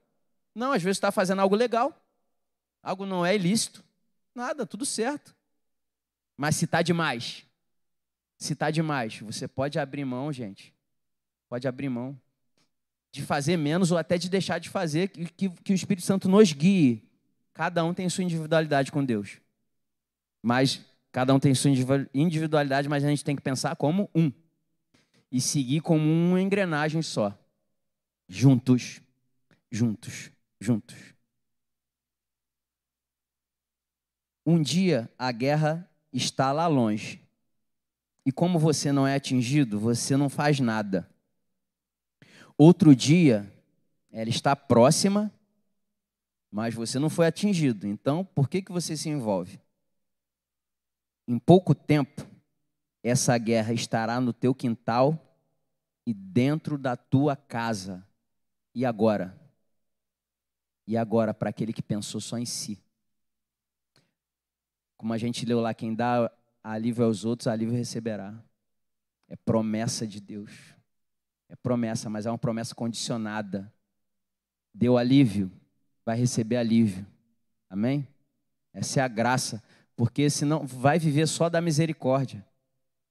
Não, 0.55 0.71
às 0.71 0.81
vezes 0.81 0.97
está 0.97 1.11
fazendo 1.11 1.41
algo 1.41 1.55
legal. 1.55 1.93
Algo 2.81 3.05
não 3.05 3.25
é 3.25 3.35
ilícito. 3.35 3.83
Nada, 4.33 4.65
tudo 4.65 4.85
certo. 4.85 5.35
Mas 6.37 6.55
se 6.55 6.65
está 6.65 6.81
demais, 6.81 7.45
se 8.37 8.53
está 8.53 8.71
demais, 8.71 9.19
você 9.19 9.47
pode 9.47 9.77
abrir 9.77 10.05
mão, 10.05 10.31
gente. 10.31 10.73
Pode 11.49 11.67
abrir 11.67 11.89
mão 11.89 12.19
de 13.11 13.21
fazer 13.21 13.57
menos 13.57 13.91
ou 13.91 13.97
até 13.97 14.17
de 14.17 14.29
deixar 14.29 14.59
de 14.59 14.69
fazer, 14.69 15.09
que, 15.09 15.49
que, 15.49 15.73
o 15.73 15.75
Espírito 15.75 16.05
Santo 16.05 16.29
nos 16.29 16.53
guie. 16.53 17.03
Cada 17.53 17.83
um 17.83 17.93
tem 17.93 18.07
sua 18.09 18.23
individualidade 18.23 18.91
com 18.91 19.03
Deus. 19.03 19.41
Mas 20.41 20.81
cada 21.11 21.33
um 21.33 21.39
tem 21.39 21.53
sua 21.53 21.71
individualidade, 22.13 22.87
mas 22.87 23.03
a 23.03 23.09
gente 23.09 23.23
tem 23.23 23.35
que 23.35 23.41
pensar 23.41 23.75
como 23.75 24.09
um. 24.15 24.31
E 25.29 25.41
seguir 25.41 25.81
como 25.81 26.03
uma 26.03 26.41
engrenagem 26.41 27.01
só. 27.01 27.37
Juntos, 28.27 29.01
juntos, 29.69 30.31
juntos. 30.59 30.97
Um 34.45 34.61
dia 34.61 35.09
a 35.19 35.31
guerra 35.31 35.89
está 36.13 36.51
lá 36.51 36.65
longe. 36.67 37.21
E 38.25 38.31
como 38.31 38.57
você 38.57 38.91
não 38.91 39.05
é 39.05 39.15
atingido, 39.15 39.79
você 39.79 40.15
não 40.15 40.29
faz 40.29 40.59
nada. 40.59 41.10
Outro 42.63 42.95
dia, 42.95 43.51
ela 44.11 44.29
está 44.29 44.55
próxima, 44.55 45.33
mas 46.51 46.75
você 46.75 46.99
não 46.99 47.09
foi 47.09 47.25
atingido. 47.25 47.87
Então, 47.87 48.23
por 48.23 48.47
que, 48.47 48.61
que 48.61 48.71
você 48.71 48.95
se 48.95 49.09
envolve? 49.09 49.59
Em 51.27 51.39
pouco 51.39 51.73
tempo, 51.73 52.23
essa 53.01 53.35
guerra 53.39 53.73
estará 53.73 54.21
no 54.21 54.31
teu 54.31 54.53
quintal 54.53 55.19
e 56.05 56.13
dentro 56.13 56.77
da 56.77 56.95
tua 56.95 57.35
casa. 57.35 58.07
E 58.75 58.85
agora? 58.85 59.35
E 60.85 60.95
agora 60.95 61.33
para 61.33 61.49
aquele 61.49 61.73
que 61.73 61.81
pensou 61.81 62.21
só 62.21 62.37
em 62.37 62.45
si? 62.45 62.79
Como 64.97 65.11
a 65.13 65.17
gente 65.17 65.47
leu 65.47 65.59
lá, 65.61 65.73
quem 65.73 65.95
dá 65.95 66.31
alívio 66.63 67.05
aos 67.05 67.25
outros, 67.25 67.47
alívio 67.47 67.73
receberá. 67.73 68.39
É 69.27 69.35
promessa 69.35 70.05
de 70.05 70.21
Deus. 70.21 70.79
É 71.51 71.55
promessa, 71.55 72.09
mas 72.09 72.25
é 72.25 72.31
uma 72.31 72.37
promessa 72.37 72.73
condicionada. 72.73 73.71
Deu 74.73 74.97
alívio, 74.97 75.51
vai 76.03 76.17
receber 76.17 76.57
alívio. 76.57 77.05
Amém? 77.69 78.07
Essa 78.73 79.01
é 79.01 79.03
a 79.03 79.07
graça, 79.07 79.61
porque 79.95 80.29
senão 80.29 80.65
vai 80.65 80.97
viver 80.97 81.27
só 81.27 81.49
da 81.49 81.61
misericórdia. 81.61 82.43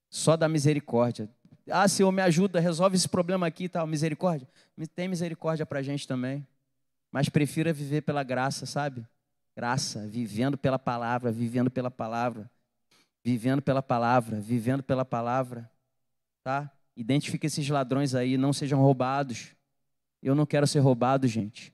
Só 0.08 0.36
da 0.36 0.48
misericórdia. 0.48 1.30
Ah, 1.70 1.86
Senhor, 1.86 2.10
me 2.10 2.22
ajuda, 2.22 2.58
resolve 2.58 2.96
esse 2.96 3.08
problema 3.08 3.46
aqui 3.46 3.64
e 3.64 3.68
tal. 3.68 3.86
Misericórdia? 3.86 4.48
Tem 4.96 5.06
misericórdia 5.06 5.64
para 5.64 5.78
a 5.78 5.82
gente 5.82 6.08
também. 6.08 6.44
Mas 7.12 7.28
prefira 7.28 7.72
viver 7.72 8.00
pela 8.00 8.24
graça, 8.24 8.66
sabe? 8.66 9.06
graça, 9.60 10.06
vivendo 10.06 10.56
pela 10.56 10.78
palavra, 10.78 11.30
vivendo 11.30 11.70
pela 11.70 11.90
palavra, 11.90 12.50
vivendo 13.22 13.60
pela 13.60 13.82
palavra, 13.82 14.40
vivendo 14.40 14.82
pela 14.82 15.04
palavra, 15.04 15.70
tá? 16.42 16.72
Identifique 16.96 17.46
esses 17.46 17.68
ladrões 17.68 18.14
aí, 18.14 18.36
não 18.36 18.52
sejam 18.52 18.80
roubados. 18.80 19.54
Eu 20.22 20.34
não 20.34 20.44
quero 20.44 20.66
ser 20.66 20.80
roubado, 20.80 21.26
gente. 21.26 21.72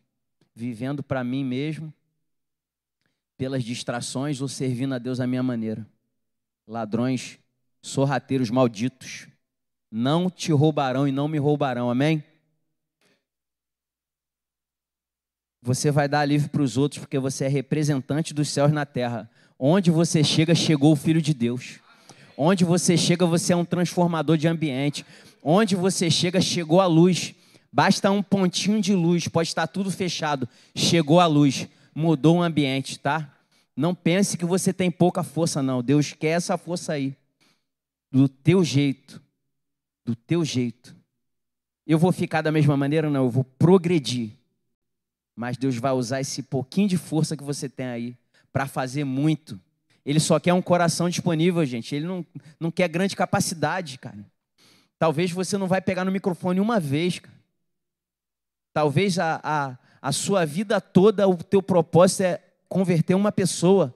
Vivendo 0.55 1.03
para 1.03 1.25
mim 1.25 1.45
mesmo, 1.45 1.93
pelas 3.37 3.65
distrações 3.65 4.41
ou 4.41 4.49
servindo 4.49 4.95
a 4.95 4.99
Deus 4.99 5.21
à 5.21 5.27
minha 5.27 5.43
maneira. 5.43 5.87
Ladrões, 6.67 7.39
sorrateiros 7.83 8.51
malditos, 8.51 9.29
não 9.91 10.31
te 10.31 10.53
roubarão 10.53 11.07
e 11.07 11.13
não 11.13 11.29
me 11.29 11.39
roubarão, 11.39 11.91
amém? 11.91 12.23
Você 15.63 15.91
vai 15.91 16.09
dar 16.09 16.21
alívio 16.21 16.49
para 16.49 16.63
os 16.63 16.77
outros 16.77 17.01
porque 17.01 17.19
você 17.19 17.45
é 17.45 17.49
representante 17.49 18.33
dos 18.33 18.49
céus 18.49 18.73
na 18.73 18.87
terra. 18.87 19.29
Onde 19.59 19.91
você 19.91 20.23
chega, 20.23 20.55
chegou 20.55 20.93
o 20.93 20.97
Filho 20.97 21.21
de 21.21 21.35
Deus. 21.35 21.81
Onde 22.37 22.65
você 22.65 22.97
chega, 22.97 23.25
você 23.25 23.53
é 23.53 23.57
um 23.57 23.65
transformador 23.65 24.37
de 24.37 24.47
ambiente. 24.47 25.05
Onde 25.43 25.75
você 25.75 26.11
chega, 26.11 26.41
chegou 26.41 26.81
a 26.81 26.87
luz. 26.87 27.35
Basta 27.73 28.11
um 28.11 28.23
pontinho 28.23 28.81
de 28.81 28.95
luz, 28.95 29.29
pode 29.29 29.49
estar 29.49 29.67
tudo 29.67 29.91
fechado. 29.91 30.49
Chegou 30.75 31.21
a 31.21 31.27
luz, 31.27 31.69
mudou 31.95 32.37
o 32.37 32.43
ambiente, 32.43 32.99
tá? 32.99 33.33
Não 33.77 33.95
pense 33.95 34.37
que 34.37 34.45
você 34.45 34.73
tem 34.73 34.91
pouca 34.91 35.23
força, 35.23 35.63
não. 35.63 35.83
Deus 35.83 36.13
quer 36.13 36.29
essa 36.29 36.57
força 36.57 36.95
aí. 36.95 37.15
Do 38.11 38.29
teu 38.29 38.65
jeito. 38.65 39.21
Do 40.05 40.15
teu 40.15 40.45
jeito. 40.45 40.97
Eu 41.87 41.99
vou 41.99 42.11
ficar 42.11 42.43
da 42.43 42.51
mesma 42.51 42.77
maneira? 42.77 43.11
Não, 43.11 43.25
eu 43.25 43.31
vou 43.31 43.45
progredir. 43.45 44.31
Mas 45.37 45.57
Deus 45.57 45.77
vai 45.77 45.93
usar 45.93 46.21
esse 46.21 46.43
pouquinho 46.43 46.89
de 46.89 46.97
força 46.97 47.37
que 47.37 47.45
você 47.45 47.69
tem 47.69 47.87
aí 47.87 48.17
para 48.51 48.67
fazer 48.67 49.05
muito. 49.05 49.61
Ele 50.07 50.21
só 50.21 50.39
quer 50.39 50.55
um 50.55 50.63
coração 50.63 51.11
disponível, 51.11 51.67
gente. 51.67 51.93
Ele 51.93 52.07
não, 52.07 52.25
não 52.61 52.71
quer 52.71 52.87
grande 52.87 53.17
capacidade, 53.17 53.99
cara. 53.99 54.25
Talvez 55.01 55.33
você 55.33 55.59
não 55.59 55.67
vai 55.67 55.81
pegar 55.81 56.05
no 56.05 56.13
microfone 56.13 56.61
uma 56.61 56.79
vez, 56.79 57.19
cara. 57.19 57.35
Talvez 58.73 59.19
a, 59.19 59.41
a, 59.43 59.79
a 60.01 60.13
sua 60.13 60.47
vida 60.47 60.81
toda, 60.81 61.27
o 61.27 61.37
teu 61.37 61.61
propósito 61.61 62.21
é 62.23 62.41
converter 62.69 63.17
uma 63.17 63.33
pessoa. 63.33 63.93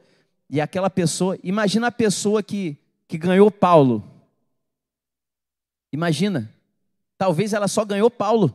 E 0.48 0.60
aquela 0.60 0.90
pessoa, 0.90 1.38
imagina 1.44 1.86
a 1.86 1.92
pessoa 1.92 2.42
que, 2.42 2.76
que 3.06 3.16
ganhou 3.16 3.48
Paulo. 3.48 4.02
Imagina. 5.92 6.52
Talvez 7.16 7.52
ela 7.52 7.68
só 7.68 7.84
ganhou 7.84 8.10
Paulo. 8.10 8.52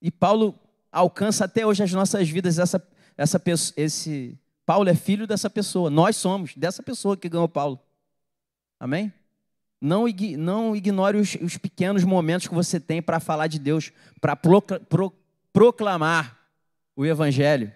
E 0.00 0.12
Paulo 0.12 0.54
alcança 0.92 1.44
até 1.44 1.66
hoje 1.66 1.82
as 1.82 1.92
nossas 1.92 2.28
vidas 2.28 2.56
essa, 2.60 2.80
essa 3.16 3.42
esse 3.76 4.38
Paulo 4.66 4.90
é 4.90 4.94
filho 4.96 5.28
dessa 5.28 5.48
pessoa. 5.48 5.88
Nós 5.88 6.16
somos 6.16 6.54
dessa 6.56 6.82
pessoa 6.82 7.16
que 7.16 7.28
ganhou 7.28 7.48
Paulo. 7.48 7.80
Amém? 8.80 9.12
Não, 9.80 10.06
não 10.36 10.74
ignore 10.74 11.16
os, 11.18 11.36
os, 11.36 11.56
pequenos 11.56 12.02
momentos 12.02 12.48
que 12.48 12.54
você 12.54 12.80
tem 12.80 13.00
para 13.00 13.20
falar 13.20 13.46
de 13.46 13.60
Deus, 13.60 13.92
para 14.20 14.34
pro, 14.34 14.60
proclamar 15.52 16.36
o 16.96 17.06
Evangelho. 17.06 17.72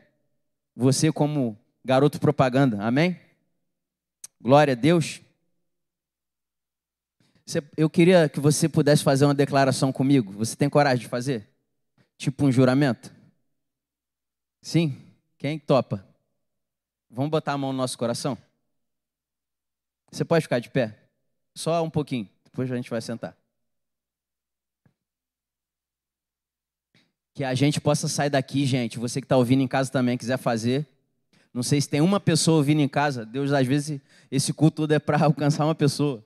Você, 0.74 1.12
como 1.12 1.56
garoto 1.84 2.18
propaganda, 2.18 2.82
amém? 2.82 3.18
Glória 4.40 4.72
a 4.72 4.76
Deus. 4.76 5.20
Eu 7.76 7.88
queria 7.88 8.28
que 8.28 8.40
você 8.40 8.68
pudesse 8.68 9.04
fazer 9.04 9.26
uma 9.26 9.34
declaração 9.34 9.92
comigo. 9.92 10.32
Você 10.32 10.56
tem 10.56 10.68
coragem 10.68 11.00
de 11.00 11.08
fazer? 11.08 11.48
Tipo 12.16 12.46
um 12.46 12.52
juramento? 12.52 13.12
Sim? 14.62 15.00
Quem 15.38 15.58
topa? 15.58 16.09
Vamos 17.10 17.30
botar 17.30 17.54
a 17.54 17.58
mão 17.58 17.72
no 17.72 17.78
nosso 17.78 17.98
coração? 17.98 18.38
Você 20.10 20.24
pode 20.24 20.42
ficar 20.42 20.60
de 20.60 20.70
pé? 20.70 20.96
Só 21.54 21.82
um 21.82 21.90
pouquinho, 21.90 22.28
depois 22.44 22.70
a 22.70 22.76
gente 22.76 22.88
vai 22.88 23.00
sentar. 23.00 23.36
Que 27.34 27.42
a 27.42 27.54
gente 27.54 27.80
possa 27.80 28.06
sair 28.06 28.30
daqui, 28.30 28.64
gente. 28.64 28.98
Você 28.98 29.20
que 29.20 29.24
está 29.24 29.36
ouvindo 29.36 29.62
em 29.62 29.68
casa 29.68 29.90
também, 29.90 30.16
quiser 30.16 30.36
fazer. 30.36 30.86
Não 31.52 31.62
sei 31.62 31.80
se 31.80 31.88
tem 31.88 32.00
uma 32.00 32.20
pessoa 32.20 32.58
ouvindo 32.58 32.80
em 32.80 32.88
casa. 32.88 33.24
Deus, 33.26 33.52
às 33.52 33.66
vezes, 33.66 34.00
esse 34.30 34.52
culto 34.52 34.82
tudo 34.82 34.92
é 34.92 34.98
para 34.98 35.22
alcançar 35.24 35.64
uma 35.64 35.74
pessoa. 35.74 36.24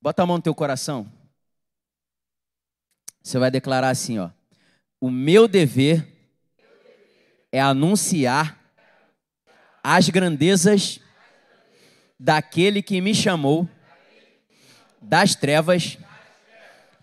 Bota 0.00 0.22
a 0.22 0.26
mão 0.26 0.36
no 0.36 0.42
teu 0.42 0.54
coração. 0.54 1.10
Você 3.22 3.38
vai 3.38 3.50
declarar 3.50 3.90
assim, 3.90 4.18
ó. 4.18 4.30
O 5.00 5.10
meu 5.10 5.46
dever 5.46 6.06
é 7.52 7.60
anunciar 7.60 8.59
as 9.82 10.08
grandezas 10.08 11.00
daquele 12.18 12.82
que 12.82 13.00
me 13.00 13.14
chamou 13.14 13.68
das 15.00 15.34
trevas 15.34 15.98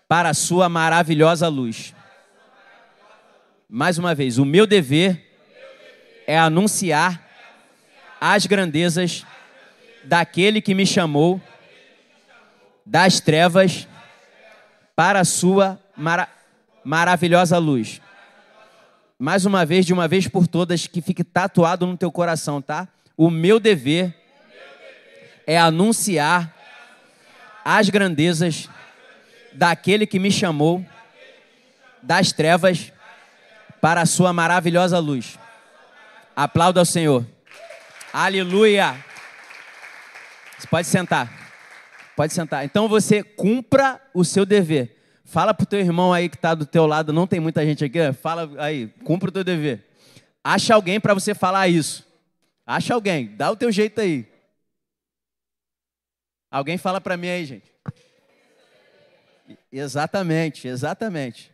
para 0.07 0.29
a 0.29 0.33
sua 0.33 0.69
maravilhosa 0.69 1.47
luz. 1.47 1.93
Mais 3.69 3.97
uma 3.97 4.15
vez, 4.15 4.37
o 4.37 4.45
meu 4.45 4.65
dever 4.65 5.27
é 6.25 6.37
anunciar 6.37 7.25
as 8.21 8.45
grandezas 8.45 9.25
daquele 10.03 10.61
que 10.61 10.73
me 10.73 10.85
chamou 10.85 11.41
das 12.85 13.19
trevas 13.19 13.87
para 14.95 15.19
a 15.19 15.25
sua 15.25 15.79
mara 15.95 16.29
maravilhosa 16.83 17.57
luz. 17.57 18.01
Mais 19.19 19.45
uma 19.45 19.65
vez, 19.65 19.83
de 19.85 19.93
uma 19.93 20.07
vez 20.07 20.27
por 20.27 20.47
todas, 20.47 20.85
que 20.85 21.01
fique 21.01 21.23
tatuado 21.23 21.87
no 21.87 21.97
teu 21.97 22.11
coração, 22.11 22.61
tá? 22.61 22.87
O 23.15 23.31
meu 23.31 23.59
dever 23.59 24.13
é 25.47 25.57
anunciar 25.57 26.55
as 27.65 27.89
grandezas 27.89 28.69
daquele 29.53 30.05
que 30.05 30.19
me 30.19 30.31
chamou 30.31 30.85
das 32.03 32.31
trevas 32.31 32.93
para 33.81 34.01
a 34.01 34.05
sua 34.05 34.31
maravilhosa 34.31 34.99
luz. 34.99 35.39
Aplauda 36.35 36.79
ao 36.79 36.85
Senhor. 36.85 37.25
Aleluia. 38.13 39.03
Você 40.57 40.67
pode 40.67 40.87
sentar. 40.87 41.31
Pode 42.15 42.33
sentar. 42.33 42.65
Então 42.65 42.87
você 42.87 43.23
cumpra 43.23 43.99
o 44.13 44.23
seu 44.23 44.45
dever. 44.45 44.96
Fala 45.27 45.53
pro 45.53 45.65
teu 45.65 45.81
irmão 45.81 46.13
aí 46.13 46.29
que 46.29 46.37
está 46.37 46.55
do 46.55 46.65
teu 46.65 46.85
lado, 46.85 47.11
não 47.11 47.27
tem 47.27 47.37
muita 47.37 47.65
gente 47.65 47.83
aqui, 47.83 48.13
fala 48.13 48.49
aí, 48.63 48.87
cumpra 49.03 49.27
o 49.27 49.31
teu 49.31 49.43
dever. 49.43 49.85
Acha 50.41 50.73
alguém 50.73 51.01
para 51.01 51.13
você 51.13 51.35
falar 51.35 51.67
isso. 51.67 52.07
Acha 52.65 52.93
alguém, 52.93 53.35
dá 53.35 53.51
o 53.51 53.55
teu 53.57 53.69
jeito 53.69 53.99
aí. 53.99 54.25
Alguém 56.49 56.77
fala 56.77 57.01
para 57.01 57.17
mim 57.17 57.27
aí, 57.27 57.43
gente. 57.43 57.69
Exatamente, 59.69 60.65
exatamente. 60.65 61.51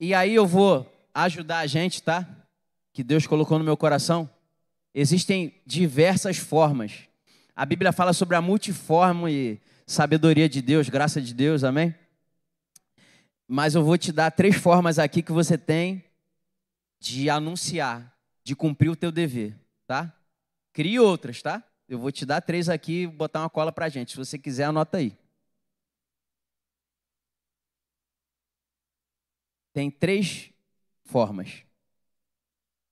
E 0.00 0.14
aí 0.14 0.34
eu 0.34 0.46
vou 0.46 0.90
ajudar 1.12 1.58
a 1.58 1.66
gente, 1.66 2.02
tá? 2.02 2.26
Que 2.94 3.04
Deus 3.04 3.26
colocou 3.26 3.58
no 3.58 3.64
meu 3.64 3.76
coração. 3.76 4.28
Existem 4.94 5.54
diversas 5.66 6.38
formas. 6.38 6.94
A 7.54 7.66
Bíblia 7.66 7.92
fala 7.92 8.14
sobre 8.14 8.36
a 8.36 8.40
multiforme 8.40 9.60
sabedoria 9.88 10.48
de 10.48 10.60
Deus, 10.60 10.90
graça 10.90 11.20
de 11.20 11.32
Deus, 11.32 11.64
amém? 11.64 11.94
Mas 13.46 13.74
eu 13.74 13.82
vou 13.82 13.96
te 13.96 14.12
dar 14.12 14.30
três 14.30 14.54
formas 14.54 14.98
aqui 14.98 15.22
que 15.22 15.32
você 15.32 15.56
tem 15.56 16.04
de 17.00 17.30
anunciar, 17.30 18.14
de 18.44 18.54
cumprir 18.54 18.90
o 18.90 18.96
teu 18.96 19.10
dever, 19.10 19.58
tá? 19.86 20.14
Crie 20.74 21.00
outras, 21.00 21.40
tá? 21.40 21.64
Eu 21.88 21.98
vou 21.98 22.12
te 22.12 22.26
dar 22.26 22.42
três 22.42 22.68
aqui 22.68 23.04
e 23.04 23.06
botar 23.06 23.40
uma 23.40 23.48
cola 23.48 23.72
pra 23.72 23.88
gente. 23.88 24.10
Se 24.10 24.16
você 24.18 24.38
quiser, 24.38 24.64
anota 24.64 24.98
aí. 24.98 25.16
Tem 29.72 29.90
três 29.90 30.50
formas. 31.04 31.62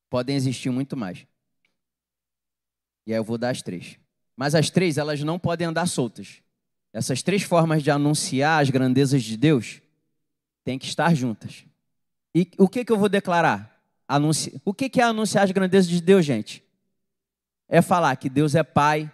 Podem 0.09 0.35
existir 0.35 0.71
muito 0.71 0.97
mais. 0.97 1.27
E 3.07 3.13
aí 3.13 3.19
eu 3.19 3.25
vou 3.25 3.37
dar 3.37 3.51
as 3.51 3.61
três. 3.61 3.99
Mas 4.35 4.55
as 4.55 4.71
três, 4.71 4.97
elas 4.97 5.21
não 5.23 5.39
podem 5.39 5.67
andar 5.67 5.87
soltas. 5.87 6.43
Essas 6.97 7.23
três 7.23 7.43
formas 7.43 7.83
de 7.83 7.91
anunciar 7.91 8.63
as 8.63 8.71
grandezas 8.71 9.23
de 9.23 9.37
Deus 9.37 9.83
têm 10.65 10.79
que 10.79 10.87
estar 10.87 11.15
juntas. 11.15 11.63
E 12.35 12.49
o 12.57 12.67
que, 12.67 12.87
que 12.87 12.91
eu 12.91 12.97
vou 12.97 13.11
declarar? 13.11 13.79
Anunci... 14.09 14.59
O 14.65 14.73
que, 14.73 14.89
que 14.89 14.99
é 14.99 15.05
anunciar 15.05 15.45
as 15.45 15.51
grandezas 15.51 15.91
de 15.91 16.01
Deus, 16.01 16.25
gente? 16.25 16.65
É 17.69 17.83
falar 17.83 18.17
que 18.17 18.31
Deus 18.31 18.55
é 18.55 18.63
Pai, 18.63 19.13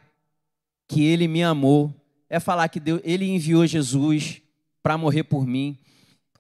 que 0.87 1.03
Ele 1.03 1.26
me 1.26 1.43
amou, 1.43 1.93
é 2.30 2.39
falar 2.39 2.68
que 2.68 2.78
Deus, 2.78 3.01
Ele 3.03 3.28
enviou 3.28 3.66
Jesus 3.66 4.41
para 4.80 4.97
morrer 4.97 5.24
por 5.24 5.45
mim. 5.45 5.76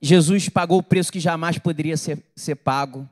Jesus 0.00 0.48
pagou 0.48 0.78
o 0.78 0.82
preço 0.82 1.10
que 1.10 1.18
jamais 1.18 1.58
poderia 1.58 1.96
ser, 1.96 2.22
ser 2.36 2.54
pago. 2.54 3.08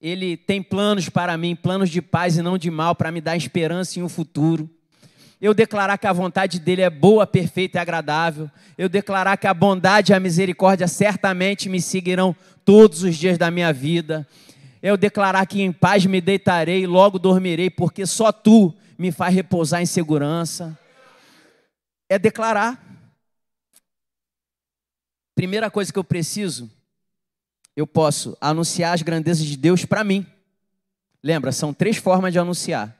Ele 0.00 0.36
tem 0.36 0.60
planos 0.60 1.08
para 1.08 1.36
mim, 1.38 1.54
planos 1.54 1.88
de 1.88 2.02
paz 2.02 2.36
e 2.36 2.42
não 2.42 2.58
de 2.58 2.68
mal, 2.68 2.96
para 2.96 3.12
me 3.12 3.20
dar 3.20 3.36
esperança 3.36 4.00
em 4.00 4.02
um 4.02 4.08
futuro. 4.08 4.68
Eu 5.42 5.52
declarar 5.52 5.98
que 5.98 6.06
a 6.06 6.12
vontade 6.12 6.60
dele 6.60 6.82
é 6.82 6.88
boa, 6.88 7.26
perfeita 7.26 7.76
e 7.76 7.80
agradável. 7.80 8.48
Eu 8.78 8.88
declarar 8.88 9.36
que 9.36 9.48
a 9.48 9.52
bondade 9.52 10.12
e 10.12 10.14
a 10.14 10.20
misericórdia 10.20 10.86
certamente 10.86 11.68
me 11.68 11.80
seguirão 11.80 12.32
todos 12.64 13.02
os 13.02 13.16
dias 13.16 13.36
da 13.36 13.50
minha 13.50 13.72
vida. 13.72 14.24
Eu 14.80 14.96
declarar 14.96 15.44
que 15.46 15.60
em 15.60 15.72
paz 15.72 16.06
me 16.06 16.20
deitarei 16.20 16.84
e 16.84 16.86
logo 16.86 17.18
dormirei, 17.18 17.68
porque 17.68 18.06
só 18.06 18.30
tu 18.30 18.72
me 18.96 19.10
faz 19.10 19.34
repousar 19.34 19.82
em 19.82 19.86
segurança. 19.86 20.78
É 22.08 22.20
declarar. 22.20 22.80
Primeira 25.34 25.68
coisa 25.72 25.92
que 25.92 25.98
eu 25.98 26.04
preciso, 26.04 26.70
eu 27.74 27.84
posso 27.86 28.36
anunciar 28.40 28.94
as 28.94 29.02
grandezas 29.02 29.44
de 29.44 29.56
Deus 29.56 29.84
para 29.84 30.04
mim. 30.04 30.24
Lembra, 31.20 31.50
são 31.50 31.74
três 31.74 31.96
formas 31.96 32.32
de 32.32 32.38
anunciar, 32.38 32.96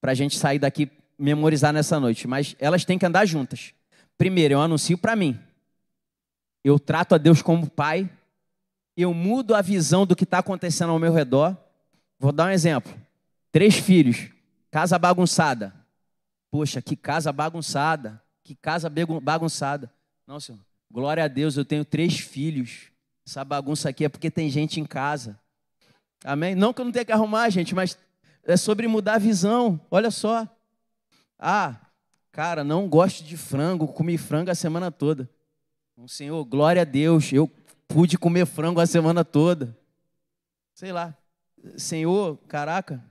para 0.00 0.12
a 0.12 0.14
gente 0.14 0.38
sair 0.38 0.58
daqui 0.58 0.90
memorizar 1.18 1.72
nessa 1.72 1.98
noite, 1.98 2.26
mas 2.26 2.54
elas 2.58 2.84
têm 2.84 2.98
que 2.98 3.06
andar 3.06 3.24
juntas. 3.24 3.72
Primeiro, 4.18 4.54
eu 4.54 4.60
anuncio 4.60 4.96
para 4.96 5.16
mim. 5.16 5.38
Eu 6.64 6.78
trato 6.78 7.14
a 7.14 7.18
Deus 7.18 7.42
como 7.42 7.68
pai. 7.68 8.10
Eu 8.96 9.12
mudo 9.12 9.54
a 9.54 9.62
visão 9.62 10.06
do 10.06 10.16
que 10.16 10.24
está 10.24 10.38
acontecendo 10.38 10.90
ao 10.90 10.98
meu 10.98 11.12
redor. 11.12 11.56
Vou 12.18 12.32
dar 12.32 12.46
um 12.46 12.50
exemplo. 12.50 12.92
Três 13.52 13.76
filhos, 13.76 14.28
casa 14.70 14.98
bagunçada. 14.98 15.72
Poxa, 16.50 16.80
que 16.80 16.96
casa 16.96 17.32
bagunçada. 17.32 18.22
Que 18.42 18.54
casa 18.54 18.90
bagunçada. 19.22 19.92
Não, 20.26 20.40
senhor. 20.40 20.60
Glória 20.90 21.24
a 21.24 21.28
Deus, 21.28 21.56
eu 21.56 21.64
tenho 21.64 21.84
três 21.84 22.18
filhos. 22.18 22.90
Essa 23.26 23.44
bagunça 23.44 23.88
aqui 23.88 24.04
é 24.04 24.08
porque 24.08 24.30
tem 24.30 24.48
gente 24.48 24.80
em 24.80 24.84
casa. 24.84 25.38
Amém? 26.24 26.54
Não 26.54 26.72
que 26.72 26.80
eu 26.80 26.84
não 26.84 26.92
tenha 26.92 27.04
que 27.04 27.12
arrumar, 27.12 27.50
gente, 27.50 27.74
mas 27.74 27.98
é 28.44 28.56
sobre 28.56 28.86
mudar 28.86 29.14
a 29.14 29.18
visão. 29.18 29.80
Olha 29.90 30.10
só. 30.10 30.48
Ah, 31.38 31.76
cara, 32.32 32.64
não 32.64 32.88
gosto 32.88 33.24
de 33.24 33.36
frango, 33.36 33.88
comi 33.88 34.16
frango 34.16 34.50
a 34.50 34.54
semana 34.54 34.90
toda. 34.90 35.28
Senhor, 36.06 36.44
glória 36.44 36.82
a 36.82 36.84
Deus, 36.84 37.32
eu 37.32 37.50
pude 37.88 38.18
comer 38.18 38.46
frango 38.46 38.80
a 38.80 38.86
semana 38.86 39.24
toda. 39.24 39.76
Sei 40.74 40.92
lá. 40.92 41.16
Senhor, 41.76 42.38
caraca, 42.46 43.02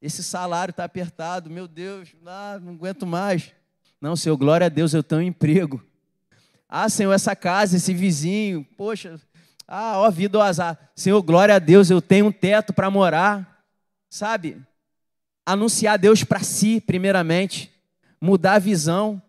esse 0.00 0.22
salário 0.22 0.70
está 0.70 0.84
apertado, 0.84 1.50
meu 1.50 1.66
Deus, 1.66 2.14
ah, 2.24 2.58
não 2.62 2.72
aguento 2.74 3.06
mais. 3.06 3.52
Não, 4.00 4.14
Senhor, 4.14 4.36
glória 4.36 4.66
a 4.66 4.70
Deus, 4.70 4.94
eu 4.94 5.02
tenho 5.02 5.20
um 5.20 5.24
emprego. 5.24 5.84
Ah, 6.68 6.88
Senhor, 6.88 7.12
essa 7.12 7.34
casa, 7.34 7.76
esse 7.76 7.92
vizinho, 7.92 8.64
poxa, 8.76 9.20
ah, 9.66 9.98
ó 9.98 10.10
vida, 10.10 10.38
ó 10.38 10.42
azar. 10.42 10.78
Senhor, 10.94 11.20
glória 11.20 11.54
a 11.54 11.58
Deus, 11.58 11.90
eu 11.90 12.00
tenho 12.00 12.26
um 12.26 12.32
teto 12.32 12.72
para 12.72 12.90
morar. 12.90 13.64
Sabe? 14.08 14.56
Anunciar 15.48 15.98
Deus 15.98 16.22
para 16.22 16.40
si, 16.40 16.78
primeiramente, 16.78 17.72
mudar 18.20 18.54
a 18.54 18.58
visão, 18.58 19.20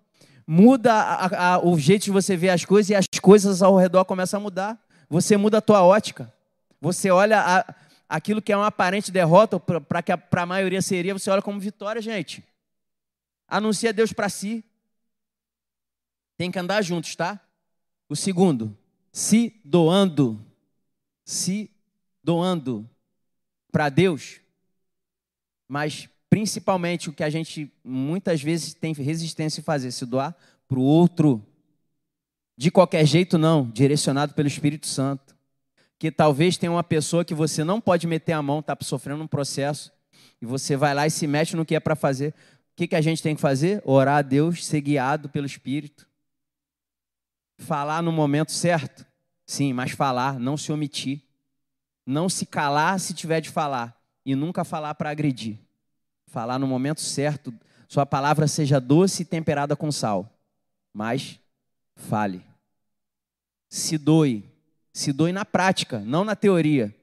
muda 0.45 0.93
a, 0.93 1.53
a, 1.53 1.65
o 1.65 1.79
jeito 1.79 2.03
de 2.03 2.11
você 2.11 2.35
ver 2.35 2.49
as 2.49 2.65
coisas 2.65 2.89
e 2.89 2.95
as 2.95 3.07
coisas 3.21 3.61
ao 3.61 3.77
redor 3.77 4.03
começam 4.03 4.37
a 4.37 4.43
mudar. 4.43 4.85
Você 5.09 5.37
muda 5.37 5.59
a 5.59 5.61
tua 5.61 5.81
ótica. 5.81 6.31
Você 6.81 7.09
olha 7.09 7.39
a, 7.39 7.75
aquilo 8.09 8.41
que 8.41 8.51
é 8.51 8.57
uma 8.57 8.67
aparente 8.67 9.13
derrota, 9.13 9.57
para 9.61 10.01
que 10.01 10.15
para 10.17 10.41
a 10.41 10.45
maioria 10.45 10.81
seria, 10.81 11.13
você 11.13 11.29
olha 11.29 11.41
como 11.41 11.57
vitória, 11.57 12.01
gente. 12.01 12.43
anuncia 13.47 13.93
Deus 13.93 14.11
para 14.11 14.27
si. 14.27 14.61
Tem 16.35 16.51
que 16.51 16.59
andar 16.59 16.81
juntos, 16.81 17.15
tá? 17.15 17.39
O 18.09 18.15
segundo, 18.15 18.77
se 19.09 19.57
doando. 19.63 20.37
Se 21.23 21.71
doando 22.21 22.89
para 23.71 23.87
Deus. 23.87 24.41
Mas 25.69 26.09
principalmente 26.31 27.09
o 27.09 27.13
que 27.13 27.23
a 27.23 27.29
gente 27.29 27.71
muitas 27.83 28.41
vezes 28.41 28.73
tem 28.73 28.91
resistência 28.93 29.61
em 29.61 29.63
fazer, 29.63 29.91
se 29.91 30.05
doar 30.05 30.35
para 30.67 30.79
o 30.79 30.83
outro. 30.83 31.45
De 32.57 32.71
qualquer 32.71 33.05
jeito, 33.05 33.37
não, 33.37 33.69
direcionado 33.69 34.33
pelo 34.33 34.47
Espírito 34.47 34.87
Santo. 34.87 35.37
Que 35.97 36.11
talvez 36.11 36.57
tenha 36.57 36.71
uma 36.71 36.83
pessoa 36.83 37.23
que 37.23 37.35
você 37.35 37.63
não 37.63 37.79
pode 37.79 38.07
meter 38.07 38.33
a 38.33 38.41
mão, 38.41 38.59
está 38.59 38.75
sofrendo 38.81 39.23
um 39.23 39.27
processo, 39.27 39.91
e 40.41 40.45
você 40.45 40.75
vai 40.75 40.93
lá 40.93 41.05
e 41.05 41.11
se 41.11 41.27
mexe 41.27 41.55
no 41.55 41.65
que 41.65 41.75
é 41.75 41.79
para 41.79 41.95
fazer. 41.95 42.33
O 42.73 42.75
que, 42.75 42.87
que 42.87 42.95
a 42.95 43.01
gente 43.01 43.21
tem 43.21 43.35
que 43.35 43.41
fazer? 43.41 43.81
Orar 43.85 44.17
a 44.17 44.21
Deus, 44.21 44.65
ser 44.65 44.81
guiado 44.81 45.29
pelo 45.29 45.45
Espírito. 45.45 46.07
Falar 47.57 48.01
no 48.01 48.11
momento 48.11 48.51
certo? 48.51 49.05
Sim, 49.45 49.73
mas 49.73 49.91
falar, 49.91 50.39
não 50.39 50.55
se 50.55 50.71
omitir. 50.71 51.21
Não 52.05 52.29
se 52.29 52.45
calar 52.45 52.99
se 52.99 53.13
tiver 53.13 53.41
de 53.41 53.49
falar. 53.49 53.98
E 54.25 54.35
nunca 54.35 54.63
falar 54.63 54.95
para 54.95 55.09
agredir. 55.09 55.57
Falar 56.27 56.59
no 56.59 56.67
momento 56.67 57.01
certo. 57.01 57.53
Sua 57.87 58.05
palavra 58.05 58.47
seja 58.47 58.79
doce 58.79 59.23
e 59.23 59.25
temperada 59.25 59.75
com 59.75 59.91
sal. 59.91 60.29
Mas 60.93 61.39
fale. 61.95 62.43
Se 63.69 63.97
doe. 63.97 64.43
Se 64.93 65.13
doe 65.13 65.31
na 65.31 65.45
prática, 65.45 65.99
não 65.99 66.23
na 66.23 66.35
teoria. 66.35 66.93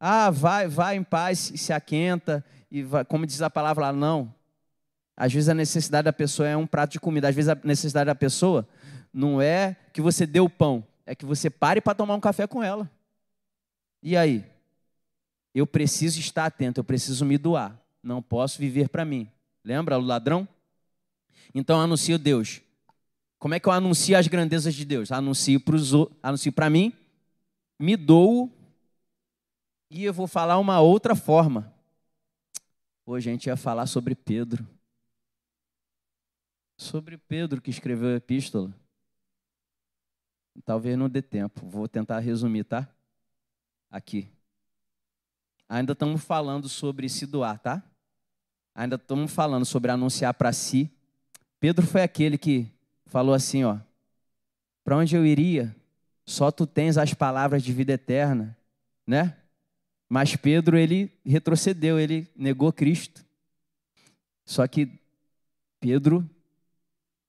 Ah, 0.00 0.30
vai, 0.30 0.66
vai 0.66 0.96
em 0.96 1.02
paz 1.02 1.50
e 1.50 1.58
se 1.58 1.72
aquenta. 1.72 2.44
E 2.70 2.82
vai, 2.82 3.04
como 3.04 3.26
diz 3.26 3.42
a 3.42 3.50
palavra 3.50 3.86
lá, 3.86 3.92
não. 3.92 4.34
Às 5.16 5.32
vezes 5.32 5.48
a 5.48 5.54
necessidade 5.54 6.06
da 6.06 6.12
pessoa 6.12 6.48
é 6.48 6.56
um 6.56 6.66
prato 6.66 6.92
de 6.92 7.00
comida. 7.00 7.28
Às 7.28 7.34
vezes 7.34 7.48
a 7.48 7.58
necessidade 7.62 8.06
da 8.06 8.14
pessoa 8.14 8.66
não 9.12 9.40
é 9.40 9.76
que 9.92 10.00
você 10.00 10.26
dê 10.26 10.40
o 10.40 10.48
pão, 10.48 10.84
é 11.04 11.14
que 11.14 11.26
você 11.26 11.50
pare 11.50 11.80
para 11.80 11.94
tomar 11.94 12.14
um 12.14 12.20
café 12.20 12.46
com 12.46 12.62
ela. 12.62 12.90
E 14.02 14.16
aí? 14.16 14.44
Eu 15.54 15.66
preciso 15.66 16.18
estar 16.18 16.46
atento, 16.46 16.80
eu 16.80 16.84
preciso 16.84 17.24
me 17.24 17.36
doar. 17.36 17.78
Não 18.02 18.22
posso 18.22 18.58
viver 18.58 18.88
para 18.88 19.04
mim. 19.04 19.30
Lembra 19.64 19.98
o 19.98 20.02
ladrão? 20.02 20.48
Então 21.54 21.80
anuncio 21.80 22.18
Deus. 22.18 22.60
Como 23.38 23.54
é 23.54 23.60
que 23.60 23.68
eu 23.68 23.72
anuncio 23.72 24.16
as 24.16 24.28
grandezas 24.28 24.74
de 24.74 24.84
Deus? 24.84 25.10
Anuncio 25.12 25.60
para 25.60 25.76
anuncio 26.22 26.52
para 26.52 26.70
mim, 26.70 26.92
me 27.78 27.96
dou 27.96 28.50
e 29.90 30.04
eu 30.04 30.12
vou 30.12 30.26
falar 30.26 30.58
uma 30.58 30.80
outra 30.80 31.14
forma. 31.14 31.74
Hoje 33.04 33.28
a 33.28 33.32
gente 33.32 33.46
ia 33.46 33.56
falar 33.56 33.86
sobre 33.86 34.14
Pedro. 34.14 34.66
Sobre 36.76 37.18
Pedro 37.18 37.60
que 37.60 37.70
escreveu 37.70 38.10
a 38.10 38.16
epístola. 38.16 38.72
Talvez 40.64 40.96
não 40.96 41.08
dê 41.08 41.20
tempo. 41.20 41.66
Vou 41.66 41.88
tentar 41.88 42.20
resumir, 42.20 42.64
tá? 42.64 42.88
Aqui. 43.90 44.30
Ainda 45.72 45.94
estamos 45.94 46.22
falando 46.22 46.68
sobre 46.68 47.08
se 47.08 47.24
doar, 47.24 47.58
tá? 47.58 47.82
Ainda 48.74 48.96
estamos 48.96 49.32
falando 49.32 49.64
sobre 49.64 49.90
anunciar 49.90 50.34
para 50.34 50.52
si. 50.52 50.90
Pedro 51.58 51.86
foi 51.86 52.02
aquele 52.02 52.36
que 52.36 52.70
falou 53.06 53.34
assim, 53.34 53.64
ó: 53.64 53.78
Para 54.84 54.98
onde 54.98 55.16
eu 55.16 55.24
iria? 55.24 55.74
Só 56.26 56.50
tu 56.50 56.66
tens 56.66 56.98
as 56.98 57.14
palavras 57.14 57.62
de 57.62 57.72
vida 57.72 57.94
eterna, 57.94 58.54
né? 59.06 59.34
Mas 60.10 60.36
Pedro 60.36 60.76
ele 60.76 61.10
retrocedeu, 61.24 61.98
ele 61.98 62.28
negou 62.36 62.70
Cristo. 62.70 63.24
Só 64.44 64.66
que 64.68 65.00
Pedro 65.80 66.28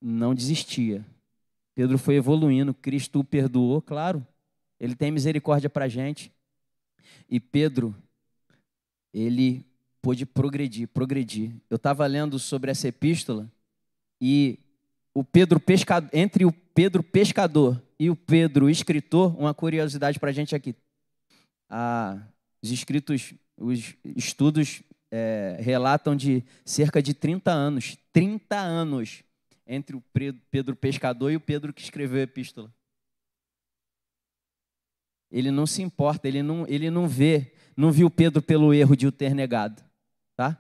não 0.01 0.35
desistia. 0.35 1.05
Pedro 1.73 1.97
foi 1.97 2.15
evoluindo, 2.15 2.73
Cristo 2.73 3.21
o 3.21 3.23
perdoou, 3.23 3.81
claro. 3.81 4.27
Ele 4.81 4.95
tem 4.95 5.13
misericórdia 5.13 5.69
para 5.69 5.85
a 5.85 5.89
gente. 5.89 6.29
E 7.29 7.39
Pedro, 7.39 7.95
ele 9.13 9.65
pôde 10.01 10.25
progredir, 10.25 10.87
progredir. 10.87 11.51
Eu 11.69 11.75
estava 11.75 12.05
lendo 12.07 12.39
sobre 12.39 12.71
essa 12.71 12.87
epístola 12.87 13.49
e 14.19 14.59
o 15.13 15.23
Pedro 15.23 15.59
pescador, 15.59 16.09
entre 16.11 16.45
o 16.45 16.51
Pedro 16.51 17.03
pescador 17.03 17.81
e 17.99 18.09
o 18.09 18.15
Pedro 18.15 18.69
escritor, 18.69 19.37
uma 19.39 19.53
curiosidade 19.53 20.19
para 20.19 20.31
a 20.31 20.33
gente 20.33 20.55
aqui. 20.55 20.75
Ah, 21.69 22.19
os 22.61 22.71
escritos, 22.71 23.33
os 23.57 23.95
estudos 24.15 24.81
é, 25.11 25.57
relatam 25.59 26.15
de 26.15 26.43
cerca 26.65 27.01
de 27.01 27.13
30 27.13 27.51
anos. 27.51 27.97
30 28.11 28.57
anos 28.57 29.23
entre 29.67 29.95
o 29.95 30.03
Pedro 30.49 30.75
pescador 30.75 31.31
e 31.31 31.35
o 31.35 31.41
Pedro 31.41 31.71
que 31.71 31.81
escreveu 31.81 32.19
a 32.19 32.23
epístola. 32.23 32.73
Ele 35.31 35.51
não 35.51 35.65
se 35.65 35.81
importa, 35.81 36.27
ele 36.27 36.43
não, 36.43 36.65
ele 36.67 36.89
não 36.89 37.07
vê, 37.07 37.53
não 37.75 37.91
viu 37.91 38.09
Pedro 38.09 38.41
pelo 38.41 38.73
erro 38.73 38.95
de 38.95 39.07
o 39.07 39.11
ter 39.11 39.33
negado, 39.33 39.83
tá? 40.35 40.57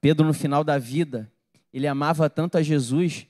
Pedro 0.00 0.26
no 0.26 0.34
final 0.34 0.62
da 0.62 0.78
vida, 0.78 1.30
ele 1.72 1.86
amava 1.86 2.28
tanto 2.28 2.58
a 2.58 2.62
Jesus 2.62 3.26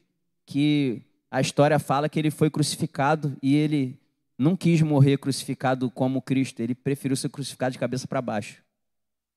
que 0.47 1.03
a 1.30 1.41
história 1.41 1.78
fala 1.78 2.09
que 2.09 2.18
ele 2.18 2.30
foi 2.30 2.51
crucificado 2.51 3.37
e 3.43 3.55
ele 3.55 3.99
não 4.39 4.57
quis 4.57 4.82
morrer 4.82 5.18
crucificado 5.18 5.91
como 5.91 6.20
Cristo, 6.20 6.61
ele 6.61 6.74
preferiu 6.74 7.16
ser 7.16 7.28
crucificado 7.28 7.72
de 7.72 7.78
cabeça 7.78 8.07
para 8.07 8.20
baixo. 8.20 8.62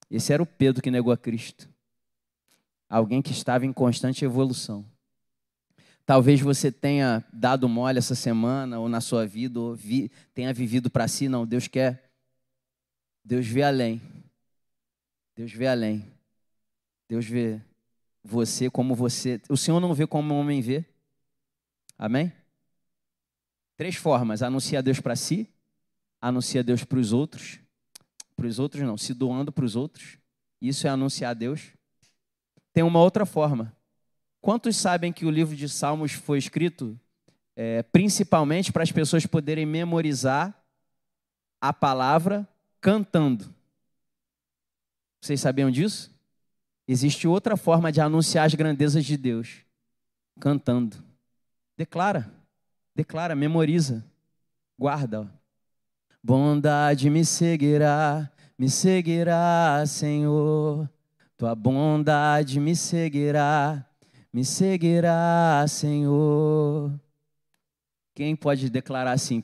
Esse 0.09 0.33
era 0.33 0.41
o 0.41 0.45
Pedro 0.45 0.81
que 0.81 0.91
negou 0.91 1.11
a 1.11 1.17
Cristo. 1.17 1.69
Alguém 2.89 3.21
que 3.21 3.31
estava 3.31 3.65
em 3.65 3.73
constante 3.73 4.23
evolução. 4.23 4.85
Talvez 6.05 6.39
você 6.39 6.71
tenha 6.71 7.23
dado 7.33 7.67
mole 7.67 7.97
essa 7.99 8.15
semana, 8.15 8.79
ou 8.79 8.87
na 8.87 9.01
sua 9.01 9.27
vida, 9.27 9.59
ou 9.59 9.75
vi, 9.75 10.09
tenha 10.33 10.53
vivido 10.53 10.89
para 10.89 11.05
si. 11.05 11.27
Não, 11.27 11.45
Deus 11.45 11.67
quer. 11.67 12.06
Deus 13.27 13.45
vê 13.45 13.63
além. 13.63 14.01
Deus 15.35 15.51
vê 15.51 15.67
além. 15.67 16.09
Deus 17.09 17.25
vê 17.25 17.61
você 18.23 18.69
como 18.69 18.95
você. 18.95 19.41
O 19.49 19.57
Senhor 19.57 19.79
não 19.79 19.93
vê 19.93 20.07
como 20.07 20.33
o 20.33 20.37
homem 20.37 20.61
vê. 20.61 20.85
Amém? 21.97 22.31
Três 23.75 23.95
formas: 23.95 24.41
anuncia 24.41 24.81
Deus 24.81 25.01
para 25.01 25.15
si, 25.15 25.49
anuncia 26.21 26.63
Deus 26.63 26.83
para 26.83 26.99
os 26.99 27.11
outros. 27.11 27.59
Para 28.35 28.47
os 28.47 28.59
outros, 28.59 28.83
não, 28.83 28.97
se 28.97 29.13
doando 29.13 29.51
para 29.51 29.65
os 29.65 29.75
outros. 29.75 30.17
Isso 30.61 30.87
é 30.87 30.89
anunciar 30.89 31.35
Deus. 31.35 31.73
Tem 32.71 32.83
uma 32.83 33.01
outra 33.01 33.25
forma 33.25 33.75
Quantos 34.47 34.77
sabem 34.77 35.11
que 35.11 35.25
o 35.25 35.29
livro 35.29 35.53
de 35.55 35.67
Salmos 35.67 36.13
foi 36.13 36.37
escrito 36.37 36.97
é, 37.53 37.83
principalmente 37.83 38.71
para 38.71 38.83
as 38.83 38.91
pessoas 38.91 39.25
poderem 39.25 39.65
memorizar 39.65 40.57
a 41.59 41.73
palavra 41.73 42.47
cantando? 42.81 43.53
Vocês 45.21 45.41
sabiam 45.41 45.69
disso? 45.71 46.15
Existe 46.87 47.27
outra 47.27 47.57
forma 47.57 47.91
de 47.91 47.99
anunciar 47.99 48.45
as 48.45 48.53
grandezas 48.53 49.03
de 49.03 49.17
Deus: 49.17 49.65
cantando. 50.39 50.97
Declara, 51.75 52.31
declara, 52.95 53.35
memoriza, 53.35 54.03
guarda. 54.77 55.31
Bondade 56.23 57.09
me 57.09 57.23
seguirá, 57.23 58.31
me 58.57 58.69
seguirá, 58.69 59.83
Senhor. 59.85 60.89
Tua 61.37 61.53
bondade 61.53 62.59
me 62.59 62.75
seguirá, 62.75 63.85
me 64.33 64.43
seguirá, 64.43 65.65
Senhor. 65.67 66.99
Quem 68.15 68.35
pode 68.35 68.69
declarar 68.69 69.11
assim? 69.11 69.43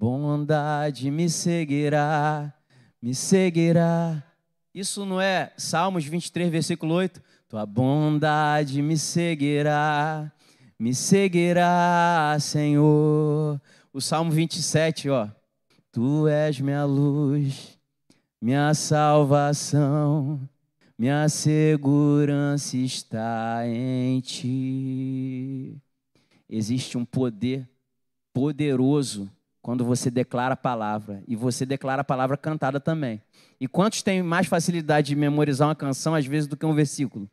Bondade 0.00 1.10
me 1.10 1.28
seguirá, 1.28 2.54
me 3.02 3.12
seguirá. 3.12 4.22
Isso 4.72 5.04
não 5.04 5.20
é 5.20 5.52
Salmos 5.56 6.04
23, 6.04 6.48
versículo 6.52 6.94
8? 6.94 7.20
Tua 7.48 7.66
bondade 7.66 8.80
me 8.80 8.96
seguirá, 8.96 10.30
me 10.78 10.94
seguirá, 10.94 12.36
Senhor. 12.38 13.60
O 13.92 14.00
Salmo 14.00 14.30
27, 14.30 15.10
ó. 15.10 15.28
Tu 15.90 16.28
és 16.28 16.60
minha 16.60 16.84
luz, 16.84 17.76
minha 18.40 18.72
salvação. 18.74 20.48
Minha 20.96 21.28
segurança 21.28 22.76
está 22.76 23.66
em 23.66 24.20
ti. 24.20 25.76
Existe 26.48 26.96
um 26.96 27.04
poder 27.04 27.68
poderoso 28.32 29.28
quando 29.62 29.84
você 29.84 30.10
declara 30.10 30.54
a 30.54 30.56
palavra. 30.56 31.22
E 31.26 31.36
você 31.36 31.66
declara 31.66 32.02
a 32.02 32.04
palavra 32.04 32.36
cantada 32.36 32.80
também. 32.80 33.22
E 33.60 33.66
quantos 33.66 34.02
têm 34.02 34.22
mais 34.22 34.46
facilidade 34.46 35.08
de 35.08 35.16
memorizar 35.16 35.68
uma 35.68 35.74
canção, 35.74 36.14
às 36.14 36.26
vezes, 36.26 36.48
do 36.48 36.56
que 36.56 36.66
um 36.66 36.74
versículo? 36.74 37.28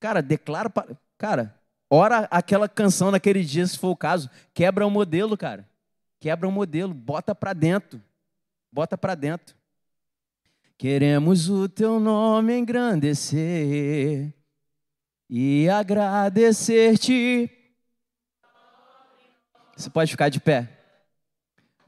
Cara, 0.00 0.22
declara. 0.22 0.72
Cara, 1.18 1.54
ora 1.90 2.28
aquela 2.30 2.68
canção 2.68 3.10
naquele 3.10 3.44
dia, 3.44 3.66
se 3.66 3.78
for 3.78 3.90
o 3.90 3.96
caso. 3.96 4.30
Quebra 4.52 4.86
o 4.86 4.90
modelo, 4.90 5.36
cara. 5.36 5.68
Quebra 6.20 6.48
o 6.48 6.52
modelo, 6.52 6.92
bota 6.94 7.34
para 7.34 7.52
dentro. 7.52 8.02
Bota 8.72 8.96
para 8.98 9.14
dentro. 9.14 9.54
Queremos 10.78 11.48
o 11.48 11.68
teu 11.68 11.98
nome 11.98 12.58
engrandecer. 12.58 14.32
e 15.28 15.68
agradecer-te. 15.68 17.50
Você 19.76 19.90
pode 19.90 20.10
ficar 20.10 20.28
de 20.28 20.40
pé. 20.40 20.75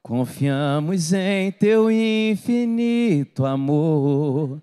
Confiamos 0.03 1.13
em 1.13 1.53
teu 1.53 1.91
infinito 1.91 3.45
amor, 3.45 4.63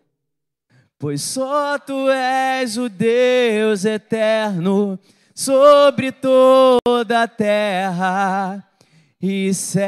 pois 0.98 1.22
só 1.22 1.78
tu 1.78 2.10
és 2.10 2.78
o 2.78 2.90
Deus 2.90 3.86
eterno 3.86 4.98
sobre 5.36 6.12
toda 6.12 7.24
a 7.24 7.28
terra 7.28 8.66
e 9.22 9.54
céu. 9.54 9.86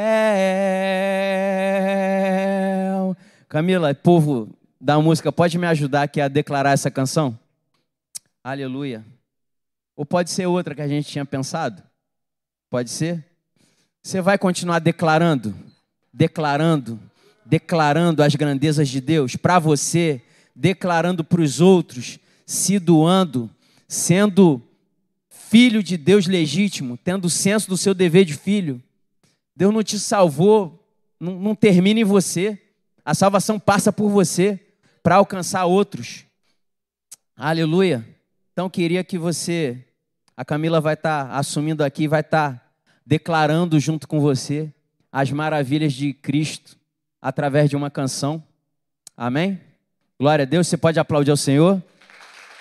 Camila, 3.50 3.96
povo 3.96 4.50
da 4.80 5.00
música, 5.00 5.32
pode 5.32 5.58
me 5.58 5.66
ajudar 5.66 6.04
aqui 6.04 6.22
a 6.22 6.28
declarar 6.28 6.72
essa 6.72 6.92
canção? 6.92 7.40
Aleluia. 8.44 9.06
Ou 9.96 10.06
pode 10.06 10.30
ser 10.30 10.46
outra 10.46 10.76
que 10.76 10.82
a 10.82 10.88
gente 10.88 11.10
tinha 11.10 11.26
pensado? 11.26 11.82
Pode 12.70 12.90
ser? 12.90 13.27
Você 14.04 14.22
vai 14.22 14.38
continuar 14.38 14.80
declarando, 14.80 15.56
declarando, 16.14 17.00
declarando 17.46 18.24
as 18.24 18.36
grandezas 18.36 18.90
de 18.90 19.02
Deus 19.02 19.36
para 19.36 19.60
você, 19.60 20.22
declarando 20.56 21.24
para 21.24 21.42
os 21.42 21.62
outros, 21.62 22.20
se 22.46 22.80
doando, 22.80 23.50
sendo 23.88 24.62
filho 25.30 25.82
de 25.82 25.96
Deus 25.96 26.26
legítimo, 26.28 26.98
tendo 26.98 27.26
o 27.26 27.30
senso 27.30 27.70
do 27.70 27.78
seu 27.78 27.94
dever 27.94 28.26
de 28.26 28.34
filho. 28.34 28.82
Deus 29.56 29.74
não 29.74 29.84
te 29.84 29.98
salvou, 30.00 30.86
não, 31.20 31.40
não 31.40 31.56
termina 31.56 32.00
em 32.00 32.04
você. 32.04 32.62
A 33.04 33.14
salvação 33.14 33.60
passa 33.60 33.92
por 33.92 34.10
você 34.10 34.60
para 35.02 35.16
alcançar 35.16 35.66
outros. 35.66 36.26
Aleluia. 37.36 38.06
Então 38.52 38.70
queria 38.70 39.04
que 39.04 39.18
você, 39.18 39.86
a 40.36 40.44
Camila 40.44 40.82
vai 40.82 40.96
estar 40.96 41.28
tá 41.28 41.38
assumindo 41.38 41.84
aqui, 41.84 42.08
vai 42.08 42.22
estar 42.22 42.54
tá 42.54 42.67
declarando 43.08 43.80
junto 43.80 44.06
com 44.06 44.20
você 44.20 44.70
as 45.10 45.32
maravilhas 45.32 45.94
de 45.94 46.12
Cristo 46.12 46.76
através 47.22 47.70
de 47.70 47.76
uma 47.78 47.90
canção. 47.90 48.44
Amém? 49.16 49.62
Glória 50.20 50.44
a 50.44 50.46
Deus. 50.46 50.68
Você 50.68 50.76
pode 50.76 51.00
aplaudir 51.00 51.32
ao 51.32 51.38
Senhor. 51.38 51.82